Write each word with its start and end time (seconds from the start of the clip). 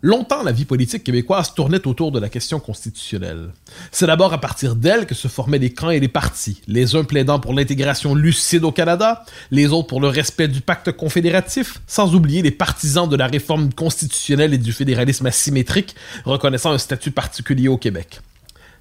Longtemps, 0.00 0.44
la 0.44 0.52
vie 0.52 0.64
politique 0.64 1.02
québécoise 1.02 1.54
tournait 1.54 1.84
autour 1.84 2.12
de 2.12 2.20
la 2.20 2.28
question 2.28 2.60
constitutionnelle. 2.60 3.50
C'est 3.90 4.06
d'abord 4.06 4.32
à 4.32 4.40
partir 4.40 4.76
d'elle 4.76 5.06
que 5.06 5.14
se 5.16 5.26
formaient 5.26 5.58
les 5.58 5.72
camps 5.72 5.90
et 5.90 5.98
les 5.98 6.06
partis, 6.06 6.62
les 6.68 6.94
uns 6.94 7.02
plaidant 7.02 7.40
pour 7.40 7.52
l'intégration 7.52 8.14
lucide 8.14 8.62
au 8.62 8.70
Canada, 8.70 9.24
les 9.50 9.72
autres 9.72 9.88
pour 9.88 10.00
le 10.00 10.06
respect 10.06 10.46
du 10.46 10.60
pacte 10.60 10.92
confédératif, 10.92 11.80
sans 11.88 12.14
oublier 12.14 12.42
les 12.42 12.52
partisans 12.52 13.08
de 13.08 13.16
la 13.16 13.26
réforme 13.26 13.72
constitutionnelle 13.72 14.54
et 14.54 14.58
du 14.58 14.72
fédéralisme 14.72 15.26
asymétrique, 15.26 15.96
reconnaissant 16.24 16.70
un 16.70 16.78
statut 16.78 17.10
particulier 17.10 17.66
au 17.66 17.76
Québec. 17.76 18.20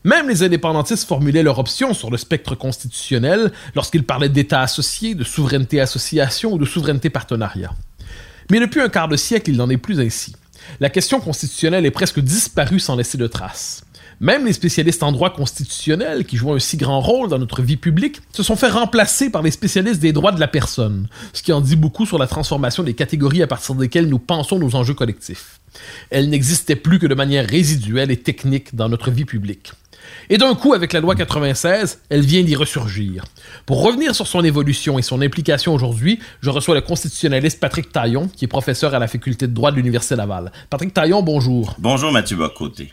Même 0.03 0.29
les 0.29 0.43
indépendantistes 0.43 1.07
formulaient 1.07 1.41
leur 1.41 1.57
option 1.57 1.95
sur 1.95 2.11
le 2.11 2.17
spectre 2.17 2.53
constitutionnel 2.53 3.52
lorsqu'ils 3.73 4.03
parlaient 4.03 4.29
d'État 4.29 4.61
associé, 4.61 5.15
de 5.15 5.23
souveraineté 5.23 5.81
association 5.81 6.53
ou 6.53 6.59
de 6.59 6.65
souveraineté 6.65 7.09
partenariat. 7.09 7.73
Mais 8.52 8.59
depuis 8.59 8.81
un 8.81 8.87
quart 8.87 9.07
de 9.07 9.17
siècle, 9.17 9.49
il 9.49 9.57
n'en 9.57 9.69
est 9.71 9.77
plus 9.77 9.99
ainsi 9.99 10.35
la 10.79 10.89
question 10.89 11.19
constitutionnelle 11.19 11.85
est 11.85 11.91
presque 11.91 12.19
disparue 12.19 12.79
sans 12.79 12.95
laisser 12.95 13.17
de 13.17 13.27
traces. 13.27 13.83
Même 14.19 14.45
les 14.45 14.53
spécialistes 14.53 15.03
en 15.03 15.11
droit 15.11 15.31
constitutionnel, 15.31 16.25
qui 16.25 16.37
jouent 16.37 16.53
un 16.53 16.59
si 16.59 16.75
grand 16.77 17.01
rôle 17.01 17.29
dans 17.29 17.37
notre 17.37 17.61
vie 17.61 17.77
publique, 17.77 18.19
se 18.33 18.41
sont 18.41 18.55
fait 18.55 18.69
remplacer 18.69 19.29
par 19.29 19.43
les 19.43 19.51
spécialistes 19.51 19.99
des 19.99 20.11
droits 20.11 20.31
de 20.31 20.39
la 20.39 20.47
personne, 20.47 21.07
ce 21.33 21.43
qui 21.43 21.53
en 21.53 21.61
dit 21.61 21.75
beaucoup 21.75 22.07
sur 22.07 22.17
la 22.17 22.25
transformation 22.25 22.81
des 22.81 22.95
catégories 22.95 23.43
à 23.43 23.47
partir 23.47 23.75
desquelles 23.75 24.07
nous 24.07 24.17
pensons 24.17 24.57
nos 24.57 24.75
enjeux 24.75 24.95
collectifs. 24.95 25.59
Elles 26.09 26.29
n'existaient 26.29 26.75
plus 26.75 26.97
que 26.97 27.05
de 27.05 27.13
manière 27.13 27.47
résiduelle 27.47 28.09
et 28.09 28.17
technique 28.17 28.75
dans 28.75 28.89
notre 28.89 29.11
vie 29.11 29.25
publique. 29.25 29.73
Et 30.30 30.38
d'un 30.38 30.55
coup, 30.55 30.73
avec 30.73 30.94
la 30.94 31.00
loi 31.00 31.16
96, 31.16 32.02
elle 32.09 32.22
vient 32.22 32.44
d'y 32.44 32.55
ressurgir. 32.55 33.25
Pour 33.66 33.83
revenir 33.83 34.16
sur 34.16 34.27
son 34.27 34.44
évolution 34.44 34.99
et 34.99 35.02
son 35.02 35.22
implication 35.22 35.73
aujourd'hui, 35.73 36.19
je 36.41 36.49
reçois 36.49 36.75
le 36.75 36.81
constitutionnaliste 36.81 37.59
Patrick 37.59 37.91
Taillon, 37.91 38.30
qui 38.36 38.45
est 38.45 38.47
professeur 38.47 38.94
à 38.94 38.99
la 38.99 39.08
faculté 39.08 39.47
de 39.47 39.53
droit 39.53 39.72
de 39.72 39.77
l'Université 39.77 40.16
Laval. 40.16 40.52
Patrick 40.69 40.94
Taillon, 40.94 41.22
bonjour. 41.22 41.75
Bonjour 41.80 42.11
Mathieu 42.11 42.38
Bocoté. 42.38 42.91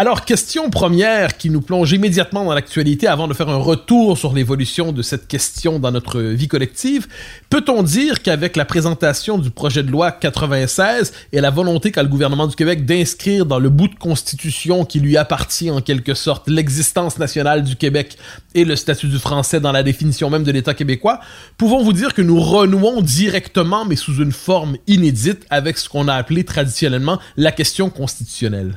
Alors, 0.00 0.24
question 0.24 0.70
première 0.70 1.36
qui 1.38 1.50
nous 1.50 1.60
plonge 1.60 1.90
immédiatement 1.90 2.44
dans 2.44 2.54
l'actualité 2.54 3.08
avant 3.08 3.26
de 3.26 3.34
faire 3.34 3.48
un 3.48 3.56
retour 3.56 4.16
sur 4.16 4.32
l'évolution 4.32 4.92
de 4.92 5.02
cette 5.02 5.26
question 5.26 5.80
dans 5.80 5.90
notre 5.90 6.20
vie 6.20 6.46
collective. 6.46 7.08
Peut-on 7.50 7.82
dire 7.82 8.22
qu'avec 8.22 8.54
la 8.54 8.64
présentation 8.64 9.38
du 9.38 9.50
projet 9.50 9.82
de 9.82 9.90
loi 9.90 10.12
96 10.12 11.12
et 11.32 11.40
la 11.40 11.50
volonté 11.50 11.90
qu'a 11.90 12.04
le 12.04 12.08
gouvernement 12.08 12.46
du 12.46 12.54
Québec 12.54 12.86
d'inscrire 12.86 13.44
dans 13.44 13.58
le 13.58 13.70
bout 13.70 13.88
de 13.88 13.96
constitution 13.96 14.84
qui 14.84 15.00
lui 15.00 15.16
appartient 15.16 15.72
en 15.72 15.80
quelque 15.80 16.14
sorte 16.14 16.48
l'existence 16.48 17.18
nationale 17.18 17.64
du 17.64 17.74
Québec 17.74 18.18
et 18.54 18.64
le 18.64 18.76
statut 18.76 19.08
du 19.08 19.18
français 19.18 19.58
dans 19.58 19.72
la 19.72 19.82
définition 19.82 20.30
même 20.30 20.44
de 20.44 20.52
l'État 20.52 20.74
québécois, 20.74 21.18
pouvons-vous 21.56 21.92
dire 21.92 22.14
que 22.14 22.22
nous 22.22 22.38
renouons 22.38 23.02
directement 23.02 23.84
mais 23.84 23.96
sous 23.96 24.22
une 24.22 24.30
forme 24.30 24.76
inédite 24.86 25.44
avec 25.50 25.76
ce 25.76 25.88
qu'on 25.88 26.06
a 26.06 26.14
appelé 26.14 26.44
traditionnellement 26.44 27.18
la 27.36 27.50
question 27.50 27.90
constitutionnelle? 27.90 28.74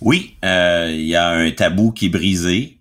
Oui, 0.00 0.36
euh, 0.44 0.90
il 0.92 1.06
y 1.06 1.16
a 1.16 1.28
un 1.28 1.50
tabou 1.50 1.92
qui 1.92 2.06
est 2.06 2.10
brisé. 2.10 2.78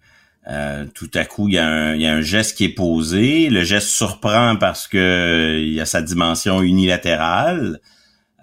Euh, 0.48 0.86
tout 0.94 1.10
à 1.14 1.26
coup, 1.26 1.48
il 1.48 1.56
y, 1.56 1.58
a 1.58 1.68
un, 1.68 2.22
geste 2.22 2.58
qui 2.58 2.66
est 2.66 2.70
posé. 2.70 3.50
Le 3.50 3.64
geste 3.64 3.90
surprend 3.90 4.56
parce 4.56 4.88
que 4.88 5.60
il 5.62 5.74
y 5.74 5.82
a 5.82 5.86
sa 5.86 6.02
dimension 6.02 6.62
unilatérale. 6.62 7.82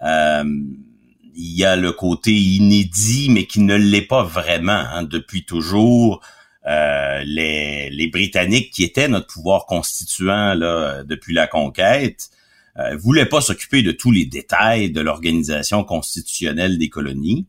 Euh, 0.04 0.44
il 1.36 1.56
y 1.56 1.64
a 1.64 1.76
le 1.76 1.92
côté 1.92 2.32
inédit, 2.32 3.28
mais 3.30 3.46
qui 3.46 3.60
ne 3.60 3.74
l'est 3.74 4.02
pas 4.02 4.22
vraiment. 4.22 4.72
Hein. 4.72 5.04
Depuis 5.04 5.44
toujours, 5.44 6.20
les, 6.66 7.90
les, 7.90 8.08
Britanniques, 8.08 8.70
qui 8.70 8.84
étaient 8.84 9.08
notre 9.08 9.26
pouvoir 9.26 9.66
constituant 9.66 10.54
là, 10.54 11.04
depuis 11.04 11.34
la 11.34 11.46
conquête, 11.46 12.30
euh, 12.76 12.96
voulaient 12.96 13.26
pas 13.26 13.40
s'occuper 13.40 13.82
de 13.82 13.92
tous 13.92 14.10
les 14.10 14.26
détails 14.26 14.90
de 14.90 15.00
l'organisation 15.00 15.84
constitutionnelle 15.84 16.76
des 16.76 16.88
colonies. 16.88 17.46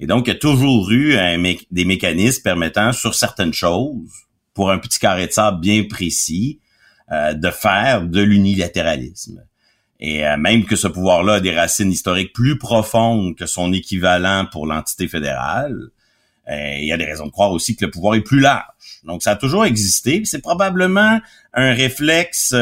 Et 0.00 0.06
donc, 0.06 0.26
il 0.26 0.30
y 0.30 0.32
a 0.32 0.38
toujours 0.38 0.90
eu 0.90 1.14
des 1.70 1.84
mécanismes 1.84 2.42
permettant, 2.42 2.92
sur 2.92 3.14
certaines 3.14 3.52
choses, 3.52 4.08
pour 4.54 4.70
un 4.70 4.78
petit 4.78 4.98
carré 4.98 5.26
de 5.26 5.32
sable 5.32 5.60
bien 5.60 5.84
précis, 5.84 6.58
euh, 7.12 7.34
de 7.34 7.50
faire 7.50 8.02
de 8.02 8.20
l'unilatéralisme. 8.20 9.44
Et 10.00 10.26
euh, 10.26 10.38
même 10.38 10.64
que 10.64 10.74
ce 10.74 10.88
pouvoir-là 10.88 11.34
a 11.34 11.40
des 11.40 11.54
racines 11.54 11.92
historiques 11.92 12.32
plus 12.32 12.56
profondes 12.56 13.36
que 13.36 13.44
son 13.44 13.74
équivalent 13.74 14.46
pour 14.50 14.66
l'entité 14.66 15.06
fédérale, 15.06 15.76
euh, 16.48 16.76
il 16.78 16.86
y 16.86 16.92
a 16.92 16.96
des 16.96 17.04
raisons 17.04 17.26
de 17.26 17.30
croire 17.30 17.52
aussi 17.52 17.76
que 17.76 17.84
le 17.84 17.90
pouvoir 17.90 18.14
est 18.14 18.22
plus 18.22 18.40
large. 18.40 18.64
Donc, 19.04 19.22
ça 19.22 19.32
a 19.32 19.36
toujours 19.36 19.66
existé. 19.66 20.22
C'est 20.24 20.40
probablement 20.40 21.20
un 21.52 21.74
réflexe 21.74 22.54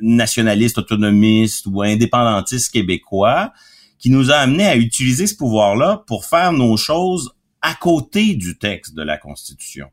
nationaliste, 0.00 0.78
autonomiste 0.78 1.66
ou 1.66 1.82
indépendantiste 1.82 2.72
québécois 2.72 3.52
qui 3.98 4.10
nous 4.10 4.30
a 4.30 4.36
amené 4.36 4.66
à 4.66 4.76
utiliser 4.76 5.26
ce 5.26 5.34
pouvoir-là 5.34 6.04
pour 6.06 6.24
faire 6.24 6.52
nos 6.52 6.76
choses 6.76 7.32
à 7.62 7.74
côté 7.74 8.34
du 8.34 8.58
texte 8.58 8.94
de 8.94 9.02
la 9.02 9.16
Constitution. 9.16 9.88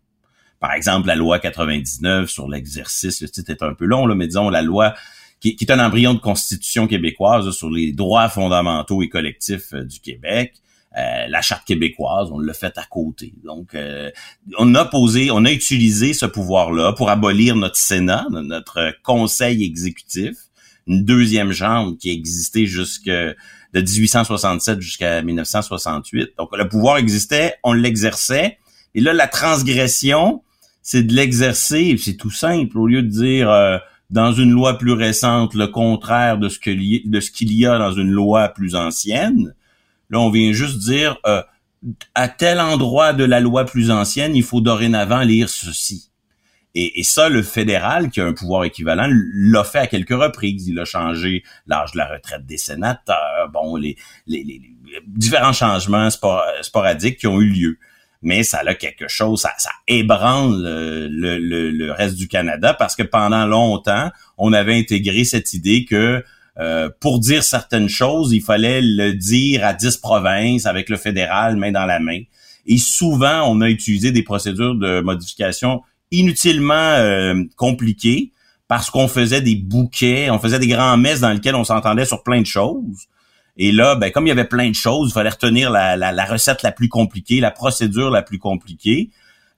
Par 0.60 0.74
exemple, 0.74 1.08
la 1.08 1.16
loi 1.16 1.40
99 1.40 2.30
sur 2.30 2.48
l'exercice, 2.48 3.22
le 3.22 3.30
titre 3.30 3.52
est 3.52 3.64
un 3.64 3.74
peu 3.74 3.86
long, 3.86 4.06
là, 4.06 4.16
mais 4.16 4.28
disons 4.28 4.50
la 4.50 4.62
loi 4.62 4.94
qui, 5.42 5.58
est 5.60 5.72
un 5.72 5.86
embryon 5.86 6.14
de 6.14 6.20
constitution 6.20 6.88
québécoise 6.88 7.52
sur 7.52 7.70
les 7.70 7.92
droits 7.92 8.30
fondamentaux 8.30 9.02
et 9.02 9.10
collectifs 9.10 9.74
euh, 9.74 9.84
du 9.84 10.00
Québec. 10.00 10.54
Euh, 10.98 11.28
la 11.28 11.42
charte 11.42 11.66
québécoise, 11.66 12.30
on 12.32 12.40
l'a 12.40 12.54
fait 12.54 12.78
à 12.78 12.86
côté. 12.86 13.34
Donc, 13.44 13.74
euh, 13.74 14.12
on 14.58 14.74
a 14.76 14.86
posé, 14.86 15.32
on 15.32 15.44
a 15.44 15.52
utilisé 15.52 16.14
ce 16.14 16.28
pouvoir-là 16.28 16.94
pour 16.94 17.10
abolir 17.10 17.56
notre 17.56 17.76
Sénat, 17.76 18.28
notre 18.30 18.96
Conseil 19.04 19.66
exécutif, 19.66 20.36
une 20.88 21.04
deuxième 21.04 21.52
chambre 21.52 21.98
qui 21.98 22.12
existait 22.12 22.68
jusque 22.68 23.12
de 23.74 23.82
1867 23.82 24.82
jusqu'à 24.82 25.22
1968. 25.22 26.32
Donc 26.38 26.56
le 26.56 26.68
pouvoir 26.68 26.98
existait, 26.98 27.56
on 27.64 27.74
l'exerçait. 27.74 28.58
Et 28.96 29.02
là, 29.02 29.14
la 29.14 29.28
transgression, 29.28 30.44
c'est 30.82 31.04
de 31.04 31.14
l'exercer. 31.14 31.96
C'est 31.98 32.16
tout 32.16 32.32
simple. 32.32 32.78
Au 32.78 32.88
lieu 32.88 33.02
de 33.02 33.08
dire 33.08 33.50
euh, 33.50 33.78
dans 34.10 34.32
une 34.32 34.52
loi 34.52 34.78
plus 34.78 34.94
récente 34.94 35.56
le 35.56 35.68
contraire 35.68 36.38
de 36.38 36.50
ce 36.50 36.60
qu'il 36.60 37.54
y 37.54 37.66
a 37.66 37.80
dans 37.80 37.94
une 37.94 38.12
loi 38.12 38.50
plus 38.50 38.76
ancienne, 38.76 39.56
là 40.10 40.20
on 40.20 40.30
vient 40.30 40.52
juste 40.52 40.78
dire 40.78 41.18
euh, 41.26 41.42
à 42.14 42.28
tel 42.28 42.60
endroit 42.60 43.14
de 43.14 43.24
la 43.24 43.40
loi 43.40 43.66
plus 43.66 43.90
ancienne, 43.90 44.36
il 44.36 44.44
faut 44.44 44.62
dorénavant 44.62 45.22
lire 45.22 45.50
ceci. 45.50 46.12
Et, 46.76 47.04
ça, 47.04 47.30
le 47.30 47.44
fédéral, 47.44 48.10
qui 48.10 48.20
a 48.20 48.26
un 48.26 48.34
pouvoir 48.34 48.64
équivalent, 48.64 49.08
l'a 49.08 49.64
fait 49.64 49.80
à 49.80 49.88
quelques 49.88 50.10
reprises. 50.10 50.68
Il 50.68 50.80
a 50.80 50.86
changé 50.86 51.44
l'âge 51.68 51.92
de 51.92 52.00
la 52.00 52.08
retraite 52.08 52.48
des 52.48 52.58
sénateurs, 52.58 53.50
bon, 53.52 53.76
les, 53.76 53.96
les, 54.26 54.62
différents 55.06 55.54
changements 55.54 56.10
sporadiques 56.10 57.18
qui 57.18 57.28
ont 57.28 57.40
eu 57.42 57.50
lieu. 57.50 57.78
Mais 58.24 58.44
ça 58.44 58.62
a 58.66 58.74
quelque 58.74 59.08
chose, 59.08 59.42
ça, 59.42 59.52
ça 59.58 59.72
ébranle 59.88 60.64
le, 60.64 61.38
le, 61.38 61.72
le, 61.72 61.92
reste 61.92 62.16
du 62.16 62.28
Canada 62.28 62.74
parce 62.74 62.96
que 62.96 63.04
pendant 63.04 63.46
longtemps, 63.46 64.12
on 64.38 64.54
avait 64.54 64.78
intégré 64.78 65.26
cette 65.26 65.54
idée 65.54 65.84
que 65.84 66.24
euh, 66.60 66.90
pour 67.02 67.20
dire 67.20 67.44
certaines 67.44 67.90
choses, 67.90 68.32
il 68.32 68.42
fallait 68.42 68.82
le 68.82 69.14
dire 69.14 69.66
à 69.66 69.74
dix 69.74 69.98
provinces 69.98 70.66
avec 70.66 70.90
le 70.90 70.98
fédéral 70.98 71.58
main 71.58 71.72
dans 71.72 71.86
la 71.86 72.00
main. 72.00 72.22
Et 72.66 72.78
souvent, 72.78 73.44
on 73.50 73.60
a 73.62 73.70
utilisé 73.70 74.12
des 74.12 74.24
procédures 74.24 74.76
de 74.76 75.02
modification 75.02 75.82
inutilement 76.14 76.74
euh, 76.74 77.36
compliqué 77.58 78.32
parce 78.68 78.90
qu'on 78.90 79.08
faisait 79.08 79.42
des 79.42 79.56
bouquets, 79.56 80.30
on 80.30 80.40
faisait 80.40 80.60
des 80.60 80.68
grands 80.68 80.98
messes 80.98 81.20
dans 81.20 81.32
lesquels 81.32 81.56
on 81.56 81.64
s'entendait 81.64 82.06
sur 82.06 82.24
plein 82.24 82.42
de 82.42 82.48
choses. 82.48 83.08
Et 83.58 83.72
là, 83.72 83.96
ben, 83.96 84.12
comme 84.12 84.26
il 84.26 84.30
y 84.30 84.32
avait 84.32 84.48
plein 84.48 84.70
de 84.70 84.76
choses, 84.76 85.12
il 85.12 85.14
fallait 85.14 85.30
retenir 85.30 85.70
la, 85.70 85.96
la, 85.96 86.26
recette 86.26 86.64
la 86.64 86.72
plus 86.72 86.90
compliquée, 86.90 87.40
la 87.40 87.52
procédure 87.52 88.10
la 88.10 88.24
plus 88.24 88.40
compliquée. 88.40 89.10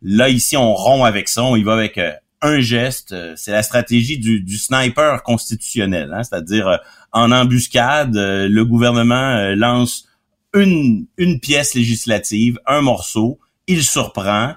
Là, 0.01 0.27
ici, 0.29 0.57
on 0.57 0.73
rompt 0.73 1.05
avec 1.05 1.29
ça, 1.29 1.43
on 1.43 1.55
y 1.55 1.63
va 1.63 1.73
avec 1.73 1.97
euh, 1.97 2.11
un 2.41 2.59
geste. 2.59 3.13
Euh, 3.13 3.33
c'est 3.37 3.51
la 3.51 3.63
stratégie 3.63 4.17
du, 4.17 4.41
du 4.41 4.57
sniper 4.57 5.23
constitutionnel, 5.23 6.11
hein, 6.13 6.23
c'est-à-dire 6.23 6.67
euh, 6.67 6.77
en 7.13 7.31
embuscade, 7.31 8.15
le 8.15 8.63
gouvernement 8.63 9.55
lance 9.55 10.09
une, 10.53 11.05
une 11.17 11.39
pièce 11.39 11.73
législative, 11.73 12.59
un 12.65 12.81
morceau, 12.81 13.39
il 13.67 13.81
surprend, 13.81 14.55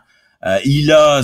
il 0.64 0.90
a 0.90 1.22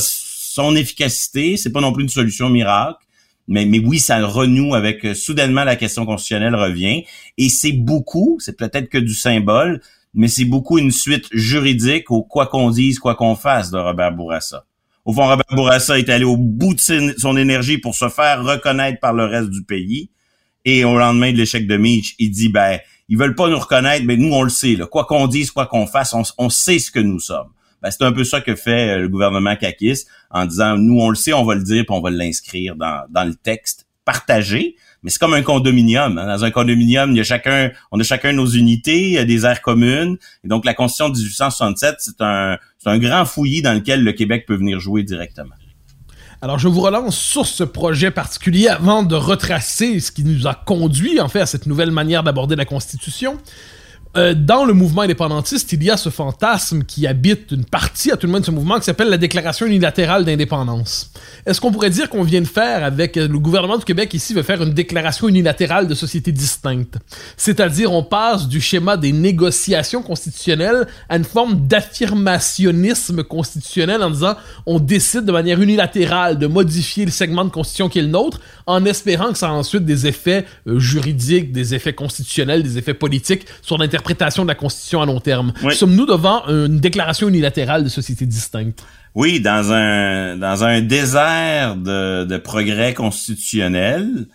son 0.54 0.76
efficacité, 0.76 1.56
c'est 1.56 1.72
pas 1.72 1.80
non 1.80 1.92
plus 1.92 2.04
une 2.04 2.08
solution 2.08 2.48
miracle, 2.48 3.04
mais, 3.48 3.66
mais 3.66 3.80
oui, 3.80 3.98
ça 3.98 4.24
renoue 4.24 4.76
avec 4.76 5.04
euh, 5.04 5.12
soudainement 5.12 5.64
la 5.64 5.74
question 5.74 6.06
constitutionnelle 6.06 6.54
revient. 6.54 7.02
Et 7.36 7.48
c'est 7.48 7.72
beaucoup, 7.72 8.38
c'est 8.38 8.56
peut-être 8.56 8.88
que 8.88 8.98
du 8.98 9.14
symbole, 9.14 9.80
mais 10.14 10.28
c'est 10.28 10.44
beaucoup 10.44 10.78
une 10.78 10.92
suite 10.92 11.26
juridique 11.32 12.12
au 12.12 12.22
quoi 12.22 12.46
qu'on 12.46 12.70
dise, 12.70 13.00
quoi 13.00 13.16
qu'on 13.16 13.34
fasse 13.34 13.72
de 13.72 13.78
Robert 13.78 14.12
Bourassa. 14.12 14.64
Au 15.04 15.12
fond, 15.12 15.26
Robert 15.26 15.44
Bourassa 15.50 15.98
est 15.98 16.08
allé 16.08 16.24
au 16.24 16.36
bout 16.36 16.74
de 16.74 17.14
son 17.18 17.36
énergie 17.36 17.78
pour 17.78 17.96
se 17.96 18.08
faire 18.08 18.44
reconnaître 18.44 19.00
par 19.00 19.12
le 19.12 19.24
reste 19.24 19.50
du 19.50 19.64
pays. 19.64 20.10
Et 20.64 20.84
au 20.84 20.96
lendemain 20.96 21.32
de 21.32 21.36
l'échec 21.36 21.66
de 21.66 21.76
Mitch, 21.76 22.14
il 22.20 22.30
dit, 22.30 22.48
ben, 22.48 22.78
ils 23.08 23.18
veulent 23.18 23.34
pas 23.34 23.50
nous 23.50 23.58
reconnaître, 23.58 24.06
mais 24.06 24.16
nous, 24.16 24.32
on 24.32 24.44
le 24.44 24.50
sait. 24.50 24.76
Là. 24.76 24.86
Quoi 24.86 25.04
qu'on 25.04 25.26
dise, 25.26 25.50
quoi 25.50 25.66
qu'on 25.66 25.88
fasse, 25.88 26.14
on, 26.14 26.22
on 26.38 26.48
sait 26.48 26.78
ce 26.78 26.92
que 26.92 27.00
nous 27.00 27.18
sommes. 27.18 27.48
Ben, 27.84 27.90
c'est 27.90 28.02
un 28.02 28.12
peu 28.12 28.25
ça 28.25 28.40
que 28.40 28.54
fait 28.54 28.94
euh, 28.94 28.98
le 29.00 29.08
gouvernement 29.10 29.56
Kakis 29.56 30.04
en 30.31 30.46
disant 30.46 30.78
nous 30.78 30.98
on 31.00 31.10
le 31.10 31.16
sait, 31.16 31.34
on 31.34 31.44
va 31.44 31.54
le 31.54 31.62
dire, 31.62 31.84
puis 31.86 31.94
on 31.94 32.00
va 32.00 32.08
l'inscrire 32.08 32.76
dans, 32.76 33.04
dans 33.10 33.25
le 33.25 33.34
texte 33.34 33.86
partagé. 34.06 34.76
Mais 35.02 35.10
c'est 35.10 35.19
comme 35.19 35.34
un 35.34 35.42
condominium. 35.42 36.16
Hein. 36.16 36.26
Dans 36.26 36.44
un 36.46 36.50
condominium, 36.50 37.10
il 37.10 37.19
y 37.19 37.20
a 37.20 37.25
chacun, 37.25 37.70
on 37.92 38.00
a 38.00 38.02
chacun 38.02 38.32
nos 38.32 38.46
unités, 38.46 39.22
des 39.26 39.44
aires 39.44 39.60
communes. 39.60 40.16
Et 40.44 40.48
donc 40.48 40.64
la 40.64 40.72
Constitution 40.72 41.10
de 41.10 41.19
1867, 41.19 41.96
c'est 41.98 42.20
un, 42.22 42.56
c'est 42.78 42.88
un 42.88 42.98
grand 42.98 43.26
fouillis 43.26 43.60
dans 43.60 43.75
lequel 43.75 44.02
le 44.02 44.12
Québec 44.12 44.46
peut 44.46 44.56
venir 44.56 44.81
jouer 44.81 45.02
directement. 45.02 45.54
Alors, 46.40 46.58
je 46.58 46.69
vous 46.69 46.81
relance 46.81 47.16
sur 47.16 47.46
ce 47.46 47.64
projet 47.64 48.10
particulier 48.10 48.69
avant 48.69 49.02
de 49.02 49.14
retracer 49.14 50.00
ce 50.00 50.10
qui 50.10 50.25
nous 50.25 50.46
a 50.46 50.54
conduit, 50.54 51.20
en 51.20 51.28
fait, 51.28 51.40
à 51.40 51.46
cette 51.46 51.66
nouvelle 51.66 51.90
manière 51.90 52.22
d'aborder 52.22 52.56
la 52.56 52.66
Constitution. 52.66 53.38
Euh, 54.16 54.32
dans 54.32 54.64
le 54.64 54.75
mouvement 54.75 55.02
indépendantiste, 55.02 55.72
il 55.72 55.82
y 55.82 55.90
a 55.90 55.96
ce 55.96 56.08
fantasme 56.08 56.84
qui 56.84 57.05
habite 57.05 57.50
une 57.50 57.64
partie, 57.64 58.12
à 58.12 58.16
tout 58.16 58.28
le 58.28 58.32
monde, 58.32 58.43
de 58.43 58.46
ce 58.46 58.52
mouvement 58.52 58.78
qui 58.78 58.84
s'appelle 58.84 59.08
la 59.08 59.16
Déclaration 59.16 59.66
unilatérale 59.66 60.25
d'indépendance. 60.25 61.11
Est-ce 61.46 61.61
qu'on 61.61 61.72
pourrait 61.72 61.90
dire 61.90 62.08
qu'on 62.08 62.22
vient 62.22 62.40
de 62.40 62.46
faire 62.46 62.84
avec 62.84 63.16
euh, 63.16 63.26
le 63.26 63.38
gouvernement 63.40 63.76
du 63.76 63.84
Québec 63.84 64.14
ici 64.14 64.32
veut 64.32 64.44
faire 64.44 64.62
une 64.62 64.72
déclaration 64.72 65.26
unilatérale 65.26 65.88
de 65.88 65.94
société 65.94 66.31
distincte? 66.31 66.96
C'est-à-dire, 67.37 67.93
on 67.93 68.05
passe 68.05 68.46
du 68.46 68.61
schéma 68.61 68.96
des 68.96 69.11
négociations 69.11 70.02
constitutionnelles 70.02 70.87
à 71.08 71.17
une 71.17 71.25
forme 71.25 71.67
d'affirmationnisme 71.67 73.25
constitutionnel 73.25 74.00
en 74.00 74.10
disant 74.10 74.37
on 74.64 74.78
décide 74.78 75.25
de 75.25 75.32
manière 75.32 75.60
unilatérale 75.60 76.38
de 76.38 76.46
modifier 76.46 77.05
le 77.05 77.10
segment 77.10 77.44
de 77.44 77.50
constitution 77.50 77.88
qui 77.88 77.99
est 77.99 78.02
le 78.02 78.08
nôtre 78.08 78.40
en 78.67 78.84
espérant 78.84 79.32
que 79.32 79.38
ça 79.38 79.49
a 79.49 79.52
ensuite 79.52 79.84
des 79.84 80.06
effets 80.06 80.44
euh, 80.69 80.78
juridiques, 80.78 81.50
des 81.50 81.75
effets 81.75 81.94
constitutionnels, 81.94 82.62
des 82.62 82.78
effets 82.78 82.94
politiques 82.94 83.46
sur 83.60 83.76
l'interprétation 83.76 84.03
de 84.04 84.48
la 84.48 84.54
Constitution 84.54 85.02
à 85.02 85.06
long 85.06 85.20
terme. 85.20 85.52
Sommes-nous 85.72 86.06
devant 86.06 86.46
une 86.46 86.78
déclaration 86.78 87.28
unilatérale 87.28 87.84
de 87.84 87.88
société 87.88 88.26
distincte? 88.26 88.84
Oui, 89.14 89.40
dans 89.40 89.72
un 89.72 90.36
dans 90.36 90.64
un 90.64 90.80
désert 90.80 91.76
de, 91.76 92.24
de 92.24 92.36
progrès 92.36 92.94
constitutionnel, 92.94 94.26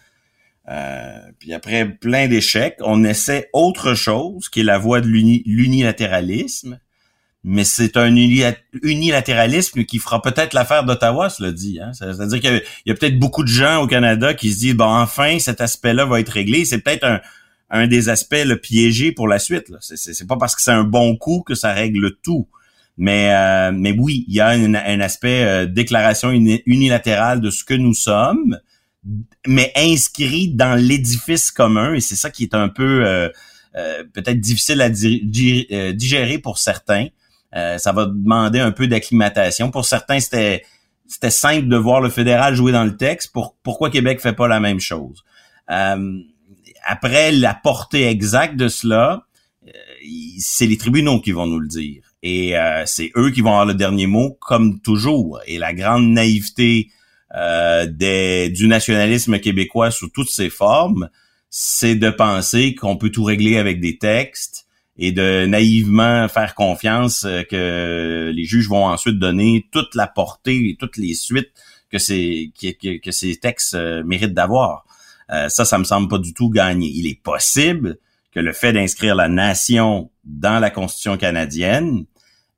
euh, 0.69 1.17
puis 1.37 1.53
après 1.53 1.85
plein 1.85 2.27
d'échecs, 2.27 2.77
on 2.81 3.03
essaie 3.03 3.49
autre 3.53 3.93
chose, 3.93 4.47
qui 4.49 4.61
est 4.61 4.63
la 4.63 4.77
voie 4.77 5.01
de 5.01 5.07
l'unilatéralisme. 5.07 6.79
Mais 7.45 7.63
c'est 7.63 7.95
un 7.95 8.13
unilatéralisme 8.15 9.85
qui 9.85 9.97
fera 9.99 10.21
peut-être 10.21 10.53
l'affaire 10.53 10.83
d'Ottawa, 10.83 11.29
cela 11.29 11.53
dit. 11.53 11.79
Hein? 11.81 11.93
C'est-à-dire 11.93 12.39
qu'il 12.41 12.63
y 12.85 12.89
a, 12.89 12.93
a 12.93 12.95
peut-être 12.97 13.17
beaucoup 13.17 13.43
de 13.43 13.49
gens 13.49 13.81
au 13.81 13.87
Canada 13.87 14.33
qui 14.33 14.51
se 14.51 14.59
disent, 14.59 14.75
bon, 14.75 14.83
enfin, 14.83 15.39
cet 15.39 15.61
aspect-là 15.61 16.05
va 16.05 16.19
être 16.19 16.29
réglé. 16.29 16.65
C'est 16.65 16.79
peut-être 16.79 17.05
un, 17.05 17.21
un 17.69 17.87
des 17.87 18.09
aspects 18.09 18.43
le 18.45 18.57
piégé 18.57 19.11
pour 19.11 19.27
la 19.27 19.39
suite. 19.39 19.71
C'est 19.79 20.27
pas 20.27 20.37
parce 20.37 20.55
que 20.55 20.61
c'est 20.61 20.71
un 20.71 20.83
bon 20.83 21.15
coup 21.17 21.43
que 21.45 21.55
ça 21.55 21.73
règle 21.73 22.15
tout. 22.23 22.47
Mais, 22.97 23.33
euh, 23.33 23.71
mais 23.73 23.95
oui, 23.97 24.25
il 24.27 24.33
y 24.33 24.41
a 24.41 24.49
un, 24.49 24.99
aspect 24.99 25.45
euh, 25.45 25.65
déclaration 25.65 26.31
unilatérale 26.31 27.39
de 27.39 27.49
ce 27.49 27.63
que 27.63 27.73
nous 27.73 27.93
sommes, 27.93 28.59
mais 29.47 29.71
inscrit 29.75 30.49
dans 30.49 30.75
l'édifice 30.75 31.49
commun. 31.49 31.93
Et 31.93 32.01
c'est 32.01 32.17
ça 32.17 32.29
qui 32.29 32.43
est 32.43 32.53
un 32.53 32.67
peu 32.67 33.05
euh, 33.05 33.29
peut-être 34.13 34.41
difficile 34.41 34.81
à 34.81 34.89
digérer 34.89 36.39
pour 36.39 36.57
certains. 36.57 37.07
ça 37.53 37.91
va 37.93 38.05
demander 38.05 38.59
un 38.59 38.71
peu 38.71 38.87
d'acclimatation. 38.87 39.71
Pour 39.71 39.85
certains, 39.85 40.19
c'était 40.19 40.63
c'était 41.07 41.31
simple 41.31 41.69
de 41.69 41.77
voir 41.77 42.01
le 42.01 42.09
fédéral 42.09 42.53
jouer 42.53 42.71
dans 42.71 42.83
le 42.83 42.97
texte. 42.97 43.31
Pour, 43.31 43.55
pourquoi 43.63 43.89
Québec 43.89 44.19
fait 44.19 44.33
pas 44.33 44.47
la 44.47 44.59
même 44.59 44.81
chose? 44.81 45.23
Après 46.89 47.31
la 47.31 47.53
portée 47.53 48.07
exacte 48.07 48.55
de 48.55 48.67
cela, 48.67 49.27
euh, 49.67 49.71
c'est 50.39 50.65
les 50.65 50.77
tribunaux 50.77 51.21
qui 51.21 51.31
vont 51.31 51.45
nous 51.45 51.59
le 51.59 51.67
dire. 51.67 52.01
Et 52.23 52.57
euh, 52.57 52.83
c'est 52.87 53.11
eux 53.15 53.29
qui 53.29 53.41
vont 53.41 53.51
avoir 53.51 53.67
le 53.67 53.75
dernier 53.75 54.07
mot, 54.07 54.37
comme 54.41 54.81
toujours. 54.81 55.39
Et 55.45 55.59
la 55.59 55.73
grande 55.73 56.09
naïveté 56.09 56.89
euh, 57.35 57.85
des, 57.85 58.49
du 58.49 58.67
nationalisme 58.67 59.39
québécois 59.39 59.91
sous 59.91 60.09
toutes 60.09 60.31
ses 60.31 60.49
formes, 60.49 61.09
c'est 61.51 61.93
de 61.93 62.09
penser 62.09 62.73
qu'on 62.73 62.97
peut 62.97 63.11
tout 63.11 63.23
régler 63.23 63.57
avec 63.57 63.79
des 63.79 63.99
textes 63.99 64.65
et 64.97 65.11
de 65.11 65.45
naïvement 65.45 66.27
faire 66.27 66.55
confiance 66.55 67.21
que 67.49 68.31
les 68.33 68.43
juges 68.45 68.67
vont 68.67 68.85
ensuite 68.85 69.19
donner 69.19 69.67
toute 69.71 69.93
la 69.93 70.07
portée 70.07 70.69
et 70.71 70.75
toutes 70.77 70.97
les 70.97 71.13
suites 71.13 71.53
que 71.91 71.99
ces, 71.99 72.51
que, 72.59 72.97
que 72.97 73.11
ces 73.11 73.37
textes 73.37 73.75
méritent 74.03 74.33
d'avoir. 74.33 74.85
Euh, 75.31 75.49
ça, 75.49 75.65
ça 75.65 75.77
me 75.77 75.83
semble 75.83 76.07
pas 76.07 76.17
du 76.17 76.33
tout 76.33 76.49
gagné. 76.49 76.91
Il 76.93 77.07
est 77.07 77.21
possible 77.21 77.97
que 78.31 78.39
le 78.39 78.53
fait 78.53 78.73
d'inscrire 78.73 79.15
la 79.15 79.27
nation 79.27 80.11
dans 80.23 80.59
la 80.59 80.69
Constitution 80.69 81.17
canadienne 81.17 82.05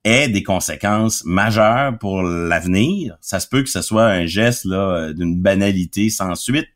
ait 0.03 0.29
des 0.29 0.43
conséquences 0.43 1.23
majeures 1.25 1.97
pour 1.99 2.23
l'avenir. 2.23 3.17
Ça 3.21 3.39
se 3.39 3.47
peut 3.47 3.61
que 3.61 3.69
ce 3.69 3.81
soit 3.81 4.05
un 4.05 4.25
geste 4.25 4.65
d'une 4.67 5.39
banalité 5.39 6.09
sans 6.09 6.35
suite. 6.35 6.69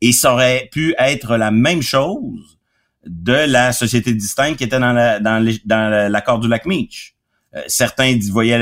Et 0.00 0.12
ça 0.12 0.32
aurait 0.32 0.68
pu 0.70 0.94
être 0.98 1.36
la 1.36 1.50
même 1.50 1.82
chose 1.82 2.58
de 3.04 3.32
la 3.32 3.72
société 3.72 4.14
distincte 4.14 4.58
qui 4.58 4.64
était 4.64 4.78
dans 4.78 4.92
la, 4.92 5.18
dans 5.18 6.10
l'accord 6.10 6.38
du 6.38 6.48
lac 6.48 6.66
Meach. 6.66 7.14
Euh, 7.56 7.62
certains 7.66 8.16
voyaient 8.30 8.58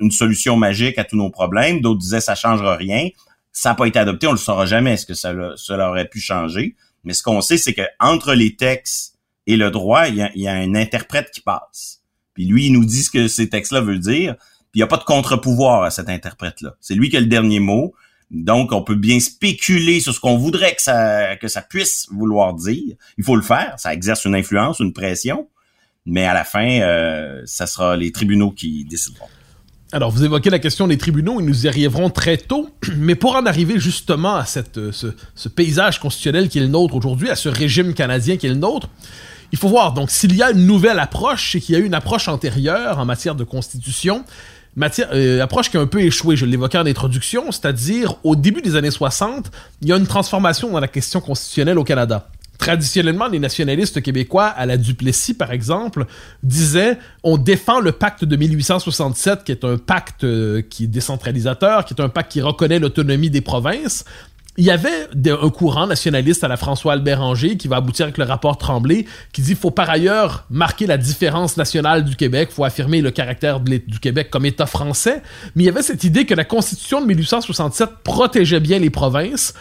une 0.00 0.10
solution 0.10 0.56
magique 0.56 0.98
à 0.98 1.04
tous 1.04 1.16
nos 1.16 1.30
problèmes, 1.30 1.80
d'autres 1.80 2.00
disaient 2.00 2.20
ça 2.20 2.34
changera 2.34 2.76
rien 2.76 3.08
ça 3.58 3.70
n'a 3.70 3.74
pas 3.74 3.86
été 3.86 3.98
adopté, 3.98 4.28
on 4.28 4.30
le 4.30 4.38
saura 4.38 4.66
jamais 4.66 4.92
est-ce 4.92 5.04
que 5.04 5.14
ça, 5.14 5.34
cela 5.56 5.90
aurait 5.90 6.08
pu 6.08 6.20
changer. 6.20 6.76
Mais 7.02 7.12
ce 7.12 7.24
qu'on 7.24 7.40
sait, 7.40 7.56
c'est 7.56 7.74
que 7.74 7.82
entre 7.98 8.32
les 8.34 8.54
textes 8.54 9.18
et 9.48 9.56
le 9.56 9.72
droit, 9.72 10.06
il 10.06 10.14
y 10.14 10.46
a, 10.46 10.52
un 10.52 10.76
interprète 10.76 11.32
qui 11.32 11.40
passe. 11.40 12.02
Puis 12.34 12.44
lui, 12.44 12.66
il 12.66 12.72
nous 12.72 12.84
dit 12.84 13.02
ce 13.02 13.10
que 13.10 13.26
ces 13.26 13.48
textes-là 13.48 13.80
veulent 13.80 13.98
dire. 13.98 14.36
Puis 14.36 14.76
il 14.76 14.78
n'y 14.78 14.84
a 14.84 14.86
pas 14.86 14.96
de 14.96 15.02
contre-pouvoir 15.02 15.82
à 15.82 15.90
cet 15.90 16.08
interprète-là. 16.08 16.76
C'est 16.80 16.94
lui 16.94 17.10
qui 17.10 17.16
a 17.16 17.20
le 17.20 17.26
dernier 17.26 17.58
mot. 17.58 17.94
Donc, 18.30 18.70
on 18.70 18.82
peut 18.82 18.94
bien 18.94 19.18
spéculer 19.18 19.98
sur 19.98 20.14
ce 20.14 20.20
qu'on 20.20 20.36
voudrait 20.36 20.76
que 20.76 20.82
ça, 20.82 21.34
que 21.36 21.48
ça 21.48 21.60
puisse 21.60 22.06
vouloir 22.12 22.54
dire. 22.54 22.94
Il 23.16 23.24
faut 23.24 23.34
le 23.34 23.42
faire. 23.42 23.74
Ça 23.78 23.92
exerce 23.92 24.24
une 24.24 24.36
influence, 24.36 24.78
une 24.78 24.92
pression. 24.92 25.48
Mais 26.06 26.26
à 26.26 26.34
la 26.34 26.44
fin, 26.44 26.80
euh, 26.80 27.42
ça 27.44 27.66
sera 27.66 27.96
les 27.96 28.12
tribunaux 28.12 28.52
qui 28.52 28.84
décideront. 28.84 29.26
Alors, 29.90 30.10
vous 30.10 30.22
évoquez 30.22 30.50
la 30.50 30.58
question 30.58 30.86
des 30.86 30.98
tribunaux, 30.98 31.40
et 31.40 31.42
nous 31.42 31.64
y 31.64 31.68
arriverons 31.68 32.10
très 32.10 32.36
tôt, 32.36 32.68
mais 32.96 33.14
pour 33.14 33.36
en 33.36 33.46
arriver 33.46 33.78
justement 33.78 34.36
à 34.36 34.44
cette, 34.44 34.76
euh, 34.76 34.92
ce, 34.92 35.48
paysage 35.48 35.98
constitutionnel 35.98 36.50
qui 36.50 36.58
est 36.58 36.62
le 36.62 36.68
nôtre 36.68 36.94
aujourd'hui, 36.94 37.30
à 37.30 37.36
ce 37.36 37.48
régime 37.48 37.94
canadien 37.94 38.36
qui 38.36 38.46
est 38.46 38.50
le 38.50 38.56
nôtre, 38.56 38.88
il 39.50 39.56
faut 39.56 39.68
voir, 39.68 39.94
donc, 39.94 40.10
s'il 40.10 40.36
y 40.36 40.42
a 40.42 40.50
une 40.50 40.66
nouvelle 40.66 40.98
approche, 40.98 41.52
c'est 41.52 41.60
qu'il 41.60 41.74
y 41.74 41.78
a 41.78 41.80
eu 41.80 41.86
une 41.86 41.94
approche 41.94 42.28
antérieure 42.28 42.98
en 42.98 43.06
matière 43.06 43.34
de 43.34 43.44
constitution, 43.44 44.24
euh, 44.78 45.42
approche 45.42 45.70
qui 45.70 45.78
a 45.78 45.80
un 45.80 45.86
peu 45.86 46.02
échoué, 46.02 46.36
je 46.36 46.44
l'évoquais 46.44 46.76
en 46.76 46.86
introduction, 46.86 47.50
c'est-à-dire, 47.50 48.16
au 48.24 48.36
début 48.36 48.60
des 48.60 48.76
années 48.76 48.90
60, 48.90 49.50
il 49.80 49.88
y 49.88 49.92
a 49.92 49.96
une 49.96 50.06
transformation 50.06 50.70
dans 50.70 50.80
la 50.80 50.88
question 50.88 51.22
constitutionnelle 51.22 51.78
au 51.78 51.84
Canada 51.84 52.28
traditionnellement, 52.58 53.28
les 53.28 53.38
nationalistes 53.38 54.02
québécois, 54.02 54.46
à 54.46 54.66
la 54.66 54.76
Duplessis 54.76 55.34
par 55.34 55.52
exemple, 55.52 56.04
disaient 56.42 56.98
on 57.22 57.38
défend 57.38 57.80
le 57.80 57.92
pacte 57.92 58.24
de 58.24 58.36
1867, 58.36 59.44
qui 59.44 59.52
est 59.52 59.64
un 59.64 59.78
pacte 59.78 60.24
euh, 60.24 60.60
qui 60.62 60.84
est 60.84 60.88
décentralisateur, 60.88 61.84
qui 61.84 61.94
est 61.94 62.02
un 62.02 62.08
pacte 62.08 62.32
qui 62.32 62.42
reconnaît 62.42 62.80
l'autonomie 62.80 63.30
des 63.30 63.40
provinces. 63.40 64.04
Il 64.60 64.64
y 64.64 64.72
avait 64.72 65.06
un 65.30 65.50
courant 65.50 65.86
nationaliste 65.86 66.42
à 66.42 66.48
la 66.48 66.56
François-Albert 66.56 67.22
Anger 67.22 67.56
qui 67.56 67.68
va 67.68 67.76
aboutir 67.76 68.06
avec 68.06 68.18
le 68.18 68.24
rapport 68.24 68.58
Tremblay, 68.58 69.06
qui 69.32 69.40
dit 69.40 69.50
qu'il 69.50 69.56
faut 69.56 69.70
par 69.70 69.88
ailleurs 69.88 70.46
marquer 70.50 70.88
la 70.88 70.98
différence 70.98 71.56
nationale 71.56 72.04
du 72.04 72.16
Québec, 72.16 72.48
faut 72.50 72.64
affirmer 72.64 73.00
le 73.00 73.12
caractère 73.12 73.60
du 73.60 74.00
Québec 74.00 74.30
comme 74.30 74.46
État 74.46 74.66
français. 74.66 75.22
Mais 75.54 75.62
il 75.62 75.66
y 75.66 75.68
avait 75.68 75.82
cette 75.82 76.02
idée 76.02 76.26
que 76.26 76.34
la 76.34 76.42
Constitution 76.42 77.00
de 77.00 77.06
1867 77.06 77.88
protégeait 78.02 78.58
bien 78.58 78.80
les 78.80 78.90
provinces, 78.90 79.54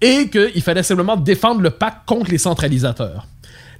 et 0.00 0.28
qu'il 0.28 0.62
fallait 0.62 0.82
simplement 0.82 1.16
défendre 1.16 1.60
le 1.60 1.70
pacte 1.70 2.06
contre 2.06 2.30
les 2.30 2.38
centralisateurs. 2.38 3.26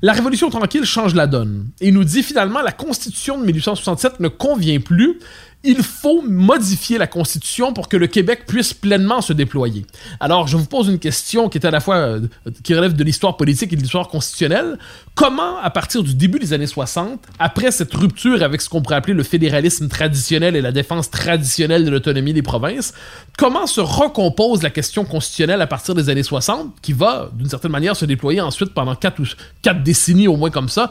La 0.03 0.13
Révolution 0.13 0.51
tranquille 0.51 0.85
change 0.85 1.15
la 1.15 1.27
donne 1.27 1.69
et 1.81 1.91
nous 1.91 2.05
dit 2.05 2.23
finalement 2.23 2.61
la 2.61 2.73
Constitution 2.73 3.39
de 3.39 3.47
1867 3.47 4.21
ne 4.21 4.29
convient 4.29 4.81
plus 4.81 5.21
il 5.65 5.83
faut 5.83 6.23
modifier 6.23 6.97
la 6.97 7.07
Constitution 7.07 7.73
pour 7.73 7.89
que 7.89 7.97
le 7.97 8.07
Québec 8.07 8.45
puisse 8.47 8.73
pleinement 8.73 9.21
se 9.21 9.33
déployer. 9.33 9.85
Alors, 10.21 10.47
je 10.47 10.57
vous 10.57 10.67
pose 10.67 10.89
une 10.89 10.99
question 10.99 11.49
qui 11.49 11.59
est 11.59 11.67
à 11.67 11.71
la 11.71 11.81
fois 11.81 11.97
euh, 11.97 12.21
qui 12.63 12.75
relève 12.75 12.95
de 12.95 13.03
l'histoire 13.03 13.37
politique 13.37 13.73
et 13.73 13.77
de 13.77 13.81
l'histoire 13.81 14.09
constitutionnelle. 14.09 14.79
Comment, 15.15 15.59
à 15.59 15.71
partir 15.71 16.03
du 16.03 16.15
début 16.15 16.39
des 16.39 16.53
années 16.53 16.67
60, 16.67 17.21
après 17.39 17.71
cette 17.71 17.93
rupture 17.95 18.43
avec 18.43 18.61
ce 18.61 18.69
qu'on 18.69 18.81
pourrait 18.81 18.97
appeler 18.97 19.15
le 19.15 19.25
fédéralisme 19.25 19.89
traditionnel 19.89 20.55
et 20.55 20.61
la 20.61 20.73
défense 20.73 21.11
traditionnelle 21.11 21.85
de 21.85 21.91
l'autonomie 21.91 22.33
des 22.33 22.43
provinces, 22.43 22.95
comment 23.37 23.67
se 23.67 23.81
recompose 23.81 24.63
la 24.63 24.71
question 24.71 25.05
constitutionnelle 25.05 25.63
à 25.63 25.67
partir 25.67 25.95
des 25.95 26.09
années 26.11 26.23
60, 26.23 26.75
qui 26.81 26.93
va, 26.93 27.31
d'une 27.33 27.49
certaine 27.49 27.73
manière, 27.73 27.97
se 27.97 28.05
déployer 28.05 28.41
ensuite 28.41 28.73
pendant 28.73 28.95
quatre, 28.95 29.21
ou, 29.21 29.27
quatre 29.63 29.83
décennies 29.83 30.29
au 30.29 30.37
moins 30.37 30.51
comme 30.51 30.69
ça, 30.69 30.91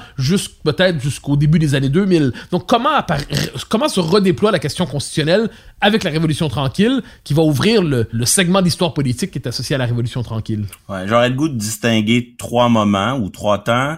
peut-être 0.64 1.00
jusqu'au 1.00 1.38
début 1.38 1.60
des 1.60 1.76
années 1.76 1.90
2000. 1.90 2.34
Donc, 2.52 2.68
comment, 2.68 2.90
comment 3.70 3.88
se 3.88 4.00
redéploie 4.00 4.52
la 4.52 4.60
question 4.66 4.88
constitutionnelle 4.88 5.50
avec 5.80 6.04
la 6.04 6.10
Révolution 6.10 6.50
tranquille, 6.50 7.04
qui 7.24 7.36
va 7.36 7.44
ouvrir 7.44 7.84
le, 7.84 8.08
segment 8.26 8.64
d'histoire 8.64 8.96
politique 8.96 9.30
qui 9.32 9.38
est 9.38 9.48
associé 9.48 9.76
à 9.76 9.78
la 9.78 9.86
Révolution 9.86 10.24
tranquille. 10.24 10.66
J'aurais 11.06 11.30
le 11.30 11.36
goût 11.36 11.50
de 11.50 11.58
distinguer 11.58 12.36
trois 12.40 12.68
moments 12.68 13.14
ou 13.18 13.30
trois 13.30 13.60
temps. 13.64 13.98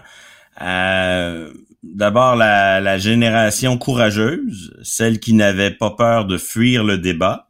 Euh, 0.60 1.50
D'abord, 1.84 2.34
la, 2.34 2.80
la 2.80 2.98
génération 2.98 3.78
courageuse, 3.78 4.74
celle 4.82 5.20
qui 5.20 5.32
n'avait 5.32 5.70
pas 5.70 5.92
peur 5.92 6.26
de 6.26 6.36
fuir 6.36 6.82
le 6.82 6.98
débat 6.98 7.48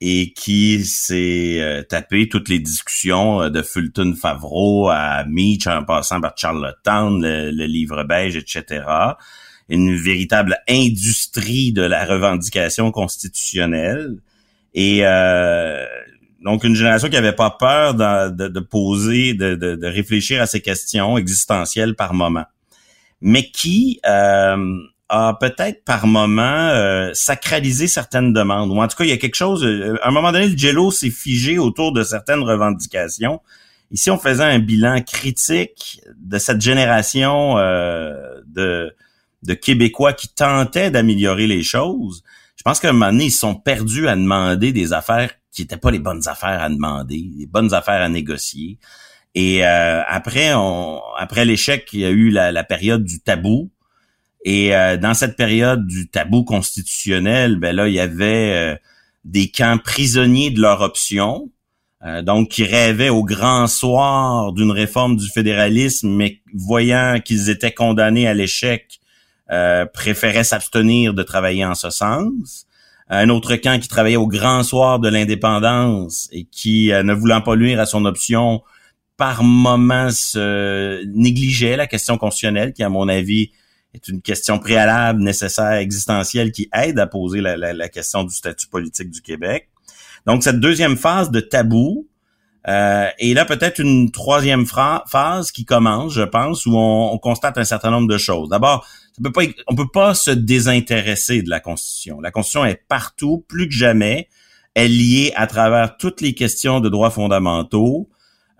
et 0.00 0.32
qui 0.32 0.84
s'est 0.84 1.58
euh, 1.60 1.82
tapé 1.82 2.28
toutes 2.28 2.48
les 2.48 2.58
discussions 2.58 3.42
euh, 3.42 3.48
de 3.48 3.62
Fulton 3.62 4.14
Favreau 4.20 4.88
à 4.88 5.24
Meach 5.24 5.66
en 5.68 5.84
passant 5.84 6.20
par 6.20 6.36
Charlottetown, 6.36 7.22
le, 7.22 7.52
le 7.52 7.64
livre 7.66 8.02
beige, 8.04 8.36
etc 8.36 8.82
une 9.68 9.94
véritable 9.96 10.58
industrie 10.68 11.72
de 11.72 11.82
la 11.82 12.04
revendication 12.04 12.90
constitutionnelle. 12.90 14.16
Et 14.74 15.00
euh, 15.02 15.84
donc 16.42 16.64
une 16.64 16.74
génération 16.74 17.08
qui 17.08 17.16
avait 17.16 17.32
pas 17.32 17.50
peur 17.50 17.94
de, 17.94 18.48
de, 18.48 18.60
poser, 18.60 19.34
de, 19.34 19.54
de, 19.54 19.86
réfléchir 19.86 20.40
à 20.40 20.46
ces 20.46 20.60
questions 20.60 21.18
existentielles 21.18 21.94
par 21.94 22.14
moment, 22.14 22.46
mais 23.20 23.50
qui 23.50 24.00
euh, 24.06 24.78
a 25.08 25.36
peut-être 25.38 25.84
par 25.84 26.06
moment 26.06 26.42
euh, 26.42 27.10
sacralisé 27.12 27.88
certaines 27.88 28.32
demandes. 28.32 28.70
Ou 28.70 28.80
en 28.80 28.88
tout 28.88 28.96
cas, 28.96 29.04
il 29.04 29.10
y 29.10 29.12
a 29.12 29.16
quelque 29.16 29.36
chose. 29.36 29.64
À 30.02 30.08
un 30.08 30.10
moment 30.10 30.32
donné, 30.32 30.48
le 30.48 30.56
jello 30.56 30.90
s'est 30.90 31.10
figé 31.10 31.58
autour 31.58 31.92
de 31.92 32.02
certaines 32.02 32.42
revendications. 32.42 33.40
Ici, 33.90 34.10
on 34.10 34.18
faisait 34.18 34.44
un 34.44 34.58
bilan 34.58 35.00
critique 35.02 36.02
de 36.16 36.38
cette 36.38 36.60
génération 36.60 37.54
de 37.56 38.94
de 39.42 39.54
Québécois 39.54 40.12
qui 40.12 40.28
tentaient 40.28 40.90
d'améliorer 40.90 41.46
les 41.46 41.62
choses, 41.62 42.22
je 42.56 42.62
pense 42.64 42.80
qu'à 42.80 42.90
un 42.90 42.92
moment 42.92 43.12
donné, 43.12 43.26
ils 43.26 43.30
sont 43.30 43.54
perdus 43.54 44.08
à 44.08 44.16
demander 44.16 44.72
des 44.72 44.92
affaires 44.92 45.30
qui 45.52 45.62
n'étaient 45.62 45.76
pas 45.76 45.92
les 45.92 46.00
bonnes 46.00 46.26
affaires 46.26 46.62
à 46.62 46.68
demander, 46.68 47.30
les 47.36 47.46
bonnes 47.46 47.72
affaires 47.72 48.02
à 48.02 48.08
négocier. 48.08 48.78
Et 49.34 49.64
euh, 49.64 50.02
après, 50.06 50.52
après 51.16 51.44
l'échec, 51.44 51.88
il 51.92 52.00
y 52.00 52.04
a 52.04 52.10
eu 52.10 52.30
la, 52.30 52.64
période 52.64 53.04
du 53.04 53.20
tabou. 53.20 53.70
Et 54.44 54.74
euh, 54.74 54.96
dans 54.96 55.14
cette 55.14 55.36
période 55.36 55.86
du 55.86 56.08
tabou 56.08 56.42
constitutionnel, 56.42 57.56
ben 57.56 57.74
là, 57.74 57.86
il 57.86 57.94
y 57.94 58.00
avait 58.00 58.52
euh, 58.54 58.76
des 59.24 59.50
camps 59.50 59.78
prisonniers 59.78 60.50
de 60.50 60.60
leur 60.60 60.80
option, 60.80 61.50
donc 62.22 62.50
qui 62.50 62.62
rêvaient 62.62 63.08
au 63.08 63.24
grand 63.24 63.66
soir 63.66 64.52
d'une 64.52 64.70
réforme 64.70 65.16
du 65.16 65.28
fédéralisme, 65.28 66.08
mais 66.08 66.40
voyant 66.54 67.18
qu'ils 67.24 67.50
étaient 67.50 67.72
condamnés 67.72 68.28
à 68.28 68.34
l'échec, 68.34 69.00
euh, 69.50 69.86
préférait 69.86 70.44
s'abstenir 70.44 71.14
de 71.14 71.22
travailler 71.22 71.64
en 71.64 71.74
ce 71.74 71.90
sens. 71.90 72.66
Un 73.08 73.30
autre 73.30 73.56
camp 73.56 73.80
qui 73.80 73.88
travaillait 73.88 74.16
au 74.16 74.26
grand 74.26 74.62
soir 74.62 74.98
de 74.98 75.08
l'indépendance 75.08 76.28
et 76.32 76.44
qui, 76.44 76.92
euh, 76.92 77.02
ne 77.02 77.14
voulant 77.14 77.40
pas 77.40 77.56
nuire 77.56 77.80
à 77.80 77.86
son 77.86 78.04
option, 78.04 78.62
par 79.16 79.42
moments 79.42 80.10
se 80.10 81.02
négligeait 81.06 81.76
la 81.76 81.86
question 81.86 82.18
constitutionnelle, 82.18 82.72
qui, 82.72 82.82
à 82.82 82.88
mon 82.88 83.08
avis, 83.08 83.50
est 83.94 84.06
une 84.08 84.20
question 84.20 84.58
préalable, 84.58 85.22
nécessaire, 85.22 85.72
existentielle, 85.72 86.52
qui 86.52 86.68
aide 86.74 86.98
à 86.98 87.06
poser 87.06 87.40
la, 87.40 87.56
la 87.56 87.88
question 87.88 88.24
du 88.24 88.34
statut 88.34 88.68
politique 88.68 89.10
du 89.10 89.22
Québec. 89.22 89.70
Donc, 90.26 90.42
cette 90.42 90.60
deuxième 90.60 90.96
phase 90.96 91.30
de 91.30 91.40
tabou, 91.40 92.06
euh, 92.68 93.06
et 93.18 93.32
là, 93.32 93.46
peut-être 93.46 93.78
une 93.78 94.10
troisième 94.10 94.66
phase 94.66 95.50
qui 95.50 95.64
commence, 95.64 96.12
je 96.12 96.22
pense, 96.22 96.66
où 96.66 96.76
on, 96.76 97.12
on 97.12 97.18
constate 97.18 97.56
un 97.56 97.64
certain 97.64 97.90
nombre 97.90 98.08
de 98.08 98.18
choses. 98.18 98.50
D'abord, 98.50 98.86
peut 99.22 99.32
pas, 99.32 99.42
on 99.66 99.74
peut 99.74 99.88
pas 99.92 100.14
se 100.14 100.30
désintéresser 100.30 101.42
de 101.42 101.50
la 101.50 101.60
Constitution. 101.60 102.20
La 102.20 102.30
Constitution 102.30 102.64
est 102.64 102.82
partout, 102.88 103.44
plus 103.48 103.68
que 103.68 103.74
jamais. 103.74 104.28
Elle 104.74 104.92
est 104.92 104.94
liée 104.94 105.32
à 105.34 105.46
travers 105.46 105.96
toutes 105.96 106.20
les 106.20 106.34
questions 106.34 106.80
de 106.80 106.88
droits 106.88 107.10
fondamentaux, 107.10 108.08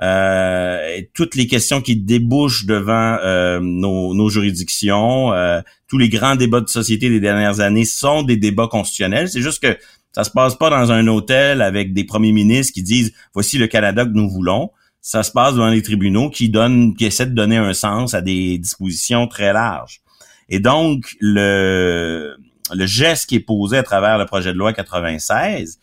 euh, 0.02 1.00
toutes 1.14 1.34
les 1.34 1.46
questions 1.46 1.80
qui 1.80 1.96
débouchent 1.96 2.66
devant 2.66 3.18
euh, 3.24 3.60
nos, 3.60 4.14
nos, 4.14 4.28
juridictions. 4.28 5.32
Euh, 5.32 5.60
tous 5.88 5.98
les 5.98 6.08
grands 6.08 6.36
débats 6.36 6.60
de 6.60 6.68
société 6.68 7.08
des 7.08 7.20
dernières 7.20 7.60
années 7.60 7.84
sont 7.84 8.22
des 8.22 8.36
débats 8.36 8.68
constitutionnels. 8.68 9.28
C'est 9.28 9.42
juste 9.42 9.62
que 9.62 9.76
ça 10.12 10.24
se 10.24 10.30
passe 10.30 10.56
pas 10.56 10.70
dans 10.70 10.92
un 10.92 11.06
hôtel 11.06 11.62
avec 11.62 11.92
des 11.92 12.04
premiers 12.04 12.32
ministres 12.32 12.72
qui 12.72 12.82
disent 12.82 13.12
voici 13.34 13.58
le 13.58 13.66
Canada 13.66 14.04
que 14.04 14.12
nous 14.12 14.28
voulons. 14.28 14.70
Ça 15.00 15.22
se 15.22 15.30
passe 15.30 15.54
devant 15.54 15.70
les 15.70 15.82
tribunaux 15.82 16.30
qui 16.30 16.48
donnent, 16.48 16.94
qui 16.94 17.06
essaient 17.06 17.26
de 17.26 17.34
donner 17.34 17.56
un 17.56 17.72
sens 17.72 18.14
à 18.14 18.20
des 18.20 18.58
dispositions 18.58 19.26
très 19.26 19.52
larges. 19.52 20.00
Et 20.48 20.60
donc, 20.60 21.16
le, 21.20 22.36
le 22.74 22.86
geste 22.86 23.28
qui 23.28 23.36
est 23.36 23.40
posé 23.40 23.76
à 23.76 23.82
travers 23.82 24.18
le 24.18 24.26
projet 24.26 24.52
de 24.52 24.58
loi 24.58 24.72
96, 24.72 25.78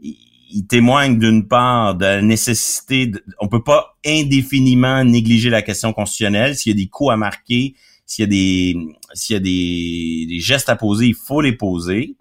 il, 0.00 0.66
témoigne 0.68 1.18
d'une 1.18 1.48
part 1.48 1.96
de 1.96 2.04
la 2.04 2.22
nécessité, 2.22 3.08
de, 3.08 3.24
on 3.40 3.48
peut 3.48 3.62
pas 3.62 3.96
indéfiniment 4.06 5.02
négliger 5.02 5.50
la 5.50 5.62
question 5.62 5.92
constitutionnelle. 5.92 6.56
S'il 6.56 6.72
y 6.72 6.80
a 6.80 6.84
des 6.84 6.88
coups 6.88 7.12
à 7.12 7.16
marquer, 7.16 7.74
s'il 8.06 8.22
y 8.22 8.26
a 8.26 8.28
des, 8.28 8.76
s'il 9.14 9.34
y 9.34 9.36
a 9.36 9.40
des, 9.40 10.40
gestes 10.40 10.68
à 10.68 10.76
poser, 10.76 11.06
il 11.06 11.14
faut 11.14 11.40
les 11.40 11.52
poser. 11.52 12.14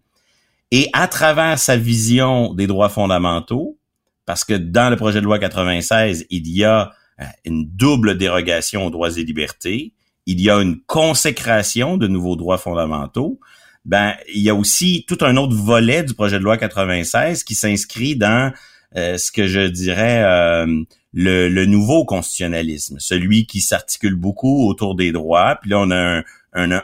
Et 0.72 0.90
à 0.94 1.08
travers 1.08 1.60
sa 1.60 1.78
vision 1.78 2.54
des 2.56 2.66
droits 2.66 2.90
fondamentaux, 2.90 3.78
parce 4.26 4.44
que 4.44 4.54
dans 4.54 4.90
le 4.90 4.96
projet 4.96 5.20
de 5.20 5.26
loi 5.26 5.38
96, 5.38 6.26
il 6.32 6.48
y 6.48 6.64
a 6.64 6.92
euh, 7.20 7.26
une 7.46 7.70
double 7.70 8.18
dérogation 8.18 8.86
aux 8.86 8.90
droits 8.90 9.16
et 9.16 9.24
libertés, 9.24 9.94
il 10.26 10.42
y 10.42 10.50
a 10.50 10.62
une 10.62 10.80
consécration 10.82 11.98
de 11.98 12.08
nouveaux 12.08 12.36
droits 12.36 12.58
fondamentaux, 12.58 13.40
ben 13.86 14.14
il 14.34 14.42
y 14.42 14.50
a 14.50 14.56
aussi 14.56 15.06
tout 15.08 15.18
un 15.22 15.36
autre 15.38 15.56
volet 15.56 16.04
du 16.04 16.14
projet 16.14 16.40
de 16.40 16.44
loi 16.44 16.58
96 16.58 17.44
qui 17.44 17.56
s'inscrit 17.56 18.16
dans 18.16 18.54
euh, 18.96 19.18
ce 19.18 19.32
que 19.32 19.48
je 19.48 19.68
dirais 19.68 20.24
euh, 20.24 20.84
le, 21.14 21.66
nouveau 21.66 22.06
constitutionnalisme, 22.06 22.98
celui 23.00 23.46
qui 23.46 23.60
s'articule 23.60 24.16
beaucoup 24.16 24.68
autour 24.68 24.96
des 24.96 25.12
droits. 25.12 25.58
Puis 25.62 25.72
là, 25.72 25.80
on 25.80 25.92
a 25.92 25.98
un, 25.98 26.24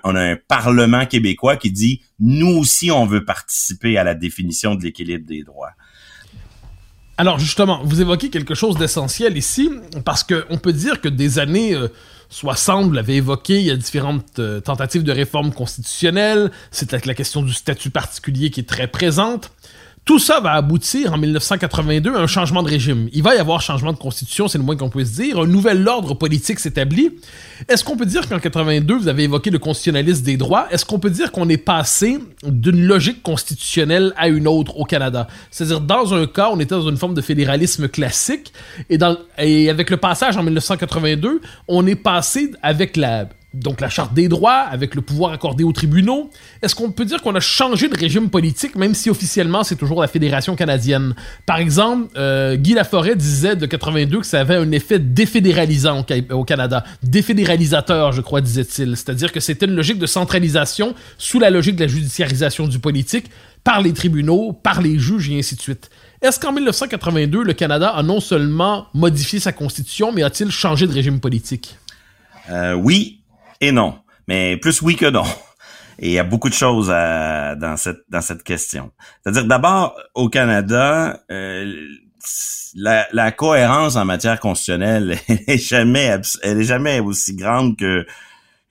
on 0.03 0.15
a 0.15 0.22
un 0.22 0.36
Parlement 0.36 1.05
québécois 1.05 1.55
qui 1.55 1.72
dit 1.72 2.01
nous 2.19 2.58
aussi 2.58 2.91
on 2.91 3.05
veut 3.05 3.24
participer 3.24 3.98
à 3.98 4.03
la 4.03 4.15
définition 4.15 4.75
de 4.75 4.84
l'équilibre 4.84 5.25
des 5.25 5.43
droits. 5.43 5.72
Alors 7.19 7.38
justement, 7.38 7.81
vous 7.84 8.00
évoquez 8.01 8.29
quelque 8.29 8.55
chose 8.55 8.77
d'essentiel 8.77 9.38
ici, 9.38 9.69
parce 10.05 10.24
qu'on 10.24 10.58
peut 10.58 10.72
dire 10.72 11.01
que 11.01 11.10
des 11.10 11.38
années 11.38 11.75
euh, 11.75 11.89
60, 12.29 12.86
vous 12.86 12.91
l'avez 12.91 13.15
évoqué, 13.15 13.59
il 13.59 13.65
y 13.65 13.71
a 13.71 13.75
différentes 13.75 14.38
euh, 14.38 14.59
tentatives 14.59 15.03
de 15.03 15.12
réforme 15.12 15.51
constitutionnelle, 15.51 16.51
c'est 16.71 17.05
la 17.05 17.13
question 17.15 17.41
du 17.41 17.53
statut 17.53 17.89
particulier 17.89 18.51
qui 18.51 18.59
est 18.59 18.69
très 18.69 18.88
présente. 18.88 19.51
Tout 20.05 20.17
ça 20.17 20.39
va 20.39 20.53
aboutir 20.53 21.13
en 21.13 21.17
1982 21.17 22.15
à 22.15 22.19
un 22.19 22.27
changement 22.27 22.63
de 22.63 22.69
régime. 22.69 23.09
Il 23.13 23.21
va 23.21 23.35
y 23.35 23.37
avoir 23.37 23.61
changement 23.61 23.93
de 23.93 23.97
constitution, 23.97 24.47
c'est 24.47 24.57
le 24.57 24.63
moins 24.63 24.75
qu'on 24.75 24.89
puisse 24.89 25.11
dire. 25.11 25.39
Un 25.39 25.45
nouvel 25.45 25.87
ordre 25.87 26.15
politique 26.15 26.59
s'établit. 26.59 27.11
Est-ce 27.67 27.83
qu'on 27.83 27.95
peut 27.95 28.07
dire 28.07 28.27
qu'en 28.27 28.39
82, 28.39 28.97
vous 28.97 29.07
avez 29.07 29.23
évoqué 29.23 29.51
le 29.51 29.59
constitutionnalisme 29.59 30.23
des 30.23 30.37
droits, 30.37 30.67
est-ce 30.71 30.83
qu'on 30.85 30.99
peut 30.99 31.11
dire 31.11 31.31
qu'on 31.31 31.47
est 31.49 31.57
passé 31.57 32.17
d'une 32.43 32.81
logique 32.85 33.21
constitutionnelle 33.21 34.13
à 34.17 34.29
une 34.29 34.47
autre 34.47 34.79
au 34.79 34.85
Canada? 34.85 35.27
C'est-à-dire, 35.51 35.81
dans 35.81 36.13
un 36.13 36.25
cas, 36.25 36.49
on 36.51 36.59
était 36.59 36.75
dans 36.75 36.89
une 36.89 36.97
forme 36.97 37.13
de 37.13 37.21
fédéralisme 37.21 37.87
classique, 37.87 38.51
et, 38.89 38.97
dans, 38.97 39.17
et 39.37 39.69
avec 39.69 39.89
le 39.89 39.97
passage 39.97 40.37
en 40.37 40.43
1982, 40.43 41.41
on 41.67 41.85
est 41.85 41.95
passé 41.95 42.51
avec 42.63 42.97
la 42.97 43.27
donc 43.53 43.81
la 43.81 43.89
charte 43.89 44.13
des 44.13 44.27
droits, 44.27 44.59
avec 44.59 44.93
le 44.93 45.01
pouvoir 45.01 45.31
accordé 45.31 45.63
aux 45.63 45.71
tribunaux. 45.71 46.29
Est-ce 46.61 46.75
qu'on 46.75 46.91
peut 46.91 47.05
dire 47.05 47.21
qu'on 47.21 47.33
a 47.33 47.39
changé 47.39 47.87
de 47.87 47.97
régime 47.97 48.29
politique, 48.29 48.75
même 48.75 48.93
si 48.93 49.09
officiellement 49.09 49.63
c'est 49.63 49.75
toujours 49.75 50.01
la 50.01 50.07
Fédération 50.07 50.55
canadienne? 50.55 51.15
Par 51.47 51.57
exemple, 51.57 52.09
euh, 52.15 52.55
Guy 52.55 52.75
Laforêt 52.75 53.15
disait 53.15 53.55
de 53.55 53.65
82 53.65 54.19
que 54.19 54.25
ça 54.25 54.41
avait 54.41 54.55
un 54.55 54.71
effet 54.71 54.99
défédéralisant 54.99 56.05
au, 56.31 56.43
Canada. 56.43 56.83
Défédéralisateur, 57.01 58.11
je 58.11 58.21
crois, 58.21 58.41
disait-il. 58.41 58.95
C'est-à-dire 58.95 59.31
que 59.31 59.39
c'était 59.39 59.65
une 59.65 59.75
logique 59.75 59.97
de 59.97 60.05
centralisation 60.05 60.93
sous 61.17 61.39
la 61.39 61.49
logique 61.49 61.75
de 61.75 61.85
la 61.85 61.87
judiciarisation 61.87 62.67
du 62.67 62.77
politique 62.77 63.31
par 63.63 63.81
les 63.81 63.93
tribunaux, 63.93 64.53
par 64.53 64.81
les 64.81 64.99
juges 64.99 65.29
et 65.29 65.39
ainsi 65.39 65.55
de 65.55 65.61
suite. 65.61 65.89
Est-ce 66.21 66.39
qu'en 66.39 66.51
1982, 66.51 67.43
le 67.43 67.53
Canada 67.53 67.89
a 67.89 68.03
non 68.03 68.19
seulement 68.19 68.87
modifié 68.93 69.39
sa 69.39 69.53
constitution, 69.53 70.11
mais 70.11 70.21
a-t-il 70.21 70.51
changé 70.51 70.85
de 70.85 70.93
régime 70.93 71.19
politique? 71.19 71.77
Euh, 72.49 72.73
oui 72.73 73.18
et 73.61 73.71
non, 73.71 73.99
mais 74.27 74.57
plus 74.57 74.81
oui 74.81 74.95
que 74.95 75.05
non. 75.05 75.25
Et 76.01 76.07
il 76.07 76.13
y 76.13 76.19
a 76.19 76.23
beaucoup 76.23 76.49
de 76.49 76.53
choses 76.53 76.87
dans 76.87 77.75
cette 77.77 78.03
dans 78.09 78.21
cette 78.21 78.43
question. 78.43 78.91
C'est-à-dire 79.21 79.45
d'abord 79.45 79.99
au 80.15 80.29
Canada, 80.29 81.21
euh, 81.29 81.87
la, 82.75 83.07
la, 83.11 83.31
cohérence 83.31 83.95
en 83.95 84.05
matière 84.05 84.39
constitutionnelle 84.39 85.17
elle 85.27 85.39
est 85.47 85.57
jamais 85.57 86.15
elle 86.43 86.61
est 86.61 86.65
jamais 86.65 86.99
aussi 86.99 87.35
grande 87.35 87.77
que 87.77 88.05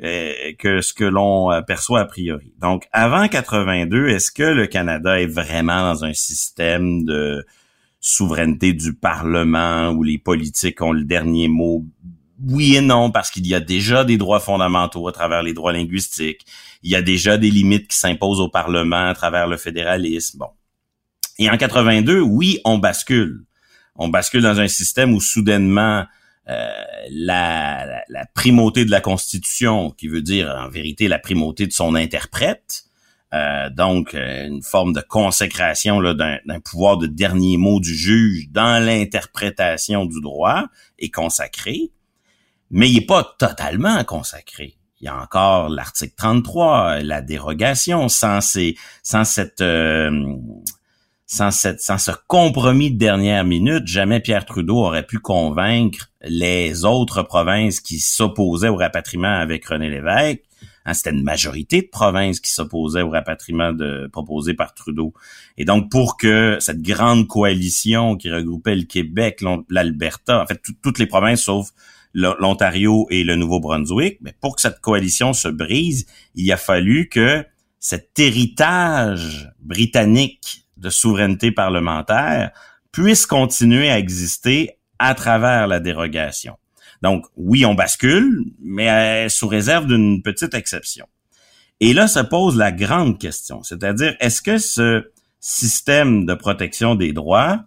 euh, 0.02 0.32
que 0.58 0.80
ce 0.80 0.94
que 0.94 1.04
l'on 1.04 1.50
euh, 1.50 1.60
perçoit 1.60 2.00
a 2.00 2.04
priori. 2.04 2.52
Donc 2.60 2.86
avant 2.92 3.26
82, 3.26 4.08
est-ce 4.08 4.30
que 4.30 4.44
le 4.44 4.66
Canada 4.68 5.20
est 5.20 5.26
vraiment 5.26 5.92
dans 5.92 6.04
un 6.04 6.14
système 6.14 7.04
de 7.04 7.44
souveraineté 8.00 8.72
du 8.74 8.94
Parlement 8.94 9.90
où 9.90 10.04
les 10.04 10.18
politiques 10.18 10.80
ont 10.82 10.92
le 10.92 11.02
dernier 11.02 11.48
mot 11.48 11.84
oui 12.44 12.76
et 12.76 12.80
non, 12.80 13.10
parce 13.10 13.30
qu'il 13.30 13.46
y 13.46 13.54
a 13.54 13.60
déjà 13.60 14.04
des 14.04 14.16
droits 14.16 14.40
fondamentaux 14.40 15.08
à 15.08 15.12
travers 15.12 15.42
les 15.42 15.54
droits 15.54 15.72
linguistiques. 15.72 16.46
Il 16.82 16.90
y 16.90 16.96
a 16.96 17.02
déjà 17.02 17.36
des 17.36 17.50
limites 17.50 17.88
qui 17.88 17.96
s'imposent 17.96 18.40
au 18.40 18.48
Parlement 18.48 19.08
à 19.08 19.14
travers 19.14 19.46
le 19.46 19.56
fédéralisme. 19.56 20.38
Bon. 20.38 20.50
Et 21.38 21.50
en 21.50 21.56
82, 21.56 22.20
oui, 22.20 22.60
on 22.64 22.78
bascule. 22.78 23.44
On 23.96 24.08
bascule 24.08 24.42
dans 24.42 24.60
un 24.60 24.68
système 24.68 25.12
où 25.14 25.20
soudainement 25.20 26.04
euh, 26.48 26.68
la, 27.10 28.04
primauté 28.34 28.84
de 28.84 28.90
la 28.90 29.00
Constitution, 29.00 29.90
qui 29.90 30.08
veut 30.08 30.22
dire 30.22 30.54
en 30.56 30.68
vérité 30.68 31.08
la 31.08 31.18
primauté 31.18 31.66
de 31.66 31.72
son 31.72 31.94
interprète, 31.94 32.84
euh, 33.34 33.68
donc 33.70 34.14
euh, 34.14 34.46
une 34.46 34.62
forme 34.62 34.94
de 34.94 35.00
consécration 35.00 36.00
d'un 36.00 36.60
pouvoir 36.64 36.96
de 36.96 37.06
dernier 37.06 37.58
mot 37.58 37.80
du 37.80 37.94
juge 37.94 38.48
dans 38.50 38.82
l'interprétation 38.82 40.06
du 40.06 40.20
droit, 40.20 40.64
est 40.98 41.10
consacré 41.10 41.90
mais 42.70 42.90
il 42.90 42.94
n'est 42.94 43.06
pas 43.06 43.24
totalement 43.38 44.02
consacré. 44.04 44.74
Il 45.00 45.04
y 45.04 45.08
a 45.08 45.20
encore 45.20 45.68
l'article 45.68 46.14
33, 46.16 47.02
la 47.02 47.22
dérogation, 47.22 48.08
sans, 48.08 48.40
ces, 48.40 48.76
sans 49.02 49.24
cette... 49.24 49.60
Euh, 49.60 50.36
sans, 51.30 51.50
cette, 51.50 51.82
sans 51.82 51.98
ce 51.98 52.10
compromis 52.26 52.90
de 52.90 52.96
dernière 52.96 53.44
minute, 53.44 53.86
jamais 53.86 54.18
Pierre 54.18 54.46
Trudeau 54.46 54.78
aurait 54.78 55.06
pu 55.06 55.18
convaincre 55.18 56.08
les 56.22 56.86
autres 56.86 57.22
provinces 57.22 57.80
qui 57.80 58.00
s'opposaient 58.00 58.70
au 58.70 58.76
rapatriement 58.76 59.38
avec 59.38 59.66
René 59.66 59.90
Lévesque. 59.90 60.40
Hein, 60.86 60.94
C'était 60.94 61.10
une 61.10 61.22
majorité 61.22 61.82
de 61.82 61.88
provinces 61.88 62.40
qui 62.40 62.50
s'opposaient 62.50 63.02
au 63.02 63.10
rapatriement 63.10 63.72
proposé 64.10 64.54
par 64.54 64.72
Trudeau. 64.72 65.12
Et 65.58 65.66
donc, 65.66 65.90
pour 65.90 66.16
que 66.16 66.56
cette 66.60 66.80
grande 66.80 67.28
coalition 67.28 68.16
qui 68.16 68.32
regroupait 68.32 68.76
le 68.76 68.84
Québec, 68.84 69.44
l'Alberta, 69.68 70.42
en 70.42 70.46
fait, 70.46 70.62
toutes 70.82 70.98
les 70.98 71.06
provinces 71.06 71.42
sauf 71.42 71.68
l'Ontario 72.14 73.06
et 73.10 73.24
le 73.24 73.36
Nouveau-Brunswick, 73.36 74.18
mais 74.20 74.34
pour 74.40 74.56
que 74.56 74.62
cette 74.62 74.80
coalition 74.80 75.32
se 75.32 75.48
brise, 75.48 76.06
il 76.34 76.50
a 76.52 76.56
fallu 76.56 77.08
que 77.08 77.44
cet 77.78 78.18
héritage 78.18 79.50
britannique 79.60 80.64
de 80.76 80.90
souveraineté 80.90 81.52
parlementaire 81.52 82.50
puisse 82.92 83.26
continuer 83.26 83.90
à 83.90 83.98
exister 83.98 84.78
à 84.98 85.14
travers 85.14 85.66
la 85.66 85.80
dérogation. 85.80 86.56
Donc, 87.02 87.26
oui, 87.36 87.64
on 87.64 87.74
bascule, 87.74 88.44
mais 88.60 89.28
sous 89.28 89.46
réserve 89.46 89.86
d'une 89.86 90.22
petite 90.22 90.54
exception. 90.54 91.06
Et 91.80 91.92
là 91.92 92.08
se 92.08 92.18
pose 92.18 92.56
la 92.56 92.72
grande 92.72 93.20
question, 93.20 93.62
c'est-à-dire, 93.62 94.16
est-ce 94.18 94.42
que 94.42 94.58
ce 94.58 95.12
système 95.38 96.26
de 96.26 96.34
protection 96.34 96.96
des 96.96 97.12
droits 97.12 97.64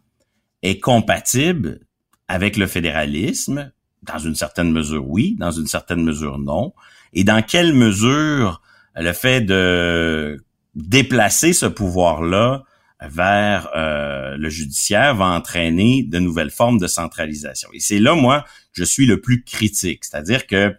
est 0.64 0.80
compatible 0.80 1.80
avec 2.28 2.58
le 2.58 2.68
fédéralisme 2.68 3.72
dans 4.04 4.20
une 4.20 4.36
certaine 4.36 4.72
mesure, 4.72 5.08
oui. 5.08 5.36
Dans 5.38 5.52
une 5.52 5.68
certaine 5.68 6.04
mesure, 6.04 6.40
non. 6.40 6.74
Et 7.14 7.24
dans 7.24 7.42
quelle 7.42 7.74
mesure 7.74 8.62
le 8.96 9.14
fait 9.14 9.42
de 9.42 10.44
déplacer 10.76 11.54
ce 11.54 11.66
pouvoir-là 11.66 12.64
vers 13.04 13.70
euh, 13.76 14.38
le 14.38 14.50
judiciaire 14.50 15.16
va 15.16 15.26
entraîner 15.26 16.04
de 16.04 16.20
nouvelles 16.20 16.52
formes 16.52 16.80
de 16.80 16.88
centralisation? 16.88 17.70
Et 17.74 17.80
c'est 17.80 18.00
là, 18.00 18.16
moi, 18.16 18.46
je 18.74 18.84
suis 18.84 19.06
le 19.06 19.22
plus 19.22 19.44
critique. 19.44 20.04
C'est-à-dire 20.06 20.48
que 20.48 20.76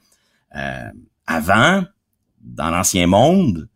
euh, 0.57 0.91
avant, 1.27 1.85
dans 2.41 2.71
l'ancien 2.71 3.07
monde, 3.07 3.69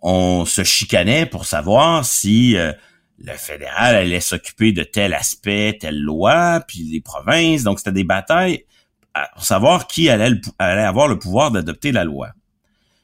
on 0.00 0.44
se 0.44 0.64
chicanait 0.64 1.26
pour 1.26 1.44
savoir 1.46 2.04
si 2.04 2.56
euh, 2.56 2.72
le 3.18 3.32
fédéral 3.32 3.94
allait 3.94 4.20
s'occuper 4.20 4.72
de 4.72 4.82
tel 4.82 5.14
aspect, 5.14 5.78
telle 5.80 6.00
loi, 6.00 6.62
puis 6.66 6.82
les 6.84 7.00
provinces. 7.00 7.62
Donc, 7.62 7.78
c'était 7.78 7.92
des 7.92 8.04
batailles 8.04 8.64
pour 9.34 9.44
savoir 9.44 9.86
qui 9.86 10.08
allait, 10.08 10.40
avoir 10.58 11.08
le 11.08 11.18
pouvoir 11.18 11.50
d'adopter 11.50 11.92
la 11.92 12.04
loi. 12.04 12.30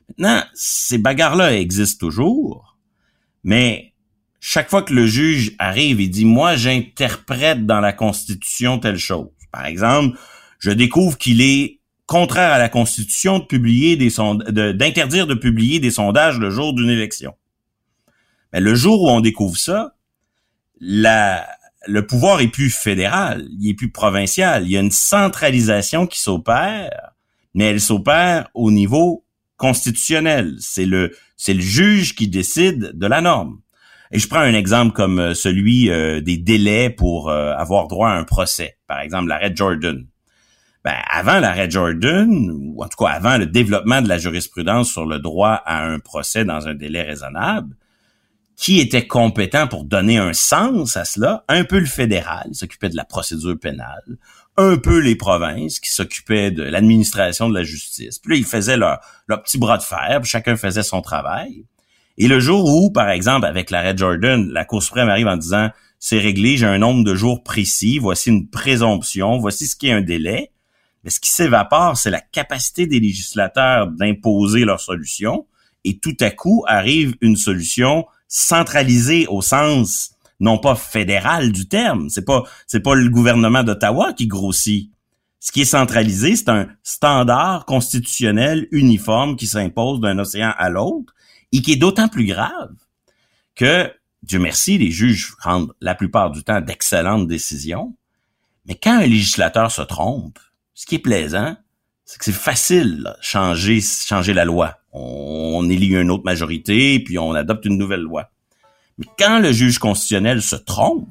Maintenant, 0.09 0.43
ces 0.55 0.99
bagarres-là 0.99 1.55
existent 1.55 2.07
toujours, 2.07 2.79
mais 3.45 3.93
chaque 4.41 4.71
fois 4.71 4.83
que 4.83 4.95
le 4.95 5.07
juge 5.07 5.55
arrive 5.59 6.01
et 6.01 6.09
dit 6.09 6.25
moi 6.25 6.57
j'interprète 6.57 7.67
dans 7.67 7.81
la 7.81 7.93
Constitution 7.93 8.79
telle 8.79 8.99
chose. 8.99 9.29
Par 9.53 9.67
exemple, 9.67 10.19
je 10.59 10.71
découvre 10.71 11.19
qu'il 11.19 11.43
est 11.43 11.81
contraire 12.07 12.53
à 12.53 12.59
la 12.59 12.69
Constitution 12.69 13.39
de 13.39 13.45
publier 13.45 13.97
des 13.97 14.11
d'interdire 14.75 15.27
de 15.27 15.35
publier 15.35 15.79
des 15.79 15.91
sondages 15.91 16.39
le 16.39 16.51
jour 16.51 16.73
d'une 16.73 16.89
élection. 16.89 17.35
Mais 18.53 18.61
le 18.61 18.75
jour 18.75 19.03
où 19.03 19.11
on 19.11 19.21
découvre 19.21 19.59
ça, 19.59 19.95
la, 20.81 21.47
le 21.89 22.07
pouvoir 22.07 22.41
est 22.41 22.49
plus 22.49 22.71
fédéral, 22.71 23.47
il 23.59 23.71
est 23.71 23.75
plus 23.75 23.91
provincial. 23.91 24.65
Il 24.65 24.71
y 24.71 24.77
a 24.77 24.81
une 24.81 24.91
centralisation 24.91 26.07
qui 26.07 26.21
s'opère, 26.21 27.13
mais 27.55 27.65
elle 27.65 27.81
s'opère 27.81 28.49
au 28.55 28.71
niveau 28.71 29.25
constitutionnel. 29.57 30.55
C'est 30.61 30.87
le, 30.87 31.13
juge 31.39 32.15
qui 32.15 32.29
décide 32.29 32.93
de 32.95 33.07
la 33.07 33.21
norme. 33.21 33.61
Et 34.11 34.19
je 34.19 34.29
prends 34.29 34.39
un 34.39 34.55
exemple 34.55 34.93
comme 34.93 35.19
euh, 35.19 35.35
celui 35.35 35.91
euh, 35.91 36.23
des 36.23 36.39
délais 36.39 36.89
pour 36.89 37.29
euh, 37.29 37.53
avoir 37.55 37.89
droit 37.89 38.09
à 38.09 38.15
un 38.15 38.25
procès. 38.25 38.79
Par 38.87 39.01
exemple, 39.01 39.29
l'arrêt 39.29 39.53
Jordan. 39.55 40.07
Ben, 40.83 40.95
avant 41.11 41.41
l'arrêt 41.41 41.69
Jordan, 41.69 42.51
ou 42.51 42.83
en 42.83 42.89
tout 42.89 43.05
cas 43.05 43.11
avant 43.11 43.37
le 43.37 43.45
développement 43.45 44.01
de 44.01 44.09
la 44.09 44.17
jurisprudence 44.17 44.91
sur 44.91 45.05
le 45.05 45.19
droit 45.19 45.61
à 45.67 45.85
un 45.85 45.99
procès 45.99 46.47
dans 46.47 46.69
un 46.69 46.75
délai 46.75 47.03
raisonnable, 47.03 47.75
qui 48.59 48.81
était 48.81 49.07
compétent 49.07 49.69
pour 49.69 49.85
donner 49.85 50.19
un 50.19 50.33
sens 50.33 50.97
à 50.97 51.05
cela, 51.05 51.45
un 51.49 51.63
peu 51.63 51.79
le 51.79 51.87
fédéral, 51.87 52.49
s'occupait 52.53 52.89
de 52.89 52.97
la 52.97 53.05
procédure 53.05 53.57
pénale, 53.57 54.19
un 54.57 54.77
peu 54.77 54.99
les 54.99 55.15
provinces 55.15 55.79
qui 55.79 55.93
s'occupaient 55.93 56.51
de 56.51 56.65
l'administration 56.65 57.49
de 57.49 57.55
la 57.55 57.63
justice. 57.63 58.19
Puis 58.19 58.33
là, 58.33 58.37
ils 58.37 58.45
faisaient 58.45 58.77
leur, 58.77 58.99
petit 59.29 59.59
bras 59.59 59.79
de 59.79 59.85
fer, 59.85 60.19
puis 60.21 60.29
chacun 60.29 60.57
faisait 60.57 60.83
son 60.83 61.03
travail. 61.03 61.67
Et 62.19 62.27
le 62.27 62.41
jour 62.41 62.69
où, 62.69 62.91
par 62.91 63.11
exemple, 63.11 63.47
avec 63.47 63.71
l'arrêt 63.71 63.97
Jordan, 63.97 64.51
la 64.51 64.65
Cour 64.65 64.83
suprême 64.83 65.09
arrive 65.09 65.29
en 65.29 65.37
disant 65.37 65.71
c'est 66.01 66.19
réglé, 66.19 66.57
j'ai 66.57 66.67
un 66.67 66.79
nombre 66.79 67.05
de 67.05 67.15
jours 67.15 67.45
précis, 67.45 68.01
voici 68.01 68.31
une 68.31 68.51
présomption, 68.51 69.39
voici 69.39 69.69
ce 69.69 69.77
qui 69.77 69.87
est 69.87 69.93
un 69.93 70.03
délai. 70.03 70.51
Mais 71.05 71.11
ce 71.11 71.21
qui 71.21 71.31
s'évapore, 71.31 71.97
c'est 71.97 72.11
la 72.11 72.21
capacité 72.21 72.89
des 72.89 72.99
législateurs 72.99 73.87
d'imposer 73.87 74.65
leur 74.65 74.81
solution. 74.81 75.47
Et 75.85 76.01
tout 76.01 76.17
à 76.19 76.33
coup 76.33 76.65
arrive 76.67 77.15
une 77.21 77.37
solution 77.37 78.05
centralisé 78.29 79.27
au 79.27 79.43
sens 79.43 80.13
non 80.41 80.59
pas 80.59 80.77
fédéral 80.77 81.51
du 81.51 81.67
terme. 81.67 82.09
C'est 82.11 82.25
pas 82.25 82.45
c'est 82.67 82.81
pas 82.81 82.95
le 82.95 83.09
gouvernement 83.09 83.65
d'Ottawa 83.65 84.13
qui 84.13 84.27
grossit. 84.27 84.93
Ce 85.41 85.53
qui 85.53 85.63
est 85.63 85.67
centralisé, 85.67 86.37
c'est 86.37 86.49
un 86.49 86.69
standard 86.83 87.65
constitutionnel 87.65 88.69
uniforme 88.71 89.37
qui 89.37 89.47
s'impose 89.47 90.01
d'un 90.01 90.19
océan 90.19 90.53
à 90.59 90.69
l'autre 90.69 91.15
et 91.53 91.63
qui 91.63 91.73
est 91.73 91.77
d'autant 91.77 92.09
plus 92.09 92.27
grave 92.27 92.75
que 93.55 93.91
Dieu 94.23 94.39
merci, 94.39 94.79
les 94.79 94.91
juges 94.91 95.35
rendent 95.41 95.73
la 95.81 95.95
plupart 95.95 96.31
du 96.31 96.43
temps 96.43 96.61
d'excellentes 96.61 97.29
décisions. 97.29 97.97
Mais 98.67 98.75
quand 98.75 98.99
un 98.99 99.07
législateur 99.07 99.71
se 99.71 99.83
trompe, 99.83 100.39
ce 100.75 100.87
qui 100.87 100.97
est 100.97 101.01
plaisant, 101.01 101.57
c'est 102.05 102.19
que 102.19 102.25
c'est 102.25 102.33
facile 102.33 103.15
changer 103.21 103.81
changer 103.81 104.35
la 104.35 104.45
loi 104.45 104.79
on 104.99 105.69
élit 105.69 105.89
une 105.89 106.11
autre 106.11 106.25
majorité, 106.25 106.99
puis 107.01 107.19
on 107.19 107.33
adopte 107.33 107.65
une 107.65 107.79
nouvelle 107.79 108.03
loi. 108.03 108.31
Mais 108.99 109.07
quand 109.19 109.39
le 109.39 109.53
juge 109.53 109.79
constitutionnel 109.79 110.43
se 110.43 110.57
trompe, 110.57 111.09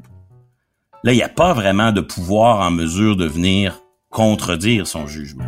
là, 1.04 1.14
il 1.14 1.16
n'y 1.16 1.24
a 1.24 1.30
pas 1.30 1.54
vraiment 1.54 1.92
de 1.92 2.02
pouvoir 2.02 2.60
en 2.60 2.72
mesure 2.72 3.16
de 3.16 3.26
venir 3.26 3.82
contredire 4.10 4.88
son 4.88 5.08
jugement. 5.08 5.46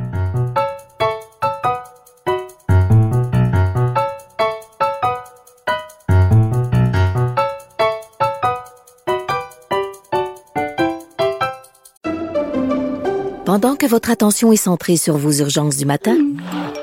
Pendant 13.46 13.76
que 13.76 13.88
votre 13.88 14.12
attention 14.12 14.52
est 14.52 14.58
centrée 14.58 14.96
sur 14.96 15.18
vos 15.18 15.32
urgences 15.32 15.78
du 15.78 15.86
matin, 15.86 16.16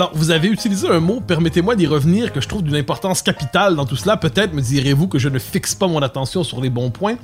Alors, 0.00 0.12
vous 0.14 0.30
avez 0.30 0.48
utilisé 0.48 0.88
un 0.88 0.98
mot, 0.98 1.20
permettez-moi 1.20 1.76
d'y 1.76 1.86
revenir, 1.86 2.32
que 2.32 2.40
je 2.40 2.48
trouve 2.48 2.62
d'une 2.62 2.76
importance 2.76 3.20
capitale 3.20 3.76
dans 3.76 3.84
tout 3.84 3.96
cela. 3.96 4.16
Peut-être 4.16 4.54
me 4.54 4.62
direz-vous 4.62 5.08
que 5.08 5.18
je 5.18 5.28
ne 5.28 5.38
fixe 5.38 5.74
pas 5.74 5.88
mon 5.88 6.00
attention 6.00 6.42
sur 6.42 6.62
les 6.62 6.70
bons 6.70 6.90
points, 6.90 7.16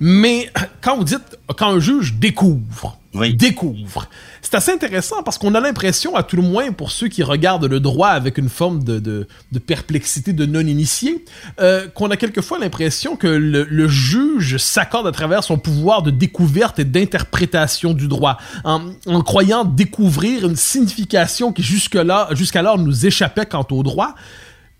mais 0.00 0.50
quand 0.80 0.96
vous 0.96 1.04
dites, 1.04 1.38
quand 1.58 1.68
un 1.68 1.78
juge 1.78 2.14
découvre, 2.14 2.96
Oui. 3.14 3.34
découvre. 3.34 4.08
C'est 4.40 4.54
assez 4.54 4.72
intéressant 4.72 5.22
parce 5.22 5.38
qu'on 5.38 5.54
a 5.54 5.60
l'impression, 5.60 6.16
à 6.16 6.22
tout 6.22 6.36
le 6.36 6.42
moins 6.42 6.72
pour 6.72 6.90
ceux 6.90 7.08
qui 7.08 7.22
regardent 7.22 7.66
le 7.66 7.78
droit 7.78 8.08
avec 8.08 8.38
une 8.38 8.48
forme 8.48 8.82
de, 8.82 9.26
perplexité 9.66 10.32
de 10.32 10.46
non-initié, 10.46 11.24
euh, 11.60 11.88
qu'on 11.88 12.10
a 12.10 12.16
quelquefois 12.16 12.58
l'impression 12.58 13.16
que 13.16 13.26
le, 13.26 13.64
le 13.64 13.88
juge 13.88 14.56
s'accorde 14.56 15.06
à 15.06 15.12
travers 15.12 15.44
son 15.44 15.58
pouvoir 15.58 16.02
de 16.02 16.10
découverte 16.10 16.78
et 16.78 16.84
d'interprétation 16.84 17.92
du 17.92 18.08
droit, 18.08 18.38
en, 18.64 18.92
en 19.06 19.22
croyant 19.22 19.64
découvrir 19.64 20.46
une 20.46 20.56
signification 20.56 21.52
qui 21.52 21.62
jusque-là, 21.62 22.28
jusqu'alors 22.32 22.78
nous 22.78 23.06
échappait 23.06 23.46
quant 23.46 23.66
au 23.70 23.82
droit 23.82 24.14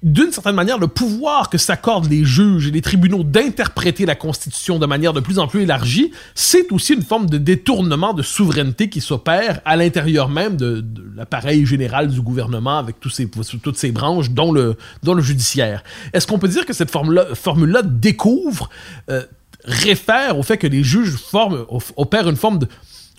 d'une 0.03 0.33
certaine 0.33 0.57
manière, 0.57 0.79
le 0.79 0.89
pouvoir 0.89 1.49
que 1.49 1.59
s'accordent 1.59 2.11
les 2.11 2.25
juges 2.25 2.67
et 2.67 2.71
les 2.73 2.83
tribunaux 2.83 3.23
d'interpréter 3.23 4.05
la 4.05 4.17
Constitution 4.17 4.79
de 4.79 4.87
manière 4.87 5.13
de 5.13 5.21
plus 5.21 5.39
en 5.39 5.47
plus 5.47 5.63
élargie, 5.63 6.11
c'est 6.35 6.73
aussi 6.73 6.95
une 6.95 7.03
forme 7.03 7.31
de 7.31 7.39
détournement 7.39 8.13
de 8.13 8.23
souveraineté 8.23 8.89
qui 8.89 9.01
s'opère 9.01 9.61
à 9.65 9.77
l'intérieur 9.77 10.29
même 10.29 10.57
de, 10.57 10.85
l'appareil 11.17 11.67
général 11.67 12.09
du 12.09 12.21
gouvernement 12.21 12.79
avec 12.79 12.97
toutes 12.99 13.77
ces 13.77 13.93
branches, 13.93 14.31
dont 14.31 14.53
le, 14.53 14.77
judiciaire. 15.21 15.85
Est-ce 16.13 16.27
qu'on 16.27 16.39
peut 16.39 16.49
dire 16.49 16.67
que 16.67 16.73
cette 16.73 16.91
formule-là 16.91 17.35
formule 17.35 17.79
découvre, 17.85 18.71
euh, 19.09 19.23
réfère 19.65 20.39
au 20.39 20.43
fait 20.43 20.57
que 20.57 20.67
les 20.67 20.83
juges 20.83 21.17
opèrent 21.97 22.29
une 22.29 22.37
forme 22.37 22.59
de 22.59 22.69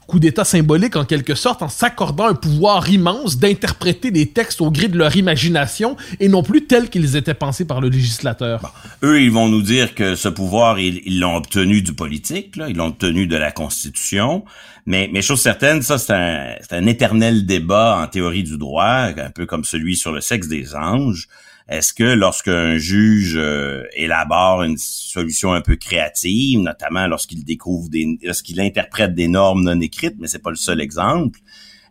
coup 0.07 0.19
d'État 0.19 0.43
symbolique 0.43 0.95
en 0.95 1.05
quelque 1.05 1.35
sorte 1.35 1.61
en 1.61 1.69
s'accordant 1.69 2.27
un 2.27 2.35
pouvoir 2.35 2.89
immense 2.89 3.37
d'interpréter 3.37 4.11
des 4.11 4.27
textes 4.27 4.61
au 4.61 4.71
gré 4.71 4.87
de 4.87 4.97
leur 4.97 5.15
imagination 5.15 5.95
et 6.19 6.29
non 6.29 6.43
plus 6.43 6.65
tels 6.65 6.89
qu'ils 6.89 7.15
étaient 7.15 7.33
pensés 7.33 7.65
par 7.65 7.81
le 7.81 7.89
législateur. 7.89 8.73
Eux, 9.03 9.21
ils 9.21 9.31
vont 9.31 9.49
nous 9.49 9.61
dire 9.61 9.95
que 9.95 10.15
ce 10.15 10.29
pouvoir, 10.29 10.79
ils 10.79 11.19
l'ont 11.19 11.35
obtenu 11.35 11.81
du 11.81 11.93
politique, 11.93 12.55
là, 12.55 12.69
ils 12.69 12.75
l'ont 12.75 12.87
obtenu 12.87 13.27
de 13.27 13.37
la 13.37 13.51
Constitution. 13.51 14.43
Mais, 14.85 15.09
mais 15.13 15.21
chose 15.21 15.41
certaine, 15.41 15.81
ça, 15.81 15.97
c'est 15.97 16.13
un, 16.13 16.55
c'est 16.61 16.75
un 16.75 16.85
éternel 16.85 17.45
débat 17.45 18.01
en 18.03 18.07
théorie 18.07 18.43
du 18.43 18.57
droit, 18.57 19.09
un 19.17 19.31
peu 19.33 19.45
comme 19.45 19.63
celui 19.63 19.95
sur 19.95 20.11
le 20.11 20.21
sexe 20.21 20.47
des 20.47 20.75
anges. 20.75 21.27
Est-ce 21.69 21.93
que 21.93 22.03
lorsqu'un 22.03 22.77
juge 22.77 23.35
euh, 23.37 23.83
élabore 23.95 24.63
une 24.63 24.77
solution 24.77 25.53
un 25.53 25.61
peu 25.61 25.75
créative, 25.77 26.59
notamment 26.59 27.07
lorsqu'il 27.07 27.43
découvre 27.45 27.89
des, 27.89 28.19
lorsqu'il 28.21 28.59
interprète 28.59 29.15
des 29.15 29.27
normes 29.27 29.63
non 29.63 29.79
écrites, 29.79 30.15
mais 30.19 30.27
c'est 30.27 30.41
pas 30.41 30.49
le 30.49 30.57
seul 30.57 30.81
exemple, 30.81 31.39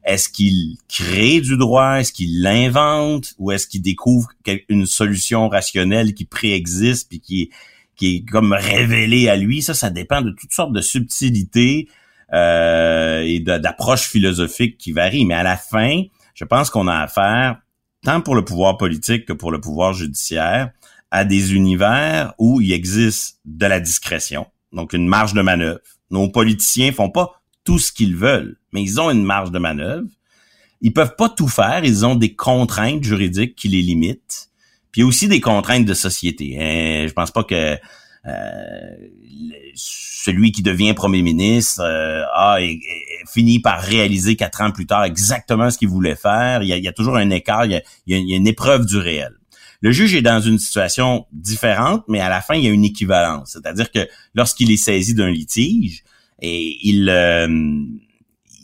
est-ce 0.04 0.28
qu'il 0.28 0.76
crée 0.88 1.40
du 1.40 1.56
droit, 1.56 2.00
est-ce 2.00 2.12
qu'il 2.12 2.42
l'invente, 2.42 3.35
ou 3.38 3.52
est-ce 3.52 3.66
qu'il 3.66 3.82
découvre 3.82 4.28
une 4.68 4.87
solution 4.87 5.48
rationnelle 5.48 6.12
qui 6.12 6.24
préexiste 6.24 7.08
puis 7.08 7.20
qui 7.20 7.42
est, 7.42 7.50
qui 7.96 8.16
est 8.16 8.24
comme 8.28 8.52
révélée 8.52 9.28
à 9.28 9.37
lui? 9.37 9.62
Ça, 9.62 9.74
ça 9.74 9.90
dépend 9.90 10.20
de 10.20 10.30
toutes 10.32 10.52
sortes 10.52 10.72
de 10.72 10.80
subtilités 10.80 11.88
euh, 12.32 13.22
et 13.22 13.40
d'approches 13.40 14.08
philosophiques 14.08 14.76
qui 14.76 14.92
varient. 14.92 15.24
Mais 15.24 15.35
à 15.35 15.44
la 15.44 15.56
fin, 15.56 16.02
je 16.35 16.44
pense 16.44 16.68
qu'on 16.68 16.88
a 16.88 16.96
affaire 16.96 17.62
tant 18.05 18.21
pour 18.21 18.35
le 18.35 18.45
pouvoir 18.45 18.77
politique 18.77 19.27
que 19.27 19.33
pour 19.33 19.51
le 19.51 19.61
pouvoir 19.61 19.93
judiciaire, 19.93 20.71
à 21.11 21.25
des 21.25 21.55
univers 21.55 22.35
où 22.38 22.61
il 22.61 22.73
existe 22.73 23.38
de 23.45 23.67
la 23.67 23.81
discrétion, 23.81 24.47
donc 24.73 24.93
une 24.93 25.07
marge 25.07 25.35
de 25.35 25.43
manœuvre. 25.43 25.81
Nos 26.11 26.29
politiciens 26.29 26.93
font 26.93 27.11
pas 27.11 27.43
tout 27.65 27.79
ce 27.79 27.93
qu'ils 27.93 28.17
veulent, 28.17 28.59
mais 28.73 28.83
ils 28.83 29.01
ont 29.01 29.11
une 29.11 29.23
marge 29.23 29.51
de 29.51 29.59
manœuvre. 29.59 30.09
Ils 30.81 30.93
peuvent 30.93 31.15
pas 31.17 31.29
tout 31.29 31.49
faire, 31.49 31.85
ils 31.85 32.05
ont 32.05 32.15
des 32.15 32.35
contraintes 32.35 33.05
juridiques 33.05 33.55
qui 33.55 33.69
les 33.69 33.83
limitent. 33.83 34.49
Puis 34.91 35.03
aussi 35.03 35.29
des 35.29 35.41
contraintes 35.41 35.85
de 35.87 35.95
société. 35.95 36.57
Hein. 36.59 37.07
Je 37.07 37.12
pense 37.12 37.31
pas 37.31 37.45
que 37.45 37.55
euh, 37.55 37.77
celui 39.74 40.52
qui 40.52 40.62
devient 40.62 40.94
premier 40.94 41.22
ministre 41.22 41.80
euh, 41.82 42.22
a 42.35 42.61
et- 42.61 42.80
finit 43.32 43.61
par 43.61 43.80
réaliser 43.80 44.37
quatre 44.37 44.61
ans 44.61 44.70
plus 44.70 44.87
tard 44.87 45.04
exactement 45.04 45.70
ce 45.70 45.78
qu'il 45.78 45.88
voulait 45.88 46.16
faire. 46.16 46.62
Il 46.62 46.68
y, 46.68 46.88
a, 46.88 46.92
toujours 46.92 47.16
un 47.16 47.30
écart, 47.30 47.64
il 47.66 47.72
y 47.72 47.76
a, 47.76 47.82
il 48.06 48.14
y 48.14 48.16
a- 48.16 48.20
il 48.20 48.28
y 48.28 48.35
a 48.35 48.37
une 48.37 48.46
épreuve 48.46 48.87
du 48.87 48.98
réel. 48.98 49.32
Le 49.80 49.90
juge 49.90 50.14
est 50.14 50.22
dans 50.22 50.40
une 50.40 50.58
situation 50.58 51.26
différente, 51.32 52.04
mais 52.08 52.20
à 52.20 52.28
la 52.28 52.40
fin, 52.40 52.54
il 52.54 52.64
y 52.64 52.68
a 52.68 52.70
une 52.70 52.85
équivalence. 52.85 53.50
C'est-à-dire 53.52 53.90
que 53.90 54.06
lorsqu'il 54.35 54.70
est 54.70 54.76
saisi 54.76 55.14
d'un 55.14 55.30
litige, 55.30 56.04
et 56.40 56.78
il, 56.82 57.08
euh, 57.08 57.48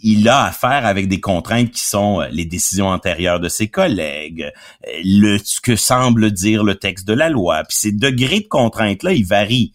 il 0.02 0.28
a 0.28 0.44
affaire 0.44 0.86
avec 0.86 1.08
des 1.08 1.20
contraintes 1.20 1.70
qui 1.70 1.82
sont 1.82 2.20
euh, 2.20 2.28
les 2.30 2.44
décisions 2.44 2.88
antérieures 2.88 3.40
de 3.40 3.48
ses 3.48 3.68
collègues, 3.68 4.52
euh, 4.86 5.38
ce 5.44 5.60
que 5.60 5.76
semble 5.76 6.30
dire 6.30 6.64
le 6.64 6.74
texte 6.76 7.06
de 7.06 7.14
la 7.14 7.28
loi. 7.28 7.62
Puis 7.68 7.78
ces 7.78 7.92
degrés 7.92 8.40
de 8.40 8.48
contraintes-là, 8.48 9.12
ils 9.12 9.26
varient. 9.26 9.72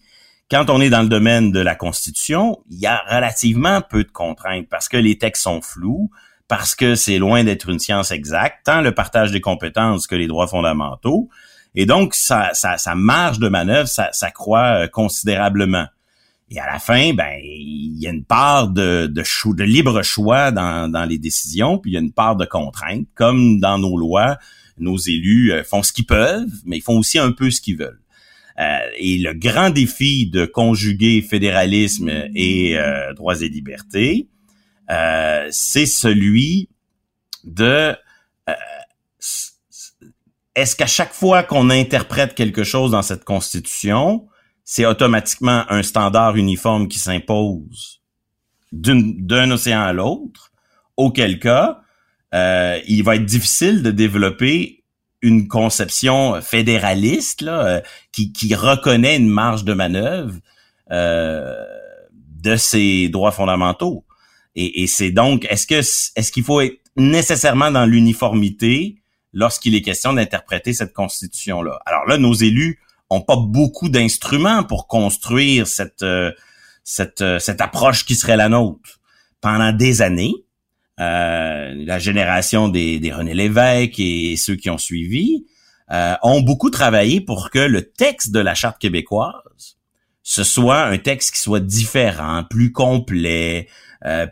Quand 0.50 0.68
on 0.70 0.80
est 0.80 0.90
dans 0.90 1.02
le 1.02 1.08
domaine 1.08 1.52
de 1.52 1.60
la 1.60 1.74
Constitution, 1.74 2.58
il 2.70 2.78
y 2.78 2.86
a 2.86 3.02
relativement 3.08 3.80
peu 3.80 4.04
de 4.04 4.10
contraintes 4.10 4.68
parce 4.68 4.88
que 4.88 4.96
les 4.96 5.18
textes 5.18 5.42
sont 5.42 5.62
flous, 5.62 6.10
parce 6.48 6.74
que 6.74 6.94
c'est 6.94 7.18
loin 7.18 7.44
d'être 7.44 7.70
une 7.70 7.78
science 7.78 8.10
exacte, 8.10 8.58
tant 8.64 8.82
le 8.82 8.92
partage 8.92 9.32
des 9.32 9.40
compétences 9.40 10.06
que 10.06 10.14
les 10.14 10.26
droits 10.26 10.46
fondamentaux. 10.46 11.28
Et 11.74 11.86
donc, 11.86 12.14
sa, 12.14 12.54
sa, 12.54 12.78
sa 12.78 12.94
marge 12.94 13.38
de 13.38 13.48
manœuvre, 13.48 13.88
ça, 13.88 14.10
ça 14.12 14.30
croît 14.30 14.82
euh, 14.82 14.86
considérablement. 14.86 15.86
Et 16.50 16.60
à 16.60 16.66
la 16.66 16.78
fin, 16.78 17.14
ben, 17.14 17.40
il 17.42 17.98
y 17.98 18.06
a 18.06 18.10
une 18.10 18.24
part 18.24 18.68
de, 18.68 19.06
de, 19.06 19.22
de 19.22 19.64
libre 19.64 20.02
choix 20.02 20.50
dans, 20.50 20.90
dans 20.90 21.04
les 21.04 21.18
décisions, 21.18 21.78
puis 21.78 21.92
il 21.92 21.94
y 21.94 21.96
a 21.96 22.00
une 22.00 22.12
part 22.12 22.36
de 22.36 22.44
contrainte. 22.44 23.06
Comme 23.14 23.60
dans 23.60 23.78
nos 23.78 23.96
lois, 23.96 24.38
nos 24.78 24.96
élus 24.96 25.52
euh, 25.52 25.64
font 25.64 25.82
ce 25.82 25.92
qu'ils 25.92 26.06
peuvent, 26.06 26.50
mais 26.64 26.78
ils 26.78 26.82
font 26.82 26.98
aussi 26.98 27.18
un 27.18 27.32
peu 27.32 27.50
ce 27.50 27.60
qu'ils 27.60 27.76
veulent. 27.76 28.00
Euh, 28.60 28.78
et 28.98 29.18
le 29.18 29.32
grand 29.32 29.70
défi 29.70 30.28
de 30.28 30.44
conjuguer 30.44 31.22
fédéralisme 31.22 32.10
et 32.34 32.78
euh, 32.78 33.12
droits 33.14 33.40
et 33.40 33.48
libertés, 33.48 34.28
euh, 34.90 35.48
c'est 35.50 35.86
celui 35.86 36.68
de 37.44 37.96
euh, 38.48 38.52
est-ce 40.54 40.76
qu'à 40.76 40.86
chaque 40.86 41.12
fois 41.12 41.42
qu'on 41.42 41.68
interprète 41.68 42.34
quelque 42.34 42.62
chose 42.62 42.92
dans 42.92 43.02
cette 43.02 43.24
constitution, 43.24 44.28
c'est 44.64 44.86
automatiquement 44.86 45.64
un 45.68 45.82
standard 45.82 46.36
uniforme 46.36 46.88
qui 46.88 46.98
s'impose 46.98 48.00
d'un 48.72 49.50
océan 49.50 49.82
à 49.82 49.92
l'autre, 49.92 50.52
auquel 50.96 51.38
cas, 51.38 51.82
euh, 52.34 52.80
il 52.88 53.04
va 53.04 53.16
être 53.16 53.24
difficile 53.24 53.82
de 53.82 53.90
développer 53.90 54.82
une 55.22 55.48
conception 55.48 56.40
fédéraliste 56.42 57.42
là, 57.42 57.66
euh, 57.66 57.80
qui, 58.12 58.32
qui 58.32 58.54
reconnaît 58.54 59.16
une 59.16 59.28
marge 59.28 59.64
de 59.64 59.72
manœuvre 59.72 60.34
euh, 60.90 61.54
de 62.42 62.56
ses 62.56 63.08
droits 63.08 63.32
fondamentaux. 63.32 64.04
Et, 64.56 64.82
et 64.82 64.86
c'est 64.86 65.10
donc, 65.10 65.46
est-ce 65.48 65.66
que 65.66 65.76
est-ce 65.76 66.32
qu'il 66.32 66.44
faut 66.44 66.60
être 66.60 66.78
nécessairement 66.96 67.70
dans 67.70 67.86
l'uniformité 67.86 68.96
lorsqu'il 69.32 69.74
est 69.74 69.82
question 69.82 70.12
d'interpréter 70.12 70.72
cette 70.72 70.92
constitution-là? 70.92 71.80
Alors 71.86 72.06
là, 72.06 72.18
nos 72.18 72.34
élus 72.34 72.80
ont 73.10 73.20
pas 73.20 73.36
beaucoup 73.36 73.88
d'instruments 73.88 74.64
pour 74.64 74.86
construire 74.86 75.66
cette 75.66 76.02
euh, 76.02 76.32
cette 76.82 77.22
euh, 77.22 77.38
cette 77.38 77.60
approche 77.60 78.04
qui 78.04 78.14
serait 78.14 78.36
la 78.36 78.48
nôtre. 78.48 79.00
Pendant 79.40 79.72
des 79.72 80.00
années, 80.00 80.34
euh, 81.00 81.74
la 81.74 81.98
génération 81.98 82.68
des, 82.68 82.98
des 82.98 83.12
René 83.12 83.34
Lévesque 83.34 83.98
et 83.98 84.36
ceux 84.36 84.56
qui 84.56 84.70
ont 84.70 84.78
suivi 84.78 85.46
ont 86.22 86.40
beaucoup 86.40 86.70
travaillé 86.70 87.20
pour 87.20 87.50
que 87.50 87.58
le 87.58 87.82
texte 87.82 88.32
de 88.32 88.40
la 88.40 88.54
charte 88.54 88.78
québécoise 88.78 89.76
ce 90.22 90.42
soit 90.42 90.84
un 90.84 90.96
texte 90.96 91.34
qui 91.34 91.40
soit 91.40 91.60
différent, 91.60 92.42
plus 92.48 92.72
complet, 92.72 93.68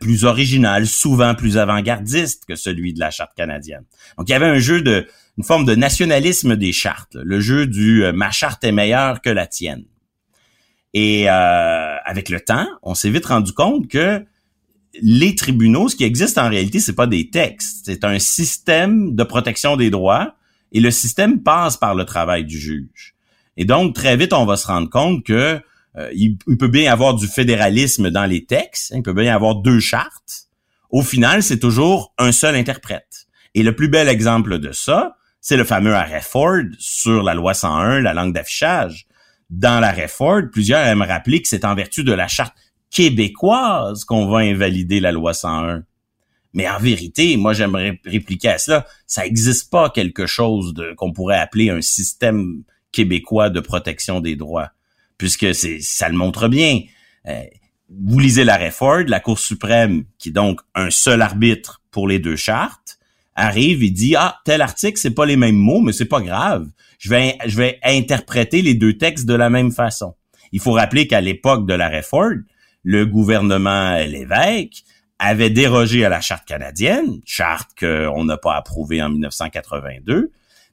plus 0.00 0.24
original, 0.24 0.86
souvent 0.86 1.34
plus 1.34 1.58
avant-gardiste 1.58 2.46
que 2.46 2.56
celui 2.56 2.94
de 2.94 3.00
la 3.00 3.10
charte 3.10 3.34
canadienne. 3.36 3.84
Donc 4.16 4.30
il 4.30 4.32
y 4.32 4.34
avait 4.34 4.46
un 4.46 4.58
jeu 4.58 4.80
de 4.80 5.06
une 5.38 5.44
forme 5.44 5.64
de 5.64 5.74
nationalisme 5.74 6.56
des 6.56 6.72
chartes, 6.72 7.16
le 7.16 7.40
jeu 7.40 7.66
du 7.66 8.04
euh, 8.04 8.12
ma 8.12 8.30
charte 8.30 8.64
est 8.64 8.72
meilleure 8.72 9.20
que 9.20 9.30
la 9.30 9.46
tienne. 9.46 9.84
Et 10.94 11.30
euh, 11.30 11.96
avec 12.04 12.28
le 12.28 12.40
temps, 12.40 12.66
on 12.82 12.94
s'est 12.94 13.10
vite 13.10 13.26
rendu 13.26 13.52
compte 13.52 13.88
que 13.88 14.24
les 15.00 15.34
tribunaux, 15.34 15.88
ce 15.88 15.96
qui 15.96 16.04
existe 16.04 16.36
en 16.36 16.50
réalité, 16.50 16.80
c'est 16.80 16.94
pas 16.94 17.06
des 17.06 17.30
textes, 17.30 17.86
c'est 17.86 18.04
un 18.04 18.18
système 18.18 19.14
de 19.14 19.24
protection 19.24 19.76
des 19.76 19.88
droits 19.88 20.34
et 20.72 20.80
le 20.80 20.90
système 20.90 21.42
passe 21.42 21.78
par 21.78 21.94
le 21.94 22.04
travail 22.04 22.44
du 22.44 22.58
juge. 22.58 23.14
Et 23.56 23.64
donc, 23.64 23.94
très 23.94 24.16
vite, 24.16 24.32
on 24.32 24.44
va 24.44 24.56
se 24.56 24.66
rendre 24.66 24.90
compte 24.90 25.24
que 25.24 25.60
euh, 25.96 26.10
il, 26.14 26.38
peut 26.58 26.68
bien 26.68 26.82
y 26.82 26.88
avoir 26.88 27.14
du 27.14 27.26
fédéralisme 27.26 28.10
dans 28.10 28.24
les 28.24 28.44
textes, 28.44 28.92
hein, 28.92 28.96
il 28.98 29.02
peut 29.02 29.12
bien 29.12 29.24
y 29.24 29.28
avoir 29.28 29.56
deux 29.56 29.80
chartes. 29.80 30.48
Au 30.90 31.02
final, 31.02 31.42
c'est 31.42 31.58
toujours 31.58 32.14
un 32.18 32.32
seul 32.32 32.54
interprète. 32.54 33.26
Et 33.54 33.62
le 33.62 33.74
plus 33.76 33.88
bel 33.88 34.08
exemple 34.08 34.58
de 34.58 34.72
ça, 34.72 35.16
c'est 35.42 35.56
le 35.56 35.64
fameux 35.64 35.94
arrêt 35.94 36.22
Ford 36.22 36.62
sur 36.78 37.22
la 37.24 37.34
loi 37.34 37.52
101, 37.52 38.00
la 38.00 38.14
langue 38.14 38.32
d'affichage. 38.32 39.06
Dans 39.50 39.80
l'arrêt 39.80 40.08
Ford, 40.08 40.42
plusieurs 40.50 40.86
aiment 40.86 41.02
rappeler 41.02 41.42
que 41.42 41.48
c'est 41.48 41.64
en 41.64 41.74
vertu 41.74 42.04
de 42.04 42.12
la 42.12 42.28
charte 42.28 42.54
québécoise 42.90 44.04
qu'on 44.04 44.28
va 44.28 44.38
invalider 44.38 45.00
la 45.00 45.10
loi 45.10 45.34
101. 45.34 45.82
Mais 46.54 46.68
en 46.68 46.78
vérité, 46.78 47.36
moi 47.36 47.54
j'aimerais 47.54 48.00
répliquer 48.04 48.50
à 48.50 48.58
cela, 48.58 48.86
ça 49.06 49.22
n'existe 49.24 49.68
pas 49.68 49.90
quelque 49.90 50.26
chose 50.26 50.74
de 50.74 50.94
qu'on 50.94 51.12
pourrait 51.12 51.38
appeler 51.38 51.70
un 51.70 51.80
système 51.80 52.62
québécois 52.92 53.50
de 53.50 53.58
protection 53.58 54.20
des 54.20 54.36
droits, 54.36 54.70
puisque 55.18 55.54
c'est 55.54 55.80
ça 55.80 56.08
le 56.08 56.16
montre 56.16 56.46
bien. 56.46 56.82
Euh, 57.26 57.42
vous 57.88 58.18
lisez 58.20 58.44
l'arrêt 58.44 58.70
Ford, 58.70 59.02
la 59.06 59.18
Cour 59.18 59.40
suprême, 59.40 60.04
qui 60.18 60.28
est 60.28 60.32
donc 60.32 60.60
un 60.74 60.90
seul 60.90 61.20
arbitre 61.20 61.82
pour 61.90 62.06
les 62.06 62.20
deux 62.20 62.36
chartes, 62.36 62.98
arrive 63.34 63.82
et 63.82 63.90
dit 63.90 64.14
ah 64.16 64.38
tel 64.44 64.60
article 64.60 64.98
c'est 64.98 65.14
pas 65.14 65.26
les 65.26 65.36
mêmes 65.36 65.56
mots 65.56 65.80
mais 65.80 65.92
c'est 65.92 66.04
pas 66.04 66.20
grave 66.20 66.66
je 66.98 67.10
vais 67.10 67.36
je 67.46 67.56
vais 67.56 67.78
interpréter 67.82 68.62
les 68.62 68.74
deux 68.74 68.98
textes 68.98 69.26
de 69.26 69.34
la 69.34 69.50
même 69.50 69.72
façon 69.72 70.14
il 70.52 70.60
faut 70.60 70.72
rappeler 70.72 71.06
qu'à 71.06 71.20
l'époque 71.20 71.66
de 71.66 71.74
l'arrêt 71.74 72.02
Ford 72.02 72.34
le 72.84 73.06
gouvernement 73.06 73.96
l'évêque 73.96 74.84
avait 75.22 75.50
dérogé 75.50 76.04
à 76.04 76.08
la 76.08 76.20
charte 76.20 76.46
canadienne, 76.46 77.20
charte 77.24 77.70
qu'on 77.78 78.24
n'a 78.24 78.36
pas 78.36 78.56
approuvée 78.56 79.00
en 79.00 79.08
1982, 79.08 80.32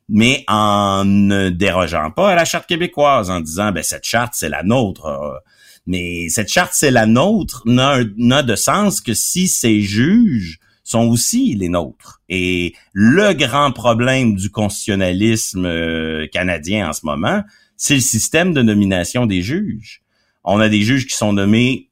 mais 0.09 0.43
en 0.47 1.05
ne 1.05 1.49
dérogeant 1.49 2.09
pas 2.09 2.31
à 2.31 2.35
la 2.35 2.45
charte 2.45 2.67
québécoise, 2.67 3.29
en 3.29 3.41
disant 3.41 3.71
ben 3.71 3.83
cette 3.83 4.05
charte 4.05 4.33
c'est 4.35 4.49
la 4.49 4.63
nôtre. 4.63 5.43
Mais 5.85 6.29
cette 6.29 6.49
charte 6.49 6.71
c'est 6.73 6.89
la 6.89 7.05
nôtre 7.05 7.61
n'a 7.65 8.03
de 8.43 8.55
sens 8.55 9.01
que 9.01 9.13
si 9.13 9.47
ces 9.47 9.81
juges 9.81 10.59
sont 10.89 11.07
aussi 11.07 11.53
les 11.53 11.69
nôtres. 11.69 12.21
Et 12.29 12.73
le 12.93 13.33
grand 13.33 13.71
problème 13.71 14.35
du 14.35 14.49
constitutionnalisme 14.49 15.65
euh, 15.65 16.27
canadien 16.27 16.89
en 16.89 16.93
ce 16.93 17.01
moment, 17.05 17.43
c'est 17.77 17.93
le 17.93 18.01
système 18.01 18.53
de 18.53 18.63
nomination 18.63 19.27
des 19.27 19.43
juges. 19.43 20.01
On 20.43 20.59
a 20.59 20.67
des 20.67 20.81
juges 20.81 21.05
qui 21.05 21.15
sont 21.15 21.33
nommés 21.33 21.89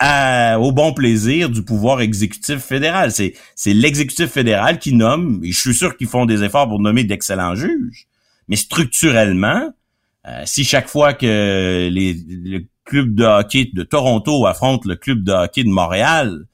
au 0.00 0.70
bon 0.70 0.92
plaisir 0.94 1.50
du 1.50 1.64
pouvoir 1.64 2.00
exécutif 2.00 2.58
fédéral. 2.58 3.10
C'est, 3.10 3.34
c'est 3.56 3.74
l'exécutif 3.74 4.30
fédéral 4.30 4.78
qui 4.78 4.92
nomme, 4.92 5.40
et 5.42 5.50
je 5.50 5.58
suis 5.60 5.74
sûr 5.74 5.96
qu'ils 5.96 6.06
font 6.06 6.24
des 6.24 6.44
efforts 6.44 6.68
pour 6.68 6.78
nommer 6.78 7.02
d'excellents 7.02 7.56
juges. 7.56 8.06
Mais 8.46 8.54
structurellement, 8.54 9.72
euh, 10.28 10.42
si 10.44 10.62
chaque 10.62 10.88
fois 10.88 11.14
que 11.14 11.88
les, 11.90 12.14
le 12.28 12.60
club 12.84 13.16
de 13.16 13.24
hockey 13.24 13.70
de 13.72 13.82
Toronto 13.82 14.46
affronte 14.46 14.84
le 14.84 14.94
club 14.94 15.24
de 15.24 15.32
hockey 15.32 15.64
de 15.64 15.68
Montréal, 15.68 16.44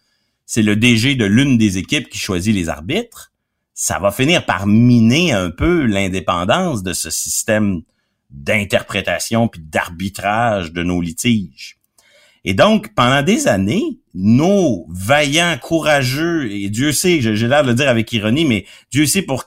c'est 0.46 0.62
le 0.62 0.76
DG 0.76 1.14
de 1.14 1.24
l'une 1.24 1.58
des 1.58 1.78
équipes 1.78 2.08
qui 2.08 2.18
choisit 2.18 2.54
les 2.54 2.68
arbitres, 2.68 3.32
ça 3.74 3.98
va 3.98 4.10
finir 4.10 4.46
par 4.46 4.66
miner 4.66 5.32
un 5.32 5.50
peu 5.50 5.84
l'indépendance 5.86 6.82
de 6.82 6.92
ce 6.92 7.10
système 7.10 7.82
d'interprétation 8.30 9.48
puis 9.48 9.60
d'arbitrage 9.62 10.72
de 10.72 10.82
nos 10.82 11.00
litiges. 11.00 11.78
Et 12.44 12.52
donc, 12.52 12.94
pendant 12.94 13.22
des 13.22 13.48
années, 13.48 13.98
nos 14.12 14.86
vaillants, 14.90 15.56
courageux, 15.60 16.52
et 16.52 16.68
Dieu 16.68 16.92
sait, 16.92 17.20
j'ai 17.20 17.48
l'air 17.48 17.62
de 17.62 17.68
le 17.68 17.74
dire 17.74 17.88
avec 17.88 18.12
ironie, 18.12 18.44
mais 18.44 18.66
Dieu 18.90 19.06
sait 19.06 19.22
pour 19.22 19.46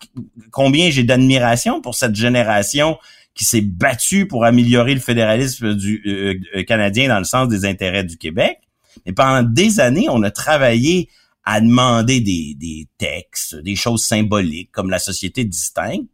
combien 0.52 0.90
j'ai 0.90 1.04
d'admiration 1.04 1.80
pour 1.80 1.94
cette 1.94 2.16
génération 2.16 2.98
qui 3.36 3.46
s'est 3.46 3.62
battue 3.62 4.28
pour 4.28 4.46
améliorer 4.46 4.96
le 4.96 5.00
fédéralisme 5.00 5.68
euh, 5.68 6.34
euh, 6.56 6.64
canadien 6.64 7.08
dans 7.08 7.20
le 7.20 7.24
sens 7.24 7.48
des 7.48 7.66
intérêts 7.66 8.04
du 8.04 8.18
Québec. 8.18 8.58
Mais 9.06 9.14
pendant 9.14 9.44
des 9.44 9.80
années, 9.80 10.08
on 10.10 10.24
a 10.24 10.32
travaillé 10.32 11.10
à 11.44 11.62
demander 11.62 12.20
des, 12.20 12.56
des 12.56 12.88
textes, 12.98 13.56
des 13.56 13.76
choses 13.76 14.04
symboliques 14.04 14.72
comme 14.72 14.90
la 14.90 15.00
société 15.00 15.46
distincte, 15.46 16.10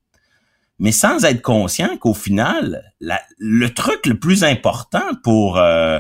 mais 0.79 0.91
sans 0.91 1.23
être 1.25 1.41
conscient 1.41 1.97
qu'au 1.97 2.13
final, 2.13 2.93
le 2.99 3.67
truc 3.69 4.05
le 4.05 4.19
plus 4.19 4.43
important 4.43 5.05
pour 5.23 5.57
euh, 5.57 5.99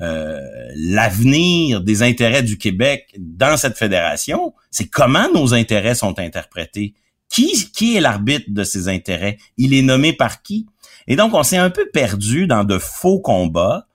euh, 0.00 0.40
l'avenir 0.76 1.82
des 1.82 2.02
intérêts 2.02 2.42
du 2.42 2.56
Québec 2.56 3.14
dans 3.18 3.56
cette 3.56 3.76
fédération, 3.76 4.54
c'est 4.70 4.88
comment 4.88 5.28
nos 5.34 5.52
intérêts 5.52 5.94
sont 5.94 6.18
interprétés. 6.18 6.94
Qui, 7.28 7.70
qui 7.72 7.96
est 7.96 8.00
l'arbitre 8.00 8.46
de 8.48 8.64
ces 8.64 8.88
intérêts? 8.88 9.36
Il 9.56 9.74
est 9.74 9.82
nommé 9.82 10.12
par 10.12 10.42
qui? 10.42 10.66
Et 11.06 11.16
donc, 11.16 11.34
on 11.34 11.42
s'est 11.42 11.56
un 11.56 11.70
peu 11.70 11.88
perdu 11.92 12.46
dans 12.46 12.64
de 12.64 12.78
faux 12.78 13.20
combats 13.20 13.86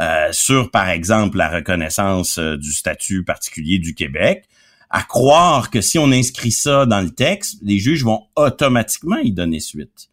euh, 0.00 0.28
sur, 0.32 0.70
par 0.70 0.88
exemple, 0.88 1.36
la 1.36 1.50
reconnaissance 1.50 2.38
euh, 2.38 2.56
du 2.56 2.72
statut 2.72 3.24
particulier 3.24 3.78
du 3.78 3.94
Québec, 3.94 4.44
à 4.88 5.02
croire 5.02 5.70
que 5.70 5.80
si 5.80 5.98
on 5.98 6.10
inscrit 6.12 6.52
ça 6.52 6.86
dans 6.86 7.00
le 7.00 7.10
texte, 7.10 7.58
les 7.62 7.78
juges 7.78 8.04
vont 8.04 8.24
automatiquement 8.36 9.18
y 9.18 9.32
donner 9.32 9.60
suite. 9.60 10.08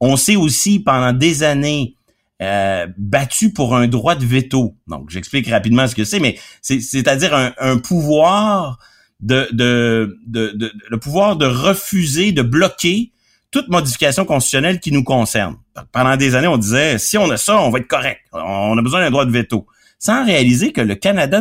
On 0.00 0.16
s'est 0.16 0.36
aussi 0.36 0.80
pendant 0.80 1.12
des 1.12 1.42
années 1.42 1.96
euh, 2.42 2.86
battu 2.98 3.52
pour 3.52 3.76
un 3.76 3.86
droit 3.86 4.16
de 4.16 4.26
veto. 4.26 4.74
Donc, 4.86 5.10
j'explique 5.10 5.48
rapidement 5.48 5.86
ce 5.86 5.94
que 5.94 6.04
c'est, 6.04 6.18
mais 6.18 6.38
c'est-à-dire 6.60 7.52
un, 7.58 7.78
pouvoir 7.78 8.78
de, 9.20 9.48
le 9.52 10.96
pouvoir 10.96 11.36
de 11.36 11.46
refuser, 11.46 12.32
de 12.32 12.42
bloquer 12.42 13.12
toute 13.52 13.68
modification 13.68 14.24
constitutionnelle 14.24 14.80
qui 14.80 14.90
nous 14.90 15.04
concerne. 15.04 15.56
pendant 15.92 16.16
des 16.16 16.34
années, 16.34 16.48
on 16.48 16.56
disait 16.56 16.98
si 16.98 17.16
on 17.18 17.30
a 17.30 17.36
ça, 17.36 17.60
on 17.60 17.70
va 17.70 17.78
être 17.78 17.86
correct. 17.86 18.22
On 18.32 18.76
a 18.76 18.82
besoin 18.82 19.00
d'un 19.00 19.10
droit 19.10 19.26
de 19.26 19.30
veto, 19.30 19.66
sans 20.00 20.24
réaliser 20.24 20.72
que 20.72 20.80
le 20.80 20.96
Canada 20.96 21.40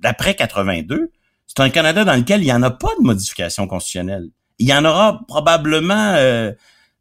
d'après 0.00 0.34
82, 0.34 1.10
c'est 1.46 1.60
un 1.60 1.70
Canada 1.70 2.04
dans 2.04 2.14
lequel 2.14 2.42
il 2.42 2.44
n'y 2.44 2.52
en 2.52 2.62
a 2.62 2.70
pas 2.70 2.90
de 3.00 3.04
modification 3.04 3.66
constitutionnelle. 3.66 4.28
Il 4.58 4.68
y 4.68 4.74
en 4.74 4.84
aura 4.84 5.22
probablement 5.26 6.12
euh, 6.16 6.52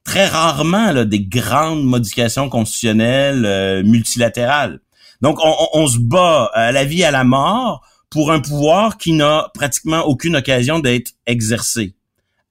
très 0.06 0.28
rarement 0.28 0.92
là, 0.92 1.06
des 1.06 1.20
grandes 1.20 1.84
modifications 1.84 2.50
constitutionnelles 2.50 3.46
euh, 3.46 3.84
multilatérales. 3.84 4.80
Donc, 5.22 5.40
on, 5.44 5.54
on, 5.74 5.88
se 5.88 6.00
bat 6.00 6.50
à 6.54 6.72
la 6.72 6.84
vie 6.84 7.04
à 7.04 7.12
la 7.12 7.24
mort 7.24 7.86
pour 8.10 8.32
un 8.32 8.40
pouvoir 8.40 8.98
qui 8.98 9.14
n'a 9.14 9.50
pratiquement 9.54 10.02
aucune 10.02 10.36
occasion 10.36 10.80
d'être 10.80 11.12
exercé. 11.26 11.96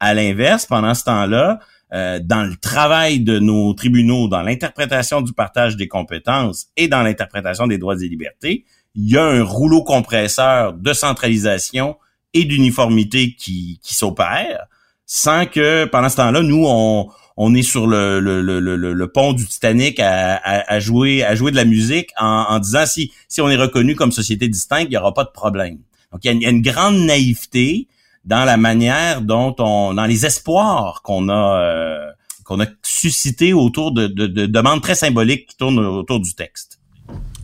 À 0.01 0.15
l'inverse, 0.15 0.67
pendant 0.67 0.95
ce 0.95 1.05
temps-là, 1.05 1.61
euh, 1.93 2.19
dans 2.23 2.43
le 2.43 2.57
travail 2.57 3.21
de 3.21 3.39
nos 3.39 3.73
tribunaux, 3.75 4.29
dans 4.29 4.43
l'interprétation 4.43 5.21
du 5.21 5.33
partage 5.33 5.77
des 5.77 5.89
compétences 5.89 6.67
et 6.77 6.89
dans 6.89 7.03
l'interprétation 7.03 7.67
des 7.67 7.79
droits 7.79 7.97
et 8.01 8.09
libertés, 8.09 8.65
il 8.95 9.11
y 9.11 9.17
a 9.17 9.25
un 9.25 9.43
rouleau 9.43 9.83
compresseur 9.83 10.73
de 10.73 10.93
centralisation 10.93 11.97
et 12.33 12.45
d'uniformité 12.45 13.35
qui, 13.35 13.79
qui 13.83 13.95
s'opère, 13.95 14.67
sans 15.07 15.47
que 15.47 15.85
pendant 15.85 16.09
ce 16.09 16.17
temps-là, 16.17 16.43
nous, 16.43 16.65
on, 16.67 17.09
on 17.37 17.55
est 17.55 17.63
sur 17.63 17.87
le, 17.87 18.21
le, 18.21 18.41
le, 18.41 18.59
le, 18.59 19.09
pont 19.09 19.33
du 19.33 19.47
Titanic 19.47 20.01
à, 20.01 20.37
à, 20.37 20.81
jouer 20.81 21.25
à 21.25 21.35
jouer 21.35 21.51
de 21.51 21.57
la 21.57 21.65
musique 21.65 22.11
en, 22.19 22.47
en, 22.49 22.59
disant 22.59 22.87
si 22.87 23.13
si 23.29 23.41
on 23.41 23.49
est 23.49 23.57
reconnu 23.57 23.95
comme 23.97 24.13
société 24.13 24.49
distincte, 24.49 24.87
il 24.87 24.91
n'y 24.91 24.97
aura 24.97 25.15
pas 25.15 25.25
de 25.25 25.31
problème. 25.31 25.79
Donc 26.13 26.25
il 26.25 26.43
y, 26.43 26.47
a 26.47 26.51
une, 26.51 26.63
grande 26.63 26.97
naïveté 26.97 27.89
dans 28.25 28.45
la 28.45 28.57
manière 28.57 29.21
dont 29.21 29.55
on 29.59 29.95
dans 29.95 30.07
les 30.07 30.27
espoirs 30.27 31.03
qu'on 31.03 31.29
a 31.29 31.61
euh, 31.61 32.11
qu'on 32.45 32.61
a 32.61 32.67
suscité 32.83 33.53
autour 33.53 33.93
de, 33.93 34.07
de, 34.07 34.27
de 34.27 34.47
demandes 34.47 34.83
très 34.83 34.95
symboliques 34.95 35.49
qui 35.49 35.57
tournent 35.57 35.79
autour 35.79 36.21
du 36.21 36.35
texte. 36.35 36.79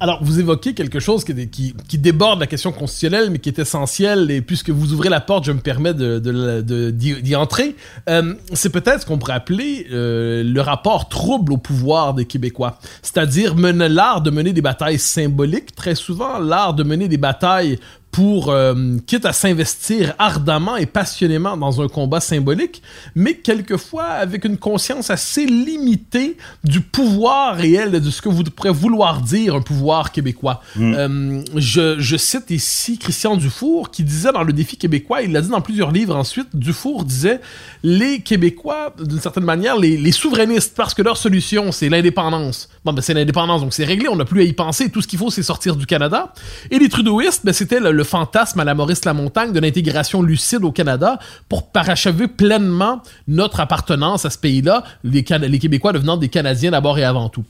Alors, 0.03 0.25
vous 0.25 0.41
évoquez 0.41 0.73
quelque 0.73 0.99
chose 0.99 1.25
qui, 1.25 1.49
qui, 1.49 1.75
qui, 1.87 1.99
déborde 1.99 2.41
la 2.41 2.47
question 2.47 2.73
constitutionnelle, 2.73 3.29
mais 3.29 3.39
qui 3.39 3.51
est 3.51 3.59
essentiel, 3.59 4.31
et 4.31 4.41
puisque 4.41 4.71
vous 4.71 4.95
ouvrez 4.95 5.11
la 5.11 5.21
porte, 5.21 5.45
je 5.45 5.53
me 5.53 5.61
permets 5.61 5.93
de, 5.93 6.19
de, 6.19 6.91
d'y, 6.91 7.37
entrer. 7.37 7.77
Euh, 8.09 8.33
c'est 8.55 8.71
peut-être 8.71 9.03
ce 9.03 9.07
qu'on 9.07 9.19
pourrait 9.19 9.35
appeler 9.35 9.87
euh, 9.93 10.43
le 10.43 10.61
rapport 10.63 11.11
trouble 11.11 11.53
au 11.53 11.59
pouvoir 11.59 12.15
des 12.15 12.25
Québécois. 12.25 12.79
C'est-à-dire 13.03 13.55
l'art 13.57 14.23
de 14.23 14.31
mener 14.31 14.55
des 14.55 14.63
batailles 14.63 14.99
symboliques, 14.99 15.75
très 15.75 15.95
souvent, 15.95 16.39
l'art 16.39 16.73
de 16.73 16.83
mener 16.83 17.07
des 17.07 17.19
batailles 17.19 17.79
pour, 18.11 18.51
euh, 18.51 18.97
quitte 19.07 19.25
à 19.25 19.33
s'investir 19.33 20.15
ardemment 20.19 20.77
et 20.77 20.87
passionnément 20.87 21.57
dans 21.57 21.81
un 21.81 21.89
combat 21.89 22.21
symbolique, 22.21 22.83
mais 23.15 23.35
quelquefois 23.35 24.05
avec 24.05 24.45
une 24.45 24.57
conscience 24.57 25.11
assez 25.11 25.47
limitée 25.47 26.37
du 26.65 26.81
pouvoir 26.81 27.57
réel, 27.57 27.93
de 27.93 28.11
ce 28.11 28.21
que 28.21 28.29
vous 28.29 28.43
pourrez 28.43 28.73
vouloir 28.73 29.21
dire 29.21 29.55
un 29.55 29.61
pouvoir 29.61 30.11
québécois. 30.11 30.63
Mm. 30.75 30.95
Euh, 30.95 31.43
je, 31.57 32.01
je, 32.01 32.17
cite 32.17 32.51
ici 32.51 32.99
Christian 32.99 33.37
Dufour 33.37 33.91
qui 33.91 34.03
disait 34.03 34.33
dans 34.33 34.43
le 34.43 34.53
défi 34.53 34.77
québécois, 34.77 35.23
il 35.23 35.33
l'a 35.33 35.41
dit 35.41 35.49
dans 35.49 35.61
plusieurs 35.61 35.93
livres 35.93 36.17
ensuite, 36.17 36.49
Dufour 36.55 37.05
disait 37.05 37.41
les 37.83 38.21
Québécois, 38.21 38.95
d'une 38.99 39.21
certaine 39.21 39.45
manière, 39.45 39.79
les, 39.79 39.97
les, 39.97 40.13
souverainistes, 40.13 40.75
parce 40.77 40.95
que 40.95 41.03
leur 41.03 41.17
solution 41.17 41.71
c'est 41.71 41.89
l'indépendance. 41.89 42.69
Bon, 42.85 42.93
ben 42.93 43.03
c'est 43.03 43.15
l'indépendance, 43.15 43.61
donc 43.61 43.73
c'est 43.73 43.85
réglé, 43.85 44.09
on 44.09 44.17
n'a 44.17 44.25
plus 44.25 44.41
à 44.41 44.45
y 44.45 44.53
penser, 44.53 44.91
tout 44.91 45.01
ce 45.01 45.07
qu'il 45.07 45.19
faut 45.19 45.31
c'est 45.31 45.43
sortir 45.43 45.77
du 45.77 45.87
Canada. 45.87 46.33
Et 46.71 46.79
les 46.79 46.89
trudeauistes, 46.89 47.45
ben 47.45 47.53
c'était 47.53 47.81
le 47.81 48.00
le 48.01 48.05
fantasme 48.05 48.59
à 48.61 48.65
la 48.65 48.75
Maurice 48.75 49.05
Lamontagne 49.05 49.53
de 49.53 49.61
l'intégration 49.61 50.23
lucide 50.23 50.65
au 50.65 50.73
Canada 50.73 51.19
pour 51.51 51.67
parachever 51.67 52.29
pleinement 52.29 53.03
notre 53.29 53.61
appartenance 53.61 54.25
à 54.25 54.31
ce 54.31 54.39
pays-là, 54.39 54.85
les, 55.05 55.23
les 55.23 55.59
Québécois 55.59 55.93
devenant 55.93 56.17
des 56.17 56.31
Canadiens 56.31 56.71
d'abord 56.71 56.99
et 56.99 57.05
avant 57.05 57.29
tout. 57.29 57.45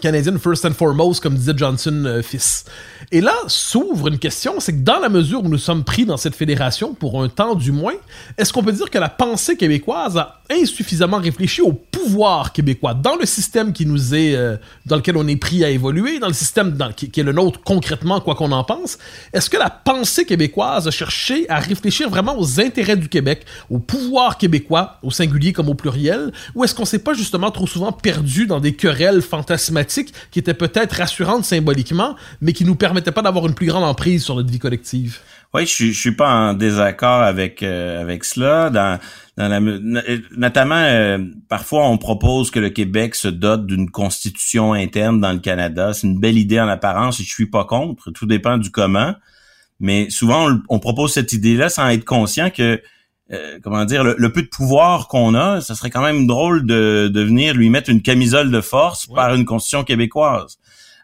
Canadian 0.00 0.38
first 0.38 0.64
and 0.64 0.72
foremost, 0.72 1.22
comme 1.22 1.34
disait 1.34 1.52
Johnson 1.56 2.04
euh, 2.06 2.22
fils. 2.22 2.64
Et 3.12 3.20
là 3.20 3.34
s'ouvre 3.46 4.08
une 4.08 4.18
question, 4.18 4.54
c'est 4.58 4.72
que 4.72 4.80
dans 4.80 4.98
la 4.98 5.08
mesure 5.08 5.44
où 5.44 5.48
nous 5.48 5.58
sommes 5.58 5.84
pris 5.84 6.04
dans 6.04 6.16
cette 6.16 6.34
fédération, 6.34 6.94
pour 6.94 7.22
un 7.22 7.28
temps 7.28 7.54
du 7.54 7.72
moins, 7.72 7.94
est-ce 8.38 8.52
qu'on 8.52 8.62
peut 8.62 8.72
dire 8.72 8.90
que 8.90 8.98
la 8.98 9.08
pensée 9.08 9.56
québécoise 9.56 10.16
a 10.16 10.40
insuffisamment 10.50 11.18
réfléchi 11.18 11.60
au 11.62 11.72
pouvoir 11.72 12.52
québécois? 12.52 12.94
Dans 12.94 13.16
le 13.16 13.26
système 13.26 13.72
qui 13.72 13.86
nous 13.86 14.14
est, 14.14 14.34
euh, 14.34 14.56
dans 14.86 14.96
lequel 14.96 15.16
on 15.16 15.26
est 15.26 15.36
pris 15.36 15.64
à 15.64 15.70
évoluer, 15.70 16.18
dans 16.18 16.28
le 16.28 16.32
système 16.32 16.76
qui, 16.96 17.10
qui, 17.10 17.20
est 17.20 17.24
le 17.24 17.32
nôtre 17.32 17.60
concrètement, 17.64 18.20
quoi 18.20 18.34
qu'on 18.34 18.52
en 18.52 18.64
pense 18.64 18.98
Est-ce 19.32 19.50
que 19.50 19.56
la 19.56 19.70
pensée 19.70 20.24
québécoise 20.24 20.88
a 20.88 20.90
cherché 20.90 21.48
à 21.48 21.58
réfléchir 21.58 22.08
vraiment 22.08 22.38
aux 22.38 22.60
intérêts 22.60 22.96
du 22.96 23.08
Québec, 23.08 23.44
au 23.68 23.78
pouvoir 23.78 24.38
québécois, 24.38 24.98
au 25.02 25.10
singulier 25.10 25.52
comme 25.52 25.68
au 25.68 25.74
pluriel, 25.74 26.32
ou 26.54 26.64
est-ce 26.64 26.74
qu'on 26.74 26.84
s'est 26.84 27.00
pas 27.00 27.14
justement 27.14 27.50
trop 27.50 27.66
souvent 27.66 27.92
perdu 27.92 28.46
dans 28.46 28.60
des 28.60 28.74
querelles 28.74 29.22
fantasmatiques? 29.22 29.89
Qui 30.30 30.38
était 30.38 30.54
peut-être 30.54 30.92
rassurante 30.92 31.44
symboliquement, 31.44 32.16
mais 32.40 32.52
qui 32.52 32.64
nous 32.64 32.76
permettait 32.76 33.12
pas 33.12 33.22
d'avoir 33.22 33.46
une 33.46 33.54
plus 33.54 33.66
grande 33.66 33.84
emprise 33.84 34.24
sur 34.24 34.36
notre 34.36 34.50
vie 34.50 34.58
collective. 34.58 35.18
Oui, 35.52 35.66
je 35.66 35.86
je 35.86 35.98
suis 35.98 36.12
pas 36.12 36.32
en 36.32 36.54
désaccord 36.54 37.22
avec 37.22 37.62
euh, 37.62 38.00
avec 38.00 38.24
cela. 38.24 38.70
Dans, 38.70 39.00
dans 39.36 39.48
la, 39.48 39.60
notamment, 40.36 40.76
euh, 40.76 41.18
parfois 41.48 41.88
on 41.88 41.98
propose 41.98 42.52
que 42.52 42.60
le 42.60 42.70
Québec 42.70 43.16
se 43.16 43.26
dote 43.26 43.66
d'une 43.66 43.90
constitution 43.90 44.72
interne 44.72 45.20
dans 45.20 45.32
le 45.32 45.40
Canada. 45.40 45.92
C'est 45.92 46.06
une 46.06 46.20
belle 46.20 46.38
idée 46.38 46.60
en 46.60 46.68
apparence 46.68 47.18
et 47.18 47.24
je 47.24 47.30
suis 47.30 47.50
pas 47.50 47.64
contre. 47.64 48.12
Tout 48.12 48.26
dépend 48.26 48.58
du 48.58 48.70
comment. 48.70 49.14
Mais 49.80 50.08
souvent 50.10 50.48
on, 50.48 50.62
on 50.68 50.78
propose 50.78 51.12
cette 51.12 51.32
idée-là 51.32 51.68
sans 51.68 51.88
être 51.88 52.04
conscient 52.04 52.50
que 52.50 52.80
euh, 53.32 53.58
comment 53.62 53.84
dire, 53.84 54.02
le, 54.02 54.32
peu 54.32 54.42
de 54.42 54.48
pouvoir 54.48 55.06
qu'on 55.06 55.34
a, 55.34 55.60
ça 55.60 55.76
serait 55.76 55.90
quand 55.90 56.02
même 56.02 56.26
drôle 56.26 56.66
de, 56.66 57.08
de 57.12 57.22
venir 57.22 57.54
lui 57.54 57.70
mettre 57.70 57.88
une 57.88 58.02
camisole 58.02 58.50
de 58.50 58.60
force 58.60 59.06
par 59.06 59.34
une 59.34 59.44
constitution 59.44 59.84
québécoise. 59.84 60.58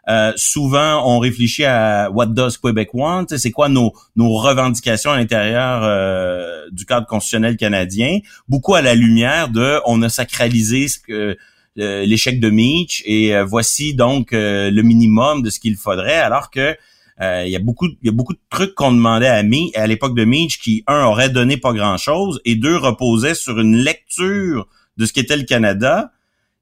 Euh, 0.09 0.33
souvent, 0.35 1.03
on 1.05 1.19
réfléchit 1.19 1.65
à 1.65 2.09
what 2.11 2.27
does 2.27 2.57
Quebec 2.61 2.93
want, 2.93 3.25
c'est 3.35 3.51
quoi 3.51 3.69
nos, 3.69 3.93
nos 4.15 4.33
revendications 4.35 5.11
à 5.11 5.17
l'intérieur 5.17 5.81
euh, 5.83 6.65
du 6.71 6.85
cadre 6.85 7.07
constitutionnel 7.07 7.55
canadien, 7.55 8.19
beaucoup 8.47 8.75
à 8.75 8.81
la 8.81 8.95
lumière 8.95 9.49
de 9.49 9.79
on 9.85 10.01
a 10.01 10.09
sacralisé 10.09 10.87
ce 10.87 10.99
que 10.99 11.37
l'échec 11.75 12.39
de 12.39 12.49
Meach 12.49 13.03
et 13.05 13.39
voici 13.43 13.93
donc 13.93 14.29
le 14.31 14.81
minimum 14.81 15.43
de 15.43 15.51
ce 15.51 15.59
qu'il 15.59 15.75
faudrait, 15.75 16.17
alors 16.17 16.49
que 16.49 16.75
euh, 17.21 17.43
il 17.45 17.51
y 17.51 17.55
a 17.55 17.59
beaucoup, 17.59 17.87
il 17.87 18.05
y 18.05 18.09
a 18.09 18.11
beaucoup 18.11 18.33
de 18.33 18.39
trucs 18.49 18.75
qu'on 18.75 18.91
demandait 18.91 19.27
à 19.27 19.41
Mi, 19.43 19.71
à 19.75 19.87
l'époque 19.87 20.15
de 20.15 20.23
Meach 20.23 20.59
qui 20.59 20.83
un 20.87 21.05
aurait 21.05 21.29
donné 21.29 21.57
pas 21.57 21.73
grand 21.73 21.97
chose 21.97 22.39
et 22.45 22.55
deux 22.55 22.77
reposaient 22.77 23.35
sur 23.35 23.59
une 23.59 23.77
lecture 23.77 24.67
de 24.97 25.05
ce 25.05 25.13
qu'était 25.13 25.37
le 25.37 25.43
Canada 25.43 26.11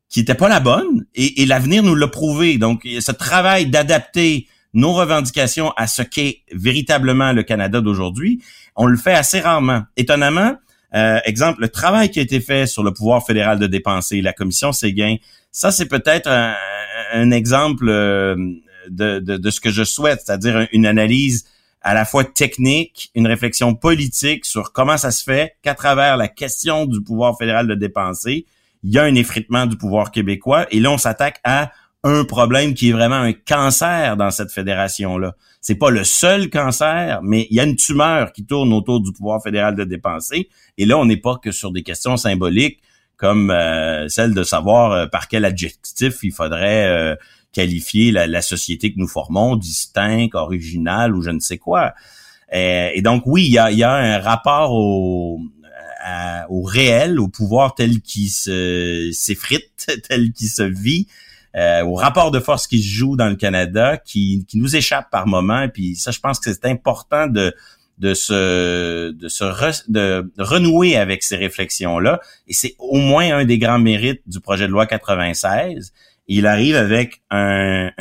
qui 0.10 0.22
était 0.22 0.36
pas 0.36 0.48
la 0.48 0.60
bonne 0.60 1.06
et, 1.16 1.42
et 1.42 1.46
l'avenir 1.46 1.84
nous 1.84 1.96
l'a 1.96 2.08
prouvé. 2.08 2.58
Donc 2.58 2.88
ce 3.00 3.12
travail 3.12 3.66
d'adapter 3.66 4.48
nos 4.76 4.94
revendications 4.94 5.72
à 5.78 5.88
ce 5.88 6.04
qu'est 6.04 6.44
véritablement 6.52 7.32
le 7.32 7.44
Canada 7.44 7.82
d'aujourd'hui, 7.82 8.44
on 8.76 8.86
le 8.86 8.98
fait 8.98 9.14
assez 9.14 9.40
rarement. 9.40 9.84
Étonnamment, 9.98 10.56
euh, 10.94 11.20
exemple, 11.26 11.62
le 11.62 11.70
travail 11.70 12.12
qui 12.12 12.20
a 12.20 12.22
été 12.22 12.40
fait 12.42 12.68
sur 12.68 12.84
le 12.84 12.94
pouvoir 12.94 13.26
fédéral 13.26 13.58
de 13.58 13.68
dépenser, 13.68 14.22
la 14.22 14.34
commission 14.34 14.74
Séguin, 14.74 15.16
ça 15.52 15.72
c'est 15.72 15.88
peut-être 15.88 16.30
un, 16.30 16.54
un, 17.14 17.32
exemple 17.32 17.88
euh, 17.88 18.36
de, 18.90 19.50
ce 19.50 19.60
que 19.60 19.72
je 19.72 19.84
souhaite, 19.84 20.22
c'est-à-dire 20.26 20.68
une 20.72 20.86
analyse 20.86 21.46
à 21.82 21.94
la 21.94 22.06
fois 22.06 22.24
technique, 22.24 23.12
une 23.14 23.28
réflexion 23.28 23.76
politique 23.76 24.46
sur 24.46 24.74
comment 24.74 24.98
ça 24.98 25.12
se 25.12 25.24
fait 25.24 25.56
qu'à 25.62 25.76
travers 25.76 26.18
la 26.18 26.28
question 26.28 26.86
du 26.86 27.02
pouvoir 27.02 27.38
fédéral 27.38 27.68
de 27.68 27.76
dépenser, 27.76 28.46
il 28.84 28.92
y 28.92 28.98
a 28.98 29.04
un 29.04 29.16
effritement 29.16 29.68
du 29.68 29.78
pouvoir 29.78 30.12
québécois 30.12 30.66
et 30.72 30.80
là 30.80 30.92
on 30.92 30.98
s'attaque 30.98 31.40
à 31.44 31.72
un 32.04 32.24
problème 32.24 32.76
qui 32.76 32.90
est 32.90 32.94
vraiment 32.94 33.16
un 33.16 33.34
cancer 33.34 34.16
dans 34.16 34.30
cette 34.30 34.52
fédération-là. 34.52 35.36
C'est 35.60 35.76
pas 35.76 35.90
le 35.90 36.04
seul 36.04 36.52
cancer, 36.52 37.20
mais 37.24 37.48
il 37.50 37.58
y 37.58 37.60
a 37.60 37.64
une 37.64 37.76
tumeur 37.76 38.32
qui 38.32 38.46
tourne 38.46 38.72
autour 38.74 39.02
du 39.02 39.12
pouvoir 39.12 39.42
fédéral 39.42 39.76
de 39.76 39.84
dépenser. 39.84 40.50
Et 40.78 40.86
là, 40.86 41.00
on 41.00 41.06
n'est 41.06 41.18
pas 41.18 41.38
que 41.38 41.52
sur 41.52 41.72
des 41.72 41.82
questions 41.82 42.16
symboliques 42.16 42.80
comme 43.18 43.50
euh, 43.50 44.08
celle 44.08 44.34
de 44.34 44.44
savoir 44.44 44.92
euh, 44.92 45.08
par 45.08 45.28
quel 45.28 45.46
adjectif 45.46 46.20
il 46.22 46.32
faudrait 46.32 46.88
euh, 46.88 47.16
qualifier 47.56 48.12
la, 48.12 48.42
société 48.42 48.94
que 48.94 49.00
nous 49.00 49.08
formons, 49.08 49.56
distincte, 49.56 50.36
originale 50.36 51.16
ou 51.16 51.22
je 51.22 51.30
ne 51.30 51.40
sais 51.40 51.58
quoi. 51.58 51.94
Euh, 52.54 52.90
et, 52.94 53.02
donc 53.02 53.24
oui, 53.26 53.46
il 53.46 53.52
y 53.54 53.84
a, 53.84 53.94
un 53.94 54.20
rapport 54.20 54.74
au, 54.74 55.40
réel, 56.66 57.20
au 57.20 57.30
pouvoir 57.30 57.74
tel 57.74 58.02
qu'il 58.02 58.30
se 58.30 59.10
s'effrite, 59.14 59.90
tel 60.10 60.34
qu'il 60.34 60.50
se 60.50 60.64
vit, 60.64 61.08
euh, 61.56 61.84
au 61.86 61.96
rapport 61.96 62.32
de 62.32 62.42
force 62.42 62.68
qui 62.68 62.84
se 62.84 62.90
joue 62.90 63.16
dans 63.16 63.30
le 63.30 63.38
Canada, 63.38 63.98
qui, 63.98 64.46
nous 64.54 64.76
échappe 64.76 65.10
par 65.10 65.26
moment. 65.26 65.62
Et 65.62 65.70
puis 65.70 65.96
ça, 65.96 66.12
je 66.12 66.20
pense 66.20 66.40
que 66.40 66.52
c'est 66.52 66.66
important 66.66 67.28
de 67.28 67.56
de 67.98 68.14
se 68.14 69.12
de 69.12 69.30
se 69.30 69.90
de 69.90 70.30
renouer 70.38 70.98
avec 70.98 71.24
ces 71.24 71.38
réflexions 71.38 71.98
là 71.98 72.20
et 72.46 72.54
c'est 72.54 72.76
au 72.78 72.98
moins 72.98 73.38
un 73.38 73.46
des 73.46 73.58
grands 73.58 73.80
mérites 73.80 74.22
du 74.28 74.42
projet 74.42 74.68
de 74.68 74.72
loi 74.74 74.86
96 74.86 75.94
il 76.28 76.48
arrive 76.48 76.76
avec 76.76 77.22
un, 77.30 77.92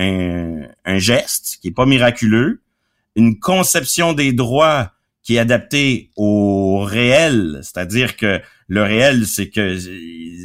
geste 0.96 1.58
qui 1.60 1.68
est 1.68 1.74
pas 1.74 1.86
miraculeux, 1.86 2.62
une 3.16 3.38
conception 3.38 4.12
des 4.12 4.32
droits 4.32 4.92
qui 5.22 5.36
est 5.36 5.38
adaptée 5.38 6.10
au 6.16 6.80
réel, 6.80 7.60
c'est-à-dire 7.62 8.16
que 8.16 8.40
le 8.68 8.82
réel, 8.82 9.26
c'est 9.26 9.48
que 9.48 9.78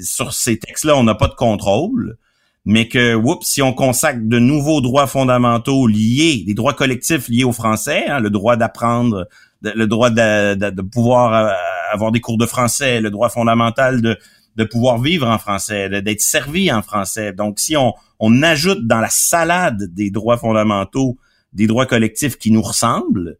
sur 0.03 0.33
ces 0.33 0.59
textes-là, 0.59 0.97
on 0.97 1.03
n'a 1.03 1.15
pas 1.15 1.27
de 1.27 1.35
contrôle, 1.35 2.17
mais 2.65 2.87
que, 2.87 3.15
oups, 3.15 3.45
si 3.45 3.61
on 3.61 3.73
consacre 3.73 4.19
de 4.21 4.39
nouveaux 4.39 4.81
droits 4.81 5.07
fondamentaux 5.07 5.87
liés, 5.87 6.43
des 6.45 6.53
droits 6.53 6.73
collectifs 6.73 7.27
liés 7.29 7.43
au 7.43 7.51
français, 7.51 8.05
hein, 8.07 8.19
le 8.19 8.29
droit 8.29 8.57
d'apprendre, 8.57 9.27
le 9.61 9.85
droit 9.85 10.09
de, 10.09 10.55
de, 10.55 10.81
pouvoir 10.81 11.33
euh, 11.33 11.53
avoir 11.91 12.11
des 12.11 12.19
cours 12.19 12.37
de 12.37 12.45
français, 12.45 13.01
le 13.01 13.09
droit 13.09 13.29
fondamental 13.29 14.01
de, 14.01 14.17
de 14.59 14.65
pouvoir 14.65 15.01
vivre 15.01 15.25
en 15.25 15.37
français, 15.37 15.89
d'être 16.01 16.19
servi 16.19 16.69
en 16.69 16.81
français. 16.81 17.31
Donc, 17.31 17.61
si 17.61 17.77
on, 17.77 17.93
on 18.19 18.43
ajoute 18.43 18.85
dans 18.85 18.99
la 18.99 19.09
salade 19.09 19.93
des 19.93 20.11
droits 20.11 20.37
fondamentaux 20.37 21.17
des 21.53 21.65
droits 21.65 21.85
collectifs 21.85 22.37
qui 22.37 22.51
nous 22.51 22.61
ressemblent, 22.61 23.37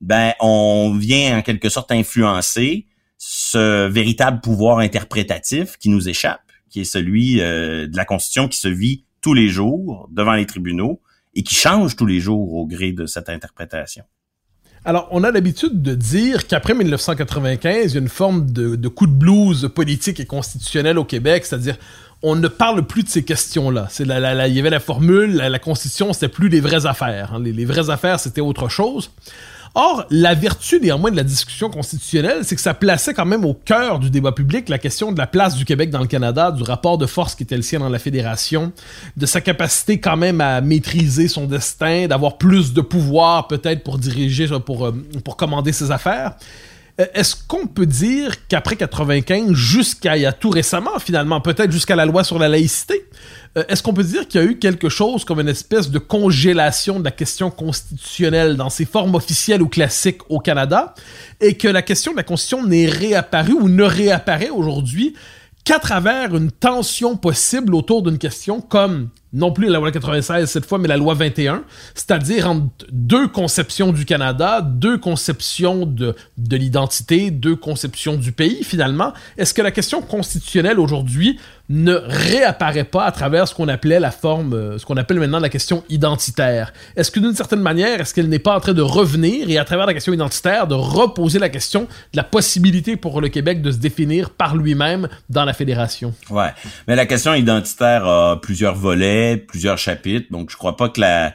ben 0.00 0.32
on 0.40 0.96
vient 0.98 1.38
en 1.38 1.42
quelque 1.42 1.68
sorte 1.68 1.92
influencer 1.92 2.86
ce 3.18 3.86
véritable 3.86 4.40
pouvoir 4.40 4.78
interprétatif 4.78 5.76
qui 5.76 5.90
nous 5.90 6.08
échappe, 6.08 6.50
qui 6.70 6.80
est 6.80 6.84
celui 6.84 7.40
euh, 7.40 7.86
de 7.86 7.96
la 7.96 8.06
Constitution 8.06 8.48
qui 8.48 8.58
se 8.58 8.68
vit 8.68 9.04
tous 9.20 9.34
les 9.34 9.48
jours 9.48 10.08
devant 10.10 10.32
les 10.32 10.46
tribunaux 10.46 11.02
et 11.34 11.42
qui 11.42 11.54
change 11.54 11.96
tous 11.96 12.06
les 12.06 12.18
jours 12.18 12.54
au 12.54 12.66
gré 12.66 12.92
de 12.92 13.06
cette 13.06 13.28
interprétation. 13.28 14.04
Alors, 14.84 15.06
on 15.12 15.22
a 15.22 15.30
l'habitude 15.30 15.80
de 15.80 15.94
dire 15.94 16.46
qu'après 16.48 16.74
1995, 16.74 17.92
il 17.92 17.94
y 17.94 17.98
a 17.98 18.00
une 18.00 18.08
forme 18.08 18.50
de, 18.50 18.88
coup 18.88 19.06
de 19.06 19.12
blues 19.12 19.70
politique 19.72 20.18
et 20.18 20.26
constitutionnel 20.26 20.98
au 20.98 21.04
Québec, 21.04 21.46
c'est-à-dire 21.46 21.76
on 22.24 22.36
ne 22.36 22.48
parle 22.48 22.82
plus 22.86 23.02
de 23.04 23.08
ces 23.08 23.24
questions-là. 23.24 23.86
C'est 23.90 24.04
il 24.04 24.08
y 24.08 24.60
avait 24.60 24.70
la 24.70 24.80
formule, 24.80 25.36
la, 25.36 25.58
Constitution, 25.58 26.12
c'était 26.12 26.28
plus 26.28 26.48
les 26.48 26.60
vraies 26.60 26.86
affaires. 26.86 27.34
Hein. 27.34 27.40
les, 27.40 27.64
vraies 27.64 27.90
affaires, 27.90 28.18
c'était 28.18 28.40
autre 28.40 28.68
chose. 28.68 29.10
Or, 29.74 30.04
la 30.10 30.34
vertu 30.34 30.80
néanmoins 30.80 31.10
de 31.10 31.16
la 31.16 31.22
discussion 31.22 31.70
constitutionnelle, 31.70 32.40
c'est 32.42 32.54
que 32.54 32.60
ça 32.60 32.74
plaçait 32.74 33.14
quand 33.14 33.24
même 33.24 33.44
au 33.46 33.54
cœur 33.54 34.00
du 34.00 34.10
débat 34.10 34.32
public 34.32 34.68
la 34.68 34.78
question 34.78 35.12
de 35.12 35.18
la 35.18 35.26
place 35.26 35.56
du 35.56 35.64
Québec 35.64 35.88
dans 35.88 36.00
le 36.00 36.06
Canada, 36.06 36.50
du 36.50 36.62
rapport 36.62 36.98
de 36.98 37.06
force 37.06 37.34
qui 37.34 37.44
était 37.44 37.56
le 37.56 37.62
sien 37.62 37.78
dans 37.78 37.88
la 37.88 37.98
fédération, 37.98 38.72
de 39.16 39.24
sa 39.24 39.40
capacité 39.40 39.98
quand 39.98 40.18
même 40.18 40.42
à 40.42 40.60
maîtriser 40.60 41.26
son 41.26 41.46
destin, 41.46 42.06
d'avoir 42.06 42.36
plus 42.36 42.74
de 42.74 42.82
pouvoir 42.82 43.48
peut-être 43.48 43.82
pour 43.82 43.96
diriger, 43.96 44.46
pour, 44.64 44.86
euh, 44.86 44.92
pour 45.24 45.38
commander 45.38 45.72
ses 45.72 45.90
affaires. 45.90 46.34
Euh, 47.00 47.06
est-ce 47.14 47.34
qu'on 47.48 47.66
peut 47.66 47.86
dire 47.86 48.46
qu'après 48.48 48.76
95, 48.76 49.54
jusqu'à 49.54 50.16
il 50.16 50.22
y 50.22 50.26
a 50.26 50.32
tout 50.32 50.50
récemment, 50.50 50.98
finalement, 50.98 51.40
peut-être 51.40 51.72
jusqu'à 51.72 51.96
la 51.96 52.04
loi 52.04 52.24
sur 52.24 52.38
la 52.38 52.48
laïcité, 52.48 53.06
euh, 53.56 53.64
est-ce 53.68 53.82
qu'on 53.82 53.92
peut 53.92 54.04
dire 54.04 54.26
qu'il 54.28 54.40
y 54.40 54.44
a 54.44 54.46
eu 54.46 54.58
quelque 54.58 54.88
chose 54.88 55.24
comme 55.24 55.40
une 55.40 55.48
espèce 55.48 55.90
de 55.90 55.98
congélation 55.98 56.98
de 56.98 57.04
la 57.04 57.10
question 57.10 57.50
constitutionnelle 57.50 58.56
dans 58.56 58.70
ses 58.70 58.84
formes 58.84 59.14
officielles 59.14 59.62
ou 59.62 59.68
classiques 59.68 60.22
au 60.28 60.38
Canada, 60.38 60.94
et 61.40 61.54
que 61.54 61.68
la 61.68 61.82
question 61.82 62.12
de 62.12 62.16
la 62.16 62.22
Constitution 62.22 62.66
n'est 62.66 62.86
réapparue 62.86 63.52
ou 63.52 63.68
ne 63.68 63.84
réapparaît 63.84 64.50
aujourd'hui 64.50 65.14
qu'à 65.64 65.78
travers 65.78 66.34
une 66.34 66.50
tension 66.50 67.16
possible 67.16 67.74
autour 67.74 68.02
d'une 68.02 68.18
question 68.18 68.60
comme 68.60 69.10
non 69.32 69.52
plus 69.52 69.68
la 69.68 69.78
loi 69.78 69.90
96 69.90 70.50
cette 70.50 70.66
fois, 70.66 70.78
mais 70.78 70.88
la 70.88 70.96
loi 70.96 71.14
21, 71.14 71.64
c'est-à-dire 71.94 72.50
entre 72.50 72.86
deux 72.90 73.28
conceptions 73.28 73.92
du 73.92 74.04
Canada, 74.04 74.60
deux 74.60 74.98
conceptions 74.98 75.86
de, 75.86 76.14
de 76.36 76.56
l'identité, 76.56 77.30
deux 77.30 77.56
conceptions 77.56 78.16
du 78.16 78.32
pays 78.32 78.62
finalement. 78.64 79.12
Est-ce 79.38 79.54
que 79.54 79.62
la 79.62 79.70
question 79.70 80.02
constitutionnelle 80.02 80.78
aujourd'hui 80.78 81.38
ne 81.72 81.94
réapparaît 81.94 82.84
pas 82.84 83.04
à 83.04 83.12
travers 83.12 83.48
ce 83.48 83.54
qu'on 83.54 83.68
appelait 83.68 83.98
la 83.98 84.10
forme, 84.10 84.52
euh, 84.52 84.78
ce 84.78 84.84
qu'on 84.84 84.98
appelle 84.98 85.18
maintenant 85.18 85.38
la 85.38 85.48
question 85.48 85.84
identitaire? 85.88 86.72
Est-ce 86.96 87.10
que 87.10 87.18
d'une 87.18 87.34
certaine 87.34 87.62
manière, 87.62 88.00
est-ce 88.00 88.12
qu'elle 88.12 88.28
n'est 88.28 88.38
pas 88.38 88.54
en 88.54 88.60
train 88.60 88.74
de 88.74 88.82
revenir 88.82 89.48
et 89.48 89.56
à 89.56 89.64
travers 89.64 89.86
la 89.86 89.94
question 89.94 90.12
identitaire, 90.12 90.66
de 90.66 90.74
reposer 90.74 91.38
la 91.38 91.48
question 91.48 91.82
de 91.82 92.16
la 92.16 92.24
possibilité 92.24 92.96
pour 92.96 93.22
le 93.22 93.28
Québec 93.28 93.62
de 93.62 93.70
se 93.70 93.78
définir 93.78 94.30
par 94.30 94.54
lui-même 94.54 95.08
dans 95.30 95.46
la 95.46 95.54
fédération? 95.54 96.12
Ouais, 96.28 96.50
mais 96.86 96.94
la 96.94 97.06
question 97.06 97.32
identitaire 97.32 98.06
a 98.06 98.38
plusieurs 98.40 98.74
volets 98.74 99.38
plusieurs 99.38 99.78
chapitres. 99.78 100.26
Donc, 100.30 100.50
je 100.50 100.56
crois 100.56 100.76
pas 100.76 100.90
que 100.90 101.00
la, 101.00 101.32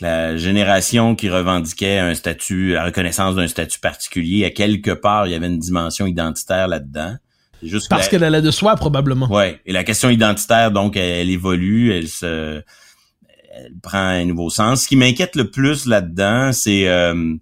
la 0.00 0.36
génération 0.36 1.16
qui 1.16 1.28
revendiquait 1.28 1.98
un 1.98 2.14
statut, 2.14 2.74
la 2.74 2.84
reconnaissance 2.84 3.34
d'un 3.34 3.48
statut 3.48 3.80
particulier, 3.80 4.44
à 4.44 4.50
quelque 4.50 4.92
part, 4.92 5.26
il 5.26 5.32
y 5.32 5.34
avait 5.34 5.48
une 5.48 5.58
dimension 5.58 6.06
identitaire 6.06 6.68
là-dedans. 6.68 7.16
Juste 7.62 7.88
Parce 7.88 8.08
qu'elle 8.08 8.24
allait 8.24 8.42
de 8.42 8.50
soi, 8.50 8.76
probablement. 8.76 9.30
Ouais. 9.30 9.60
Et 9.66 9.72
la 9.72 9.84
question 9.84 10.10
identitaire, 10.10 10.70
donc, 10.70 10.96
elle, 10.96 11.30
évolue, 11.30 11.92
elle 11.92 12.08
se, 12.08 12.62
elle 13.52 13.74
prend 13.82 13.98
un 13.98 14.24
nouveau 14.24 14.50
sens. 14.50 14.82
Ce 14.82 14.88
qui 14.88 14.96
m'inquiète 14.96 15.36
le 15.36 15.50
plus 15.50 15.86
là-dedans, 15.86 16.52
c'est 16.52 16.88
euh, 16.88 17.34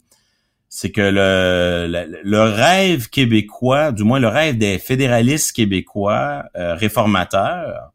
c'est 0.68 0.92
que 0.92 1.00
le, 1.00 2.20
le, 2.22 2.42
rêve 2.42 3.08
québécois, 3.08 3.90
du 3.90 4.04
moins 4.04 4.20
le 4.20 4.28
rêve 4.28 4.56
des 4.56 4.78
fédéralistes 4.78 5.52
québécois 5.52 6.44
euh, 6.56 6.74
réformateurs, 6.74 7.92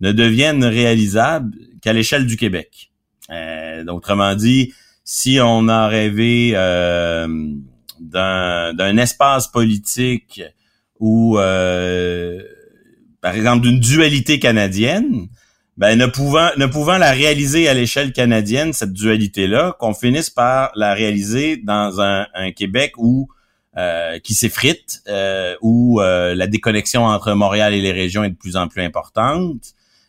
ne 0.00 0.12
deviennent 0.12 0.64
réalisables 0.64 1.56
qu'à 1.80 1.94
l'échelle 1.94 2.26
du 2.26 2.36
Québec. 2.36 2.90
Euh, 3.30 3.86
autrement 3.86 4.34
dit, 4.34 4.74
si 5.02 5.38
on 5.42 5.68
a 5.68 5.88
rêvé 5.88 6.52
euh, 6.54 7.26
d'un 8.00 8.96
espace 8.98 9.48
politique 9.48 10.42
ou, 11.00 11.38
euh, 11.38 12.40
par 13.20 13.34
exemple, 13.34 13.62
d'une 13.62 13.80
dualité 13.80 14.38
canadienne, 14.38 15.28
ben, 15.76 15.98
ne 15.98 16.06
pouvant, 16.06 16.50
ne 16.56 16.66
pouvant 16.66 16.98
la 16.98 17.10
réaliser 17.10 17.68
à 17.68 17.74
l'échelle 17.74 18.12
canadienne, 18.12 18.72
cette 18.72 18.92
dualité-là, 18.92 19.76
qu'on 19.80 19.94
finisse 19.94 20.30
par 20.30 20.70
la 20.76 20.94
réaliser 20.94 21.56
dans 21.56 22.00
un, 22.00 22.26
un 22.34 22.52
Québec 22.52 22.92
où 22.98 23.28
euh, 23.78 24.18
qui 24.18 24.34
s'effrite, 24.34 25.00
euh, 25.06 25.54
où 25.62 26.00
euh, 26.00 26.34
la 26.34 26.48
déconnexion 26.48 27.04
entre 27.04 27.32
Montréal 27.34 27.72
et 27.72 27.80
les 27.80 27.92
régions 27.92 28.24
est 28.24 28.30
de 28.30 28.36
plus 28.36 28.56
en 28.56 28.66
plus 28.66 28.82
importante, 28.82 29.62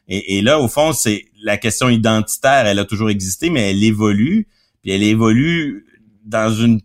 et, 0.07 0.41
là, 0.41 0.59
au 0.59 0.67
fond, 0.67 0.93
c'est 0.93 1.25
la 1.41 1.57
question 1.57 1.87
identitaire, 1.87 2.65
elle 2.65 2.79
a 2.79 2.85
toujours 2.85 3.11
existé, 3.11 3.49
mais 3.51 3.69
elle 3.69 3.83
évolue, 3.83 4.47
puis 4.81 4.91
elle 4.91 5.03
évolue 5.03 5.85
dans 6.25 6.51
une 6.51 6.81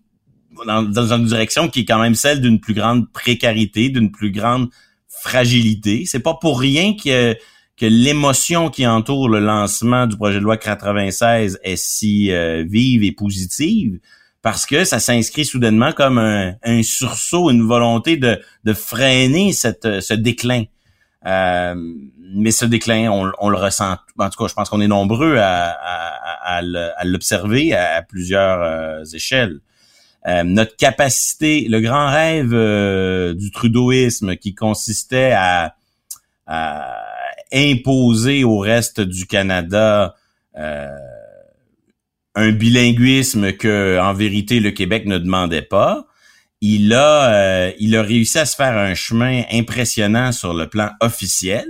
dans, 0.64 1.12
une 1.12 1.26
direction 1.26 1.68
qui 1.68 1.80
est 1.80 1.84
quand 1.84 1.98
même 1.98 2.14
celle 2.14 2.40
d'une 2.40 2.60
plus 2.60 2.74
grande 2.74 3.10
précarité, 3.12 3.88
d'une 3.88 4.10
plus 4.10 4.30
grande 4.30 4.68
fragilité. 5.08 6.04
C'est 6.06 6.20
pas 6.20 6.34
pour 6.34 6.60
rien 6.60 6.94
que 6.94 7.36
que 7.76 7.84
l'émotion 7.84 8.70
qui 8.70 8.86
entoure 8.86 9.28
le 9.28 9.38
lancement 9.38 10.06
du 10.06 10.16
projet 10.16 10.38
de 10.38 10.44
loi 10.44 10.56
96 10.56 11.58
est 11.62 11.76
si 11.76 12.32
euh, 12.32 12.64
vive 12.66 13.02
et 13.02 13.12
positive 13.12 13.98
parce 14.40 14.64
que 14.64 14.84
ça 14.84 15.00
s'inscrit 15.00 15.44
soudainement 15.44 15.92
comme 15.92 16.18
un, 16.18 16.54
un, 16.62 16.82
sursaut, 16.82 17.50
une 17.50 17.66
volonté 17.66 18.16
de, 18.16 18.40
de 18.64 18.72
freiner 18.72 19.52
cette, 19.52 20.00
ce 20.00 20.14
déclin. 20.14 20.62
Euh, 21.26 21.74
mais 22.32 22.52
ce 22.52 22.64
déclin, 22.64 23.10
on, 23.10 23.48
le 23.48 23.56
ressent. 23.56 23.96
En 24.18 24.30
tout 24.30 24.38
cas, 24.38 24.48
je 24.48 24.54
pense 24.54 24.68
qu'on 24.68 24.80
est 24.80 24.88
nombreux 24.88 25.36
à, 25.38 25.70
à, 25.70 26.58
à, 26.58 27.04
l'observer 27.04 27.74
à, 27.74 28.02
plusieurs 28.02 28.62
euh, 28.62 29.04
échelles. 29.12 29.58
Euh, 30.26 30.42
notre 30.42 30.76
capacité, 30.76 31.66
le 31.68 31.80
grand 31.80 32.08
rêve 32.10 32.50
du 33.34 33.50
trudeauisme 33.50 34.36
qui 34.36 34.54
consistait 34.54 35.32
à, 35.32 35.74
imposer 37.52 38.44
au 38.44 38.58
reste 38.58 39.00
du 39.00 39.26
Canada 39.26 40.14
un 42.36 42.52
bilinguisme 42.52 43.52
que, 43.52 43.98
en 43.98 44.12
vérité, 44.12 44.60
le 44.60 44.70
Québec 44.70 45.06
ne 45.06 45.18
demandait 45.18 45.62
pas, 45.62 46.06
il 46.60 46.92
a, 46.92 47.32
euh, 47.32 47.72
il 47.78 47.96
a 47.96 48.02
réussi 48.02 48.38
à 48.38 48.46
se 48.46 48.56
faire 48.56 48.76
un 48.76 48.94
chemin 48.94 49.42
impressionnant 49.50 50.32
sur 50.32 50.54
le 50.54 50.68
plan 50.68 50.90
officiel, 51.00 51.66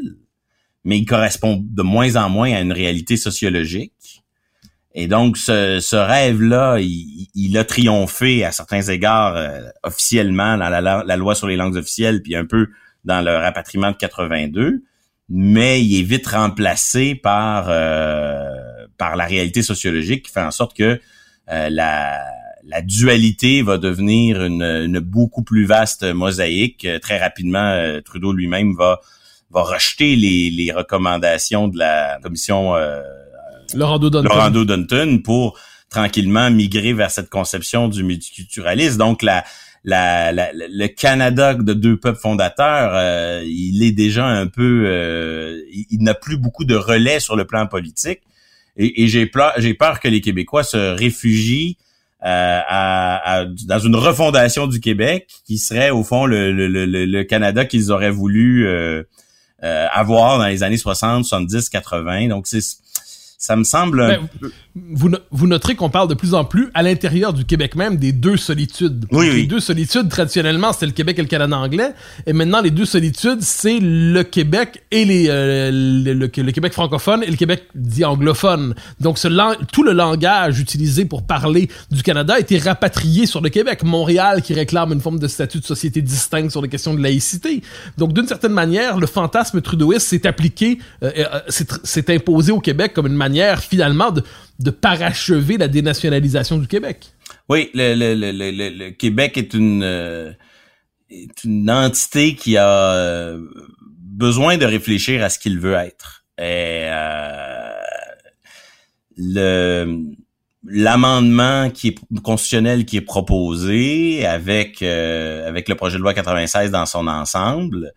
mais 0.84 0.98
il 0.98 1.06
correspond 1.06 1.62
de 1.62 1.82
moins 1.82 2.16
en 2.16 2.28
moins 2.28 2.52
à 2.52 2.60
une 2.60 2.72
réalité 2.72 3.16
sociologique. 3.16 3.92
Et 4.96 5.06
donc, 5.06 5.36
ce, 5.36 5.78
ce 5.78 5.94
rêve-là, 5.94 6.78
il, 6.80 7.28
il, 7.34 7.56
a 7.58 7.64
triomphé 7.64 8.44
à 8.44 8.50
certains 8.50 8.82
égards 8.82 9.36
euh, 9.36 9.60
officiellement 9.84 10.56
dans 10.56 10.68
la, 10.68 10.80
la, 10.80 11.16
loi 11.16 11.34
sur 11.34 11.46
les 11.46 11.56
langues 11.56 11.76
officielles, 11.76 12.22
puis 12.22 12.34
un 12.34 12.46
peu 12.46 12.68
dans 13.04 13.20
le 13.20 13.36
rapatriement 13.36 13.92
de 13.92 13.96
82, 13.96 14.82
mais 15.28 15.84
il 15.84 16.00
est 16.00 16.02
vite 16.02 16.26
remplacé 16.26 17.14
par 17.14 17.66
euh, 17.68 18.48
par 18.98 19.16
la 19.16 19.26
réalité 19.26 19.62
sociologique 19.62 20.24
qui 20.26 20.32
fait 20.32 20.40
en 20.40 20.50
sorte 20.50 20.74
que 20.76 20.98
la 21.48 22.18
la 22.66 22.82
dualité 22.82 23.62
va 23.62 23.78
devenir 23.78 24.42
une, 24.44 24.98
beaucoup 24.98 25.42
plus 25.42 25.64
vaste 25.64 26.04
mosaïque. 26.04 26.84
Euh, 26.84 26.98
très 26.98 27.18
rapidement, 27.18 27.70
euh, 27.70 28.00
Trudeau 28.00 28.32
lui-même 28.32 28.74
va 28.74 29.00
va 29.50 29.62
rejeter 29.62 30.16
les, 30.16 30.50
les 30.50 30.72
recommandations 30.72 31.68
de 31.68 31.78
la 31.78 32.18
commission 32.20 32.74
euh, 32.74 33.00
Laurent 34.24 34.50
Dunton. 34.50 35.22
pour 35.22 35.58
tranquillement 35.90 36.50
migrer 36.50 36.92
vers 36.92 37.10
cette 37.10 37.30
conception 37.30 37.88
du 37.88 38.02
multiculturalisme. 38.02 38.98
Donc 38.98 39.22
la, 39.22 39.44
la, 39.84 40.32
le 40.32 40.86
Canada 40.88 41.54
de 41.54 41.72
deux 41.72 41.96
peuples 41.96 42.18
fondateurs, 42.18 43.42
il 43.44 43.82
est 43.82 43.92
déjà 43.92 44.26
un 44.26 44.46
peu, 44.46 45.62
il, 45.70 46.02
n'a 46.02 46.14
plus 46.14 46.36
beaucoup 46.36 46.64
de 46.64 46.74
relais 46.74 47.20
sur 47.20 47.36
le 47.36 47.44
plan 47.44 47.66
politique. 47.66 48.20
Et, 48.76 49.04
et 49.04 49.08
j'ai 49.08 49.26
peur, 49.26 49.52
j'ai 49.58 49.74
peur 49.74 50.00
que 50.00 50.08
les 50.08 50.20
Québécois 50.20 50.64
se 50.64 50.76
réfugient 50.76 51.78
euh, 52.24 52.60
à, 52.66 53.44
dans 53.66 53.78
une 53.78 53.94
refondation 53.94 54.66
du 54.66 54.80
Québec 54.80 55.28
qui 55.44 55.58
serait 55.58 55.90
au 55.90 56.02
fond 56.02 56.24
le, 56.26 56.50
le, 56.50 56.66
le, 56.66 56.86
le 56.86 57.24
Canada 57.24 57.66
qu'ils 57.66 57.92
auraient 57.92 58.10
voulu 58.10 58.66
euh, 58.66 59.02
euh, 59.62 59.86
avoir 59.92 60.38
dans 60.38 60.46
les 60.46 60.62
années 60.62 60.78
60, 60.78 61.24
70, 61.24 61.68
80. 61.68 62.28
Donc 62.28 62.46
c'est 62.46 62.62
ça 63.38 63.56
me 63.56 63.64
semble 63.64 63.98
ben, 63.98 64.28
vous, 64.92 65.10
vous 65.30 65.46
noterez 65.46 65.74
qu'on 65.74 65.88
parle 65.88 66.08
de 66.08 66.14
plus 66.14 66.34
en 66.34 66.44
plus 66.44 66.68
à 66.74 66.82
l'intérieur 66.82 67.32
du 67.32 67.44
Québec 67.44 67.76
même 67.76 67.96
des 67.96 68.12
deux 68.12 68.36
solitudes. 68.36 69.06
Oui, 69.10 69.30
les 69.30 69.46
deux 69.46 69.60
solitudes, 69.60 70.08
traditionnellement, 70.10 70.72
c'était 70.72 70.86
le 70.86 70.92
Québec 70.92 71.18
et 71.18 71.22
le 71.22 71.28
Canada 71.28 71.56
anglais. 71.56 71.94
Et 72.26 72.34
maintenant, 72.34 72.60
les 72.60 72.70
deux 72.70 72.84
solitudes, 72.84 73.40
c'est 73.40 73.78
le 73.80 74.22
Québec 74.22 74.82
et 74.90 75.04
les, 75.06 75.26
euh, 75.30 75.70
le, 75.72 76.26
Québec 76.28 76.72
francophone 76.74 77.22
et 77.22 77.30
le 77.30 77.36
Québec 77.36 77.64
dit 77.74 78.04
anglophone. 78.04 78.74
Donc, 79.00 79.18
ce 79.18 79.28
tout 79.72 79.82
le 79.82 79.92
langage 79.92 80.60
utilisé 80.60 81.04
pour 81.04 81.26
parler 81.26 81.68
du 81.90 82.02
Canada 82.02 82.34
a 82.34 82.38
été 82.38 82.58
rapatrié 82.58 83.26
sur 83.26 83.40
le 83.40 83.48
Québec. 83.48 83.82
Montréal 83.82 84.42
qui 84.42 84.52
réclame 84.52 84.92
une 84.92 85.00
forme 85.00 85.18
de 85.18 85.28
statut 85.28 85.60
de 85.60 85.64
société 85.64 86.02
distincte 86.02 86.50
sur 86.50 86.60
les 86.60 86.68
questions 86.68 86.94
de 86.94 87.02
laïcité. 87.02 87.62
Donc, 87.96 88.12
d'une 88.12 88.28
certaine 88.28 88.52
manière, 88.52 88.98
le 88.98 89.06
fantasme 89.06 89.60
trudeauiste 89.62 90.08
s'est 90.08 90.26
appliqué, 90.26 90.78
euh, 91.02 91.10
euh 91.16 91.40
s'est 91.48 92.14
imposé 92.14 92.52
au 92.52 92.60
Québec 92.60 92.92
comme 92.94 93.06
une 93.06 93.14
manière, 93.14 93.60
finalement, 93.60 94.10
de 94.10 94.22
de 94.58 94.70
parachever 94.70 95.58
la 95.58 95.68
dénationalisation 95.68 96.58
du 96.58 96.66
Québec. 96.66 97.12
Oui, 97.48 97.70
le, 97.74 97.94
le, 97.94 98.14
le, 98.14 98.50
le 98.70 98.90
Québec 98.90 99.36
est 99.36 99.54
une, 99.54 99.82
euh, 99.82 100.32
est 101.10 101.44
une 101.44 101.70
entité 101.70 102.34
qui 102.34 102.56
a 102.56 102.68
euh, 102.68 103.40
besoin 104.00 104.56
de 104.56 104.64
réfléchir 104.64 105.22
à 105.22 105.28
ce 105.28 105.38
qu'il 105.38 105.60
veut 105.60 105.74
être. 105.74 106.24
Et 106.38 106.84
euh, 106.84 107.72
le 109.16 110.04
l'amendement 110.68 111.70
qui 111.70 111.88
est 111.88 112.20
constitutionnel 112.22 112.86
qui 112.86 112.96
est 112.96 113.00
proposé 113.02 114.26
avec 114.26 114.82
avec 114.82 115.68
le 115.68 115.76
projet 115.76 115.96
de 115.96 116.02
loi 116.02 116.12
96 116.12 116.72
dans 116.72 116.86
son 116.86 117.06
ensemble, 117.06 117.92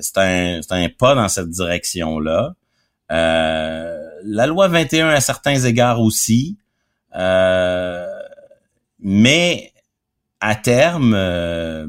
c'est 0.00 0.16
un 0.18 0.60
c'est 0.62 0.72
un 0.74 0.88
pas 0.96 1.16
dans 1.16 1.28
cette 1.28 1.50
direction 1.50 2.20
là. 2.20 2.54
Euh, 3.10 4.07
la 4.24 4.46
loi 4.46 4.68
21 4.68 5.08
à 5.08 5.20
certains 5.20 5.64
égards 5.64 6.00
aussi, 6.00 6.58
euh, 7.16 8.06
mais 9.00 9.72
à 10.40 10.54
terme, 10.54 11.14
euh, 11.14 11.86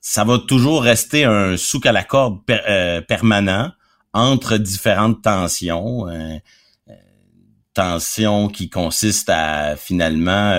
ça 0.00 0.24
va 0.24 0.38
toujours 0.38 0.82
rester 0.82 1.24
un 1.24 1.56
souk 1.56 1.86
à 1.86 1.92
la 1.92 2.04
corde 2.04 2.40
permanent 3.06 3.72
entre 4.12 4.56
différentes 4.56 5.22
tensions. 5.22 6.06
tensions 7.74 8.48
qui 8.48 8.70
consistent 8.70 9.30
à 9.30 9.76
finalement 9.76 10.52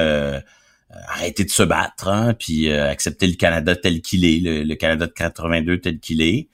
arrêter 1.07 1.43
de 1.45 1.49
se 1.49 1.63
battre, 1.63 2.07
hein, 2.07 2.35
puis 2.37 2.71
accepter 2.71 3.25
le 3.27 3.33
Canada 3.33 3.75
tel 3.75 4.01
qu'il 4.01 4.23
est, 4.23 4.39
le, 4.39 4.63
le, 4.63 4.75
Canada 4.75 5.07
de 5.07 5.11
82 5.11 5.79
tel 5.79 5.99
qu'il 5.99 6.21
est, 6.21 6.47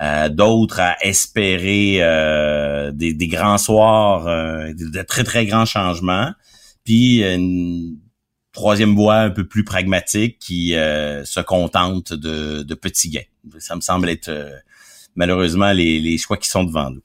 euh, 0.00 0.28
d'autres 0.28 0.80
à 0.80 0.96
espérer 1.04 1.98
euh, 2.00 2.90
des, 2.92 3.28
grands 3.28 3.58
soirs, 3.58 4.26
euh, 4.26 4.72
de 4.72 5.02
très 5.02 5.22
très 5.22 5.46
grands 5.46 5.66
changements, 5.66 6.32
puis 6.84 7.22
une 7.22 7.98
troisième 8.52 8.94
voie 8.94 9.16
un 9.16 9.30
peu 9.30 9.46
plus 9.46 9.64
pragmatique 9.64 10.38
qui 10.38 10.70
se 10.72 11.40
contente 11.40 12.12
de, 12.12 12.62
de, 12.62 12.74
petits 12.74 13.10
gains. 13.10 13.20
Ça 13.58 13.76
me 13.76 13.80
semble 13.80 14.08
être 14.08 14.30
malheureusement 15.14 15.72
les, 15.72 16.00
les 16.00 16.18
choix 16.18 16.36
qui 16.36 16.48
sont 16.48 16.64
devant 16.64 16.90
nous. 16.90 17.02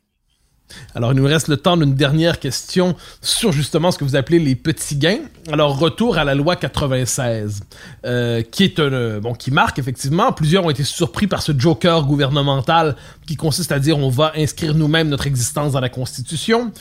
Alors, 0.96 1.12
il 1.14 1.18
nous 1.18 1.26
reste 1.26 1.48
le 1.48 1.58
temps 1.58 1.78
d'une 1.78 1.94
dernière 1.94 2.40
question 2.40 2.96
sur 3.22 3.52
justement 3.52 3.92
ce 3.92 3.98
que 3.98 4.04
vous 4.04 4.16
appelez 4.16 4.40
les 4.40 4.56
petits 4.56 4.98
gains. 4.98 5.20
Alors, 5.52 5.78
retour 5.78 6.18
à 6.18 6.24
la 6.24 6.36
loi 6.36 6.56
96, 6.56 7.62
euh, 8.06 8.42
qui 8.42 8.64
est 8.64 8.80
un, 8.80 8.92
euh, 8.92 9.20
bon, 9.20 9.34
qui 9.34 9.52
marque 9.52 9.80
effectivement. 9.80 10.32
Plusieurs 10.32 10.66
ont 10.66 10.70
été 10.70 10.84
surpris 10.84 11.28
par 11.28 11.42
ce 11.42 11.52
joker 11.58 12.06
gouvernemental 12.06 12.96
qui 13.26 13.36
consiste 13.36 13.72
à 13.72 13.80
dire 13.80 13.98
on 13.98 14.10
va 14.10 14.34
inscrire 14.36 14.74
nous-mêmes 14.74 15.10
notre 15.10 15.28
existence 15.28 15.74
dans 15.74 15.80
la 15.80 15.90
Constitution. 15.90 16.72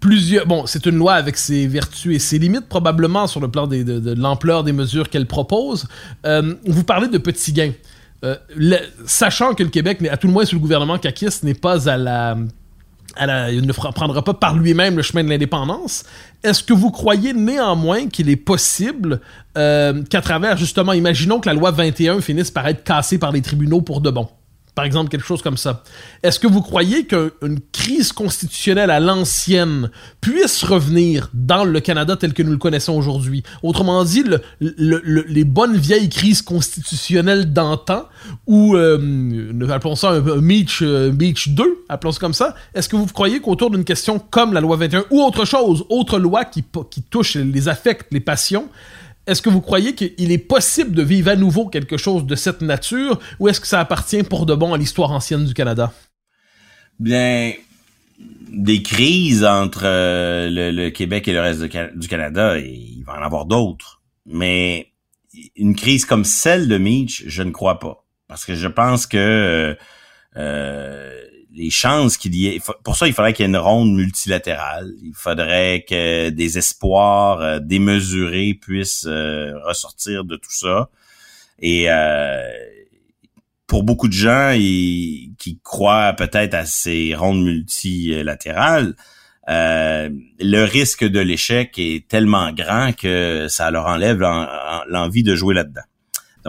Plusieurs, 0.00 0.46
bon, 0.46 0.66
c'est 0.66 0.86
une 0.86 0.96
loi 0.96 1.14
avec 1.14 1.36
ses 1.36 1.66
vertus 1.66 2.16
et 2.16 2.18
ses 2.18 2.38
limites 2.38 2.68
probablement 2.68 3.28
sur 3.28 3.40
le 3.40 3.48
plan 3.48 3.68
de, 3.68 4.14
l'ampleur 4.14 4.64
des 4.64 4.72
mesures 4.72 5.08
qu'elle 5.08 5.26
propose. 5.26 5.86
Euh, 6.26 6.54
vous 6.66 6.84
parlez 6.84 7.08
de 7.08 7.18
petits 7.18 7.52
gains. 7.52 7.72
sachant 9.06 9.54
que 9.54 9.62
le 9.62 9.68
Québec, 9.68 10.00
à 10.10 10.16
tout 10.16 10.26
le 10.26 10.32
moins 10.32 10.44
sous 10.44 10.56
le 10.56 10.60
gouvernement 10.60 10.98
caquiste, 10.98 11.44
n'est 11.44 11.54
pas 11.54 11.88
à 11.88 11.96
la 11.96 12.36
il 13.20 13.66
ne 13.66 13.72
prendra 13.72 14.22
pas 14.22 14.34
par 14.34 14.56
lui-même 14.56 14.96
le 14.96 15.02
chemin 15.02 15.24
de 15.24 15.28
l'indépendance. 15.28 16.04
Est-ce 16.42 16.62
que 16.62 16.72
vous 16.72 16.90
croyez 16.90 17.32
néanmoins 17.32 18.08
qu'il 18.08 18.28
est 18.28 18.36
possible 18.36 19.20
euh, 19.56 20.02
qu'à 20.04 20.20
travers, 20.20 20.56
justement, 20.56 20.92
imaginons 20.92 21.40
que 21.40 21.48
la 21.48 21.54
loi 21.54 21.70
21 21.70 22.20
finisse 22.20 22.50
par 22.50 22.66
être 22.68 22.84
cassée 22.84 23.18
par 23.18 23.32
les 23.32 23.42
tribunaux 23.42 23.80
pour 23.80 24.00
de 24.00 24.10
bon? 24.10 24.28
Par 24.74 24.86
exemple, 24.86 25.10
quelque 25.10 25.26
chose 25.26 25.42
comme 25.42 25.58
ça. 25.58 25.82
Est-ce 26.22 26.40
que 26.40 26.46
vous 26.46 26.62
croyez 26.62 27.04
qu'une 27.06 27.60
crise 27.72 28.10
constitutionnelle 28.12 28.90
à 28.90 29.00
l'ancienne 29.00 29.90
puisse 30.22 30.64
revenir 30.64 31.28
dans 31.34 31.64
le 31.64 31.78
Canada 31.80 32.16
tel 32.16 32.32
que 32.32 32.42
nous 32.42 32.52
le 32.52 32.58
connaissons 32.58 32.94
aujourd'hui? 32.94 33.42
Autrement 33.62 34.02
dit, 34.02 34.24
les 34.60 35.44
bonnes 35.44 35.76
vieilles 35.76 36.08
crises 36.08 36.40
constitutionnelles 36.40 37.52
d'antan, 37.52 38.04
ou 38.46 38.74
euh, 38.74 39.52
appelons 39.70 39.94
ça 39.94 40.10
un, 40.10 40.20
Beach, 40.38 40.80
euh, 40.80 41.10
2, 41.10 41.84
appelons 41.90 42.12
ça 42.12 42.20
comme 42.20 42.34
ça, 42.34 42.54
est-ce 42.74 42.88
que 42.88 42.96
vous 42.96 43.06
croyez 43.06 43.40
qu'autour 43.40 43.70
d'une 43.70 43.84
question 43.84 44.18
comme 44.18 44.54
la 44.54 44.62
loi 44.62 44.76
21 44.76 45.04
ou 45.10 45.20
autre 45.20 45.44
chose, 45.44 45.84
autre 45.90 46.18
loi 46.18 46.46
qui, 46.46 46.64
qui 46.90 47.02
touche 47.02 47.34
les 47.34 47.68
affects, 47.68 48.06
les 48.10 48.20
passions, 48.20 48.68
est-ce 49.26 49.42
que 49.42 49.50
vous 49.50 49.60
croyez 49.60 49.94
qu'il 49.94 50.32
est 50.32 50.38
possible 50.38 50.92
de 50.92 51.02
vivre 51.02 51.30
à 51.30 51.36
nouveau 51.36 51.68
quelque 51.68 51.96
chose 51.96 52.26
de 52.26 52.34
cette 52.34 52.60
nature 52.60 53.20
ou 53.38 53.48
est-ce 53.48 53.60
que 53.60 53.66
ça 53.66 53.80
appartient 53.80 54.22
pour 54.22 54.46
de 54.46 54.54
bon 54.54 54.72
à 54.74 54.78
l'histoire 54.78 55.12
ancienne 55.12 55.44
du 55.44 55.54
Canada? 55.54 55.92
Bien, 56.98 57.52
des 58.48 58.82
crises 58.82 59.44
entre 59.44 59.82
euh, 59.84 60.48
le, 60.50 60.90
Québec 60.90 61.28
et 61.28 61.32
le 61.32 61.40
reste 61.40 61.62
du 61.62 62.08
Canada, 62.08 62.58
il 62.58 63.02
va 63.06 63.14
en 63.14 63.22
avoir 63.22 63.46
d'autres. 63.46 64.02
Mais 64.26 64.92
une 65.56 65.74
crise 65.74 66.04
comme 66.04 66.24
celle 66.24 66.68
de 66.68 66.78
Meach, 66.78 67.24
je 67.26 67.42
ne 67.42 67.50
crois 67.50 67.78
pas. 67.78 68.04
Parce 68.28 68.44
que 68.44 68.54
je 68.54 68.68
pense 68.68 69.06
que 69.06 69.76
euh, 70.36 71.14
les 71.54 71.70
chances 71.70 72.16
qu'il 72.16 72.34
y 72.34 72.48
ait. 72.48 72.60
Pour 72.84 72.96
ça, 72.96 73.06
il 73.06 73.12
faudrait 73.12 73.32
qu'il 73.32 73.44
y 73.44 73.46
ait 73.46 73.50
une 73.50 73.56
ronde 73.56 73.94
multilatérale. 73.94 74.92
Il 75.02 75.14
faudrait 75.14 75.84
que 75.88 76.30
des 76.30 76.58
espoirs 76.58 77.40
euh, 77.40 77.58
démesurés 77.60 78.54
puissent 78.54 79.06
euh, 79.06 79.58
ressortir 79.64 80.24
de 80.24 80.36
tout 80.36 80.52
ça. 80.52 80.90
Et 81.58 81.90
euh, 81.90 82.42
pour 83.66 83.82
beaucoup 83.82 84.08
de 84.08 84.12
gens 84.12 84.54
qui 84.56 85.60
croient 85.62 86.12
peut-être 86.14 86.54
à 86.54 86.66
ces 86.66 87.14
rondes 87.14 87.42
multilatérales, 87.42 88.94
le 89.46 90.64
risque 90.64 91.04
de 91.04 91.20
l'échec 91.20 91.78
est 91.78 92.08
tellement 92.08 92.52
grand 92.52 92.92
que 92.92 93.46
ça 93.48 93.70
leur 93.70 93.86
enlève 93.86 94.20
l'envie 94.88 95.22
de 95.22 95.34
jouer 95.34 95.54
là-dedans. 95.54 95.82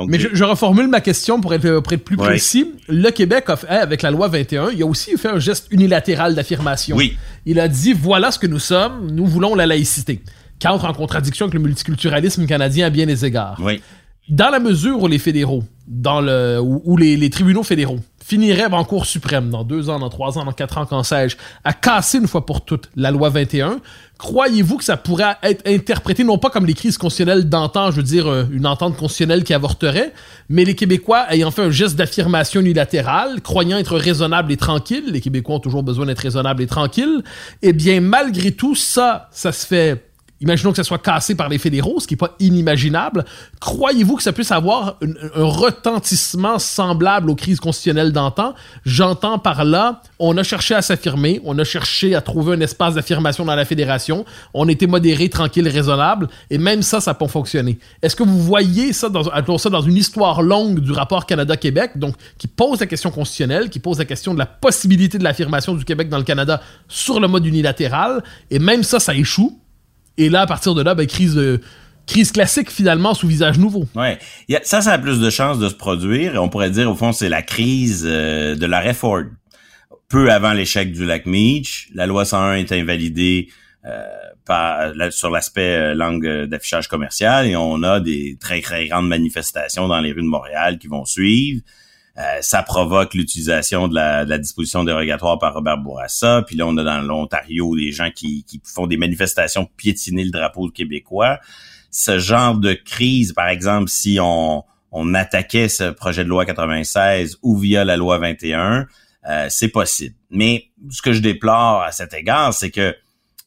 Mais 0.08 0.20
je, 0.20 0.44
reformule 0.44 0.88
ma 0.88 1.02
question 1.02 1.39
pour 1.39 1.54
être, 1.54 1.80
plus 1.80 2.18
précis. 2.18 2.72
Le 2.88 3.10
Québec, 3.12 3.46
a 3.48 3.56
fait, 3.56 3.68
avec 3.68 4.02
la 4.02 4.12
loi 4.12 4.28
21, 4.28 4.72
il 4.72 4.82
a 4.82 4.86
aussi 4.86 5.16
fait 5.18 5.30
un 5.30 5.39
geste 5.39 5.68
unilatéral 5.70 6.34
d'affirmation. 6.34 6.96
Oui. 6.96 7.16
Il 7.46 7.60
a 7.60 7.68
dit 7.68 7.94
voilà 7.94 8.32
ce 8.32 8.39
que 8.39 8.48
nous 8.48 8.60
sommes, 8.60 9.12
nous 9.12 9.26
voulons 9.26 9.56
la 9.56 9.66
laïcité. 9.66 10.22
Qui 10.60 10.68
entre 10.68 10.86
en 10.86 10.94
contradiction 10.94 11.46
avec 11.46 11.54
le 11.54 11.60
multiculturalisme 11.60 12.46
canadien 12.48 12.88
à 12.88 12.89
bien 12.89 13.06
des 13.06 13.26
égards. 13.26 13.60
Oui. 13.62 13.82
Dans 14.30 14.50
la 14.50 14.60
mesure 14.60 15.02
où 15.02 15.08
les 15.08 15.20
fédéraux, 15.20 15.64
dans 15.88 16.22
le, 16.22 16.60
où, 16.62 16.96
les, 16.96 17.30
tribunaux 17.30 17.64
fédéraux 17.64 18.00
finiraient 18.24 18.71
en 18.71 18.84
Cour 18.86 19.05
suprême 19.05 19.49
dans 19.49 19.63
deux 19.63 19.89
ans, 19.89 19.99
dans 19.99 20.09
trois 20.09 20.38
ans, 20.38 20.45
dans 20.45 20.53
quatre 20.53 20.78
ans, 20.78 20.86
quand 20.86 21.03
sais-je, 21.03 21.36
à 21.63 21.74
casser 21.74 22.19
une 22.19 22.28
fois 22.28 22.45
pour 22.45 22.63
toutes 22.63 22.89
la 22.95 23.11
loi 23.11 23.30
21, 23.30 23.82
croyez-vous 24.17 24.78
que 24.78 24.84
ça 24.84 24.95
pourrait 24.95 25.36
être 25.43 25.67
interprété 25.67 26.24
non 26.24 26.38
pas 26.38 26.49
comme 26.49 26.65
les 26.65 26.74
crises 26.74 26.97
constitutionnelles 26.97 27.49
d'antan, 27.49 27.91
je 27.91 27.97
veux 27.97 28.03
dire 28.03 28.28
euh, 28.28 28.45
une 28.51 28.65
entente 28.65 28.95
constitutionnelle 28.95 29.43
qui 29.43 29.53
avorterait, 29.53 30.13
mais 30.47 30.63
les 30.63 30.76
Québécois 30.76 31.26
ayant 31.30 31.51
fait 31.51 31.63
un 31.63 31.71
geste 31.71 31.95
d'affirmation 31.97 32.61
unilatérale, 32.61 33.41
croyant 33.41 33.78
être 33.78 33.97
raisonnables 33.97 34.51
et 34.51 34.57
tranquilles, 34.57 35.11
les 35.11 35.19
Québécois 35.19 35.55
ont 35.55 35.59
toujours 35.59 35.84
besoin 35.84 36.05
d'être 36.05 36.19
raisonnables 36.19 36.63
et 36.63 36.67
tranquilles, 36.67 37.24
eh 37.61 37.74
bien 37.74 37.99
malgré 37.99 38.51
tout 38.51 38.76
ça, 38.76 39.28
ça 39.32 39.51
se 39.51 39.67
fait 39.67 40.12
imaginons 40.44 40.72
que 40.72 40.78
ça 40.78 40.84
soit 40.84 41.00
cassé 41.00 41.36
par 41.36 41.50
les 41.50 41.58
fédéraux, 41.58 42.00
ce 42.00 42.08
qui 42.08 42.14
n'est 42.14 42.18
pas 42.18 42.36
inimaginable, 42.39 43.26
croyez-vous 43.60 44.18
que 44.18 44.24
ça 44.24 44.34
puisse 44.34 44.52
avoir 44.52 44.98
un, 45.02 45.44
retentissement 45.44 46.60
semblable 46.60 47.30
aux 47.30 47.36
crises 47.36 47.60
constitutionnelles 47.60 48.12
d'antan? 48.12 48.54
J'entends 48.86 49.39
par 49.39 49.64
là, 49.64 50.02
on 50.20 50.38
a 50.38 50.44
cherché 50.44 50.76
à 50.76 50.82
s'affirmer, 50.82 51.41
on 51.46 51.58
a 51.58 51.64
cherché 51.64 52.14
à 52.14 52.22
trouver 52.22 52.56
un 52.56 52.60
espace 52.60 52.96
d'affirmation 52.96 53.46
dans 53.46 53.56
la 53.56 53.66
fédération, 53.66 54.26
on 54.54 54.68
était 54.68 54.88
modéré, 54.88 55.30
tranquille, 55.30 55.68
raisonnable, 55.68 56.28
et 56.50 56.58
même 56.58 56.82
ça, 56.82 57.00
ça 57.00 57.12
n'a 57.12 57.16
pas 57.16 57.28
fonctionné. 57.28 57.80
Est-ce 58.02 58.16
que 58.16 58.24
vous 58.24 58.39
voyez 58.39 58.94
ça 58.94 59.10
dans, 59.10 59.58
ça 59.58 59.70
dans 59.70 59.82
une 59.82 59.98
histoire 59.98 60.41
longue 60.41 60.80
du 60.80 60.91
rapport 60.91 61.26
Canada-Québec, 61.26 61.91
donc 61.96 62.16
qui 62.38 62.48
pose 62.48 62.82
la 62.82 62.86
question 62.86 63.12
constitutionnelle, 63.12 63.70
qui 63.70 63.80
pose 63.80 63.98
la 63.98 64.06
question 64.06 64.34
de 64.34 64.39
la 64.39 64.46
possibilité 64.46 65.18
de 65.18 65.24
l'affirmation 65.24 65.74
du 65.74 65.86
Québec 65.86 66.10
dans 66.10 66.18
le 66.18 66.24
Canada 66.24 66.62
sur 66.89 67.20
le 67.20 67.28
mode 67.30 67.46
unilatéral, 67.46 68.24
et 68.52 68.60
même 68.60 68.84
ça, 68.84 69.00
ça 69.00 69.16
échoue, 69.16 69.60
et 70.18 70.30
là, 70.30 70.41
à 70.41 70.47
partir 70.47 70.76
de 70.76 70.82
là, 70.82 70.95
ben, 70.95 71.07
crise 71.07 71.36
de 71.36 71.61
crise 72.05 72.32
classique 72.32 72.70
finalement 72.70 73.14
sous 73.14 73.28
visage 73.28 73.57
nouveau. 73.57 73.88
Ouais, 73.95 74.20
ça, 74.64 74.82
ça 74.82 74.91
a 74.91 74.97
plus 74.97 75.20
de 75.20 75.30
chances 75.30 75.59
de 75.59 75.70
se 75.70 75.74
produire. 75.74 76.41
On 76.41 76.49
pourrait 76.49 76.70
dire 76.70 76.89
au 76.89 76.95
fond 76.95 77.11
c'est 77.11 77.30
la 77.30 77.41
crise 77.41 78.03
euh, 78.05 78.55
de 78.55 78.66
la 78.66 78.80
réforme. 78.80 79.32
Peu 80.09 80.30
avant 80.32 80.53
l'échec 80.53 80.91
du 80.91 81.05
lac 81.05 81.26
Meach, 81.26 81.89
la 81.93 82.05
loi 82.05 82.26
101 82.26 82.55
est 82.55 82.72
invalidée 82.72 83.47
euh, 83.86 84.03
par, 84.45 84.91
sur 85.11 85.30
l'aspect 85.32 85.76
euh, 85.76 85.95
langue 85.95 86.45
d'affichage 86.45 86.88
commercial 86.88 87.47
et 87.47 87.55
on 87.55 87.82
a 87.84 87.99
des 87.99 88.38
très 88.39 88.61
très 88.61 88.88
grandes 88.88 89.07
manifestations 89.07 89.88
dans 89.88 89.99
les 90.01 90.11
rues 90.11 90.22
de 90.22 90.28
Montréal 90.28 90.78
qui 90.78 90.88
vont 90.88 91.05
suivre. 91.05 91.61
Euh, 92.18 92.22
ça 92.41 92.61
provoque 92.61 93.16
l'utilisation 93.16 93.88
de 93.88 93.95
la, 93.95 94.38
disposition 94.38 94.84
dérogatoire 94.84 95.39
par 95.39 95.53
Robert 95.53 95.80
Bourassa. 95.80 96.43
Puis 96.45 96.55
là, 96.55 96.68
on 96.68 96.78
a 96.78 96.84
dans 96.84 97.01
l'Ontario 97.01 97.76
des 97.76 97.91
gens 97.91 98.11
qui, 98.11 98.45
font 98.64 98.86
des 98.86 98.97
manifestations 98.97 99.66
pour 99.66 99.76
piétiner 99.76 100.24
le 100.24 100.32
drapeau 100.32 100.70
québécois. 100.70 101.39
Ce 101.89 102.20
genre 102.20 102.55
de 102.55 102.74
crise, 102.74 103.34
par 103.34 103.47
exemple, 103.47 103.89
si 103.89 104.20
on, 104.22 104.64
attaquait 105.16 105.70
ce 105.70 105.89
projet 105.89 106.24
de 106.24 106.30
loi 106.30 106.45
96 106.45 107.39
ou 107.41 107.57
via 107.57 107.84
la 107.84 107.97
loi 107.97 108.20
21, 108.20 108.88
euh, 109.28 109.47
c'est 109.49 109.70
possible. 109.70 110.16
Mais 110.30 110.70
ce 110.91 111.01
que 111.01 111.14
je 111.14 111.20
déplore 111.20 111.82
à 111.82 111.91
cet 111.91 112.14
égard, 112.14 112.53
c'est 112.53 112.70
que 112.70 112.95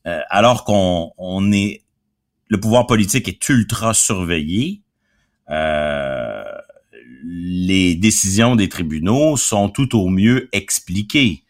euh, 0.07 0.21
alors 0.29 0.65
qu'on 0.65 1.13
on 1.19 1.53
est 1.53 1.83
le 2.49 2.59
pouvoir 2.59 2.87
politique 2.87 3.29
est 3.29 3.49
ultra 3.49 3.93
surveillé, 3.95 4.83
euh, 5.51 6.45
les 7.39 7.95
décisions 7.95 8.57
des 8.57 8.69
tribunaux 8.69 9.37
sont 9.37 9.69
tout 9.69 9.97
au 9.97 10.09
mieux 10.09 10.49
expliquées. 10.53 11.43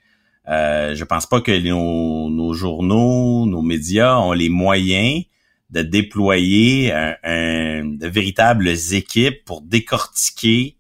Euh, 0.49 0.95
je 0.95 1.05
pense 1.05 1.27
pas 1.27 1.41
que 1.41 1.59
nos, 1.59 2.55
journaux, 2.55 3.47
nos 3.47 3.63
médias 3.63 4.19
ont 4.19 4.33
les 4.33 4.49
moyens 4.49 5.25
de 5.71 5.83
déployer 5.83 6.91
de 7.25 8.07
véritables 8.07 8.69
équipes 8.69 9.45
pour 9.45 9.63
décortiquer 9.63 10.77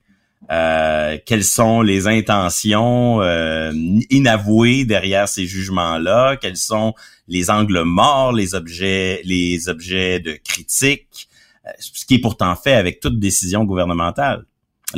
euh, 0.50 1.18
quelles 1.26 1.44
sont 1.44 1.82
les 1.82 2.06
intentions 2.06 3.20
euh, 3.20 3.72
inavouées 4.10 4.84
derrière 4.84 5.28
ces 5.28 5.46
jugements-là, 5.46 6.36
quels 6.36 6.56
sont 6.56 6.94
les 7.26 7.50
angles 7.50 7.82
morts, 7.82 8.32
les 8.32 8.54
objets, 8.54 9.22
les 9.24 9.68
objets 9.68 10.20
de 10.20 10.34
critique, 10.34 11.28
euh, 11.66 11.70
ce 11.80 12.06
qui 12.06 12.14
est 12.14 12.20
pourtant 12.20 12.54
fait 12.54 12.74
avec 12.74 13.00
toute 13.00 13.18
décision 13.18 13.64
gouvernementale 13.64 14.44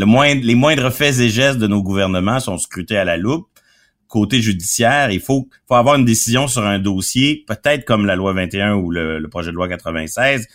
les 0.06 0.54
moindres 0.54 0.92
faits 0.92 1.18
et 1.18 1.28
gestes 1.28 1.58
de 1.58 1.66
nos 1.66 1.82
gouvernements 1.82 2.40
sont 2.40 2.58
scrutés 2.58 2.96
à 2.96 3.04
la 3.04 3.16
loupe. 3.16 3.48
Côté 4.06 4.40
judiciaire, 4.40 5.10
il 5.10 5.20
faut, 5.20 5.48
avoir 5.68 5.96
une 5.96 6.04
décision 6.04 6.46
sur 6.46 6.64
un 6.64 6.78
dossier, 6.78 7.44
peut-être 7.46 7.84
comme 7.84 8.06
la 8.06 8.16
loi 8.16 8.32
21 8.32 8.74
ou 8.74 8.90
le, 8.90 9.26
projet 9.28 9.50
de 9.50 9.56
loi 9.56 9.68
96, 9.68 10.46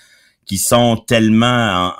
qui 0.45 0.57
sont 0.57 0.97
tellement, 0.97 1.93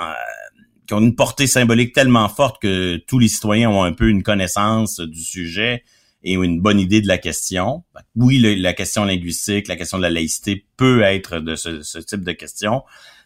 qui 0.87 0.93
ont 0.93 0.99
une 0.99 1.15
portée 1.15 1.45
symbolique 1.45 1.93
tellement 1.93 2.27
forte 2.29 2.61
que 2.61 2.97
tous 3.07 3.19
les 3.19 3.27
citoyens 3.27 3.69
ont 3.69 3.83
un 3.83 3.93
peu 3.93 4.09
une 4.09 4.23
connaissance 4.23 4.99
du 4.99 5.21
sujet 5.21 5.83
et 6.23 6.33
une 6.33 6.61
bonne 6.61 6.79
idée 6.79 7.01
de 7.01 7.07
la 7.07 7.17
question. 7.17 7.83
Oui, 8.15 8.39
la 8.39 8.73
question 8.73 9.03
linguistique, 9.05 9.67
la 9.67 9.75
question 9.75 9.97
de 9.97 10.03
la 10.03 10.09
laïcité 10.09 10.65
peut 10.77 11.01
être 11.01 11.39
de 11.39 11.55
ce, 11.55 11.99
type 11.99 12.23
de 12.23 12.31
question, 12.31 12.83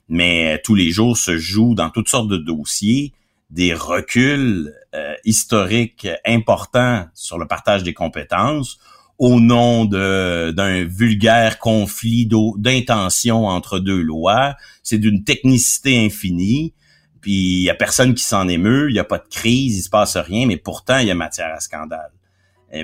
mais 0.09 0.55
euh, 0.55 0.57
tous 0.63 0.75
les 0.75 0.89
jours 0.89 1.17
se 1.17 1.37
jouent 1.37 1.75
dans 1.75 1.91
toutes 1.91 2.09
sortes 2.09 2.27
de 2.27 2.37
dossiers 2.37 3.13
des 3.49 3.73
reculs 3.73 4.73
euh, 4.93 5.13
historiques 5.23 6.07
importants 6.25 7.05
sur 7.13 7.37
le 7.37 7.47
partage 7.47 7.83
des 7.83 7.93
compétences 7.93 8.77
au 9.19 9.39
nom 9.39 9.85
d'un 9.85 10.83
vulgaire 10.85 11.57
conflit 11.57 12.29
d'intention 12.57 13.47
entre 13.47 13.79
deux 13.79 14.01
lois. 14.01 14.55
C'est 14.83 14.99
d'une 14.99 15.23
technicité 15.23 16.05
infinie. 16.05 16.73
Puis 17.21 17.31
il 17.33 17.63
y 17.63 17.69
a 17.69 17.73
personne 17.73 18.13
qui 18.13 18.23
s'en 18.23 18.47
émeut, 18.47 18.89
il 18.89 18.95
y 18.95 18.99
a 18.99 19.03
pas 19.03 19.17
de 19.17 19.27
crise, 19.27 19.77
il 19.77 19.81
se 19.81 19.89
passe 19.89 20.17
rien, 20.17 20.45
mais 20.45 20.57
pourtant 20.57 20.99
il 20.99 21.07
y 21.07 21.11
a 21.11 21.15
matière 21.15 21.51
à 21.51 21.59
scandale. 21.59 22.11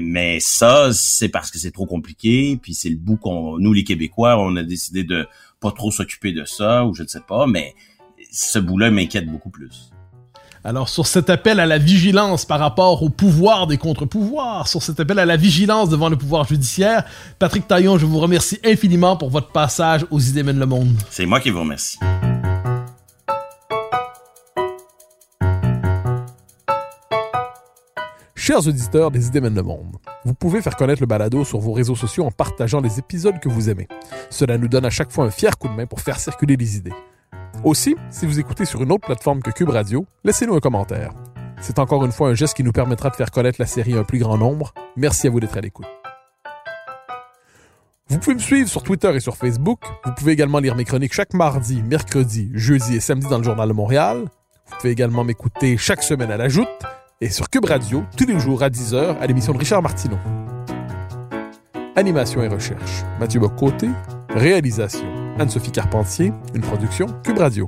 Mais 0.01 0.39
ça, 0.39 0.91
c'est 0.91 1.30
parce 1.30 1.51
que 1.51 1.59
c'est 1.59 1.72
trop 1.72 1.86
compliqué, 1.86 2.57
puis 2.61 2.74
c'est 2.74 2.89
le 2.89 2.97
bout 2.97 3.18
qu'on, 3.18 3.59
nous 3.59 3.74
les 3.74 3.84
Québécois, 3.84 4.39
on 4.39 4.55
a 4.55 4.64
décidé 4.64 5.03
de 5.03 5.28
pas 5.59 5.72
trop 5.72 5.91
s'occuper 5.91 6.32
de 6.32 6.45
ça, 6.45 6.86
ou 6.86 6.95
je 6.95 7.03
ne 7.03 7.07
sais 7.07 7.22
pas, 7.22 7.45
mais 7.45 7.76
ce 8.32 8.59
bout-là 8.59 8.91
m'inquiète 8.91 9.28
beaucoup 9.28 9.51
plus. 9.51 9.93
Alors, 10.66 10.88
sur 10.88 11.07
cet 11.07 11.30
appel 11.30 11.59
à 11.59 11.66
la 11.66 11.78
vigilance 11.78 12.45
par 12.45 12.57
rapport 12.57 13.03
au 13.03 13.09
pouvoir 13.09 13.68
des 13.68 13.78
contre-pouvoirs, 13.78 14.70
sur 14.70 14.82
cet 14.82 14.97
appel 14.97 15.20
à 15.20 15.26
la 15.26 15.36
vigilance 15.36 15.89
devant 15.89 16.07
le 16.07 16.16
pouvoir 16.16 16.45
judiciaire, 16.45 17.03
Patrick 17.38 17.68
Taillon, 17.68 17.97
je 17.97 18.05
vous 18.05 18.18
remercie 18.18 18.59
infiniment 18.64 19.18
pour 19.18 19.30
votre 19.30 19.49
passage 19.49 20.05
aux 20.09 20.22
Idées 20.22 20.43
mènent 20.43 20.59
le 20.59 20.66
monde. 20.66 20.95
C'est 21.09 21.26
moi 21.26 21.41
qui 21.41 21.49
vous 21.49 21.59
remercie. 21.59 21.99
Chers 28.34 28.66
auditeurs 28.66 29.11
des 29.11 29.28
Idées 29.28 29.41
mènent 29.41 29.55
le 29.55 29.64
monde, 29.64 29.97
vous 30.24 30.34
pouvez 30.34 30.61
faire 30.61 30.78
connaître 30.78 31.01
le 31.01 31.07
balado 31.07 31.43
sur 31.43 31.59
vos 31.59 31.74
réseaux 31.74 31.95
sociaux 31.95 32.24
en 32.24 32.32
partageant 32.32 32.80
les 32.80 32.99
épisodes 32.99 33.38
que 33.41 33.49
vous 33.49 33.70
aimez. 33.70 33.89
Cela 34.30 34.57
nous 34.57 34.70
donne 34.70 34.86
à 34.86 34.89
chaque 34.89 35.11
fois 35.11 35.26
un 35.26 35.32
fier 35.32 35.57
coup 35.57 35.68
de 35.68 35.74
main 35.74 35.88
pour 35.88 35.99
faire 35.99 36.20
circuler 36.20 36.55
les 36.55 36.78
idées. 36.78 36.93
Aussi, 37.64 37.95
si 38.09 38.26
vous 38.26 38.41
écoutez 38.41 38.66
sur 38.66 38.84
une 38.84 38.91
autre 38.91 39.05
plateforme 39.05 39.41
que 39.41 39.49
Cube 39.49 39.70
Radio, 39.70 40.05
laissez-nous 40.26 40.53
un 40.53 40.59
commentaire. 40.59 41.14
C'est 41.61 41.80
encore 41.80 42.03
une 42.03 42.11
fois 42.11 42.28
un 42.28 42.34
geste 42.34 42.57
qui 42.57 42.64
nous 42.64 42.74
permettra 42.74 43.09
de 43.09 43.16
faire 43.16 43.32
connaître 43.32 43.55
la 43.59 43.66
série 43.66 43.93
à 43.93 43.99
un 43.99 44.03
plus 44.03 44.20
grand 44.20 44.38
nombre. 44.38 44.74
Merci 44.97 45.28
à 45.28 45.30
vous 45.30 45.39
d'être 45.39 45.55
à 45.55 45.61
l'écoute. 45.61 45.86
Vous 48.09 48.20
pouvez 48.20 48.36
me 48.36 48.39
suivre 48.41 48.68
sur 48.68 48.84
Twitter 48.84 49.16
et 49.16 49.22
sur 49.22 49.38
Facebook. 49.38 49.80
Vous 50.03 50.11
pouvez 50.11 50.34
également 50.34 50.59
lire 50.59 50.76
mes 50.76 50.84
chroniques 50.84 51.14
chaque 51.14 51.34
mardi, 51.34 51.82
mercredi, 51.84 52.51
jeudi 52.53 52.97
et 52.97 52.99
samedi 52.99 53.28
dans 53.28 53.38
le 53.38 53.45
Journal 53.45 53.70
de 53.70 53.74
Montréal. 53.74 54.26
Vous 54.66 54.76
pouvez 54.76 54.91
également 54.91 55.24
m'écouter 55.24 55.78
chaque 55.78 56.03
semaine 56.03 56.32
à 56.32 56.38
la 56.38 56.49
Joute 56.49 56.68
et 57.22 57.30
sur 57.30 57.49
Cube 57.49 57.66
Radio 57.66 58.03
tous 58.18 58.26
les 58.26 58.41
jours 58.41 58.61
à 58.61 58.70
10h 58.70 59.18
à 59.20 59.26
l'émission 59.26 59.53
de 59.53 59.59
Richard 59.59 59.82
Martineau. 59.82 60.18
Animation 61.95 62.43
et 62.43 62.49
recherche, 62.49 63.03
Mathieu 63.22 63.39
Bocoté. 63.39 63.88
Réalisation, 64.32 65.22
Anne-Sophie 65.39 65.71
Carpentier, 65.71 66.31
une 66.53 66.61
production 66.61 67.07
Cube 67.23 67.39
Radio. 67.39 67.67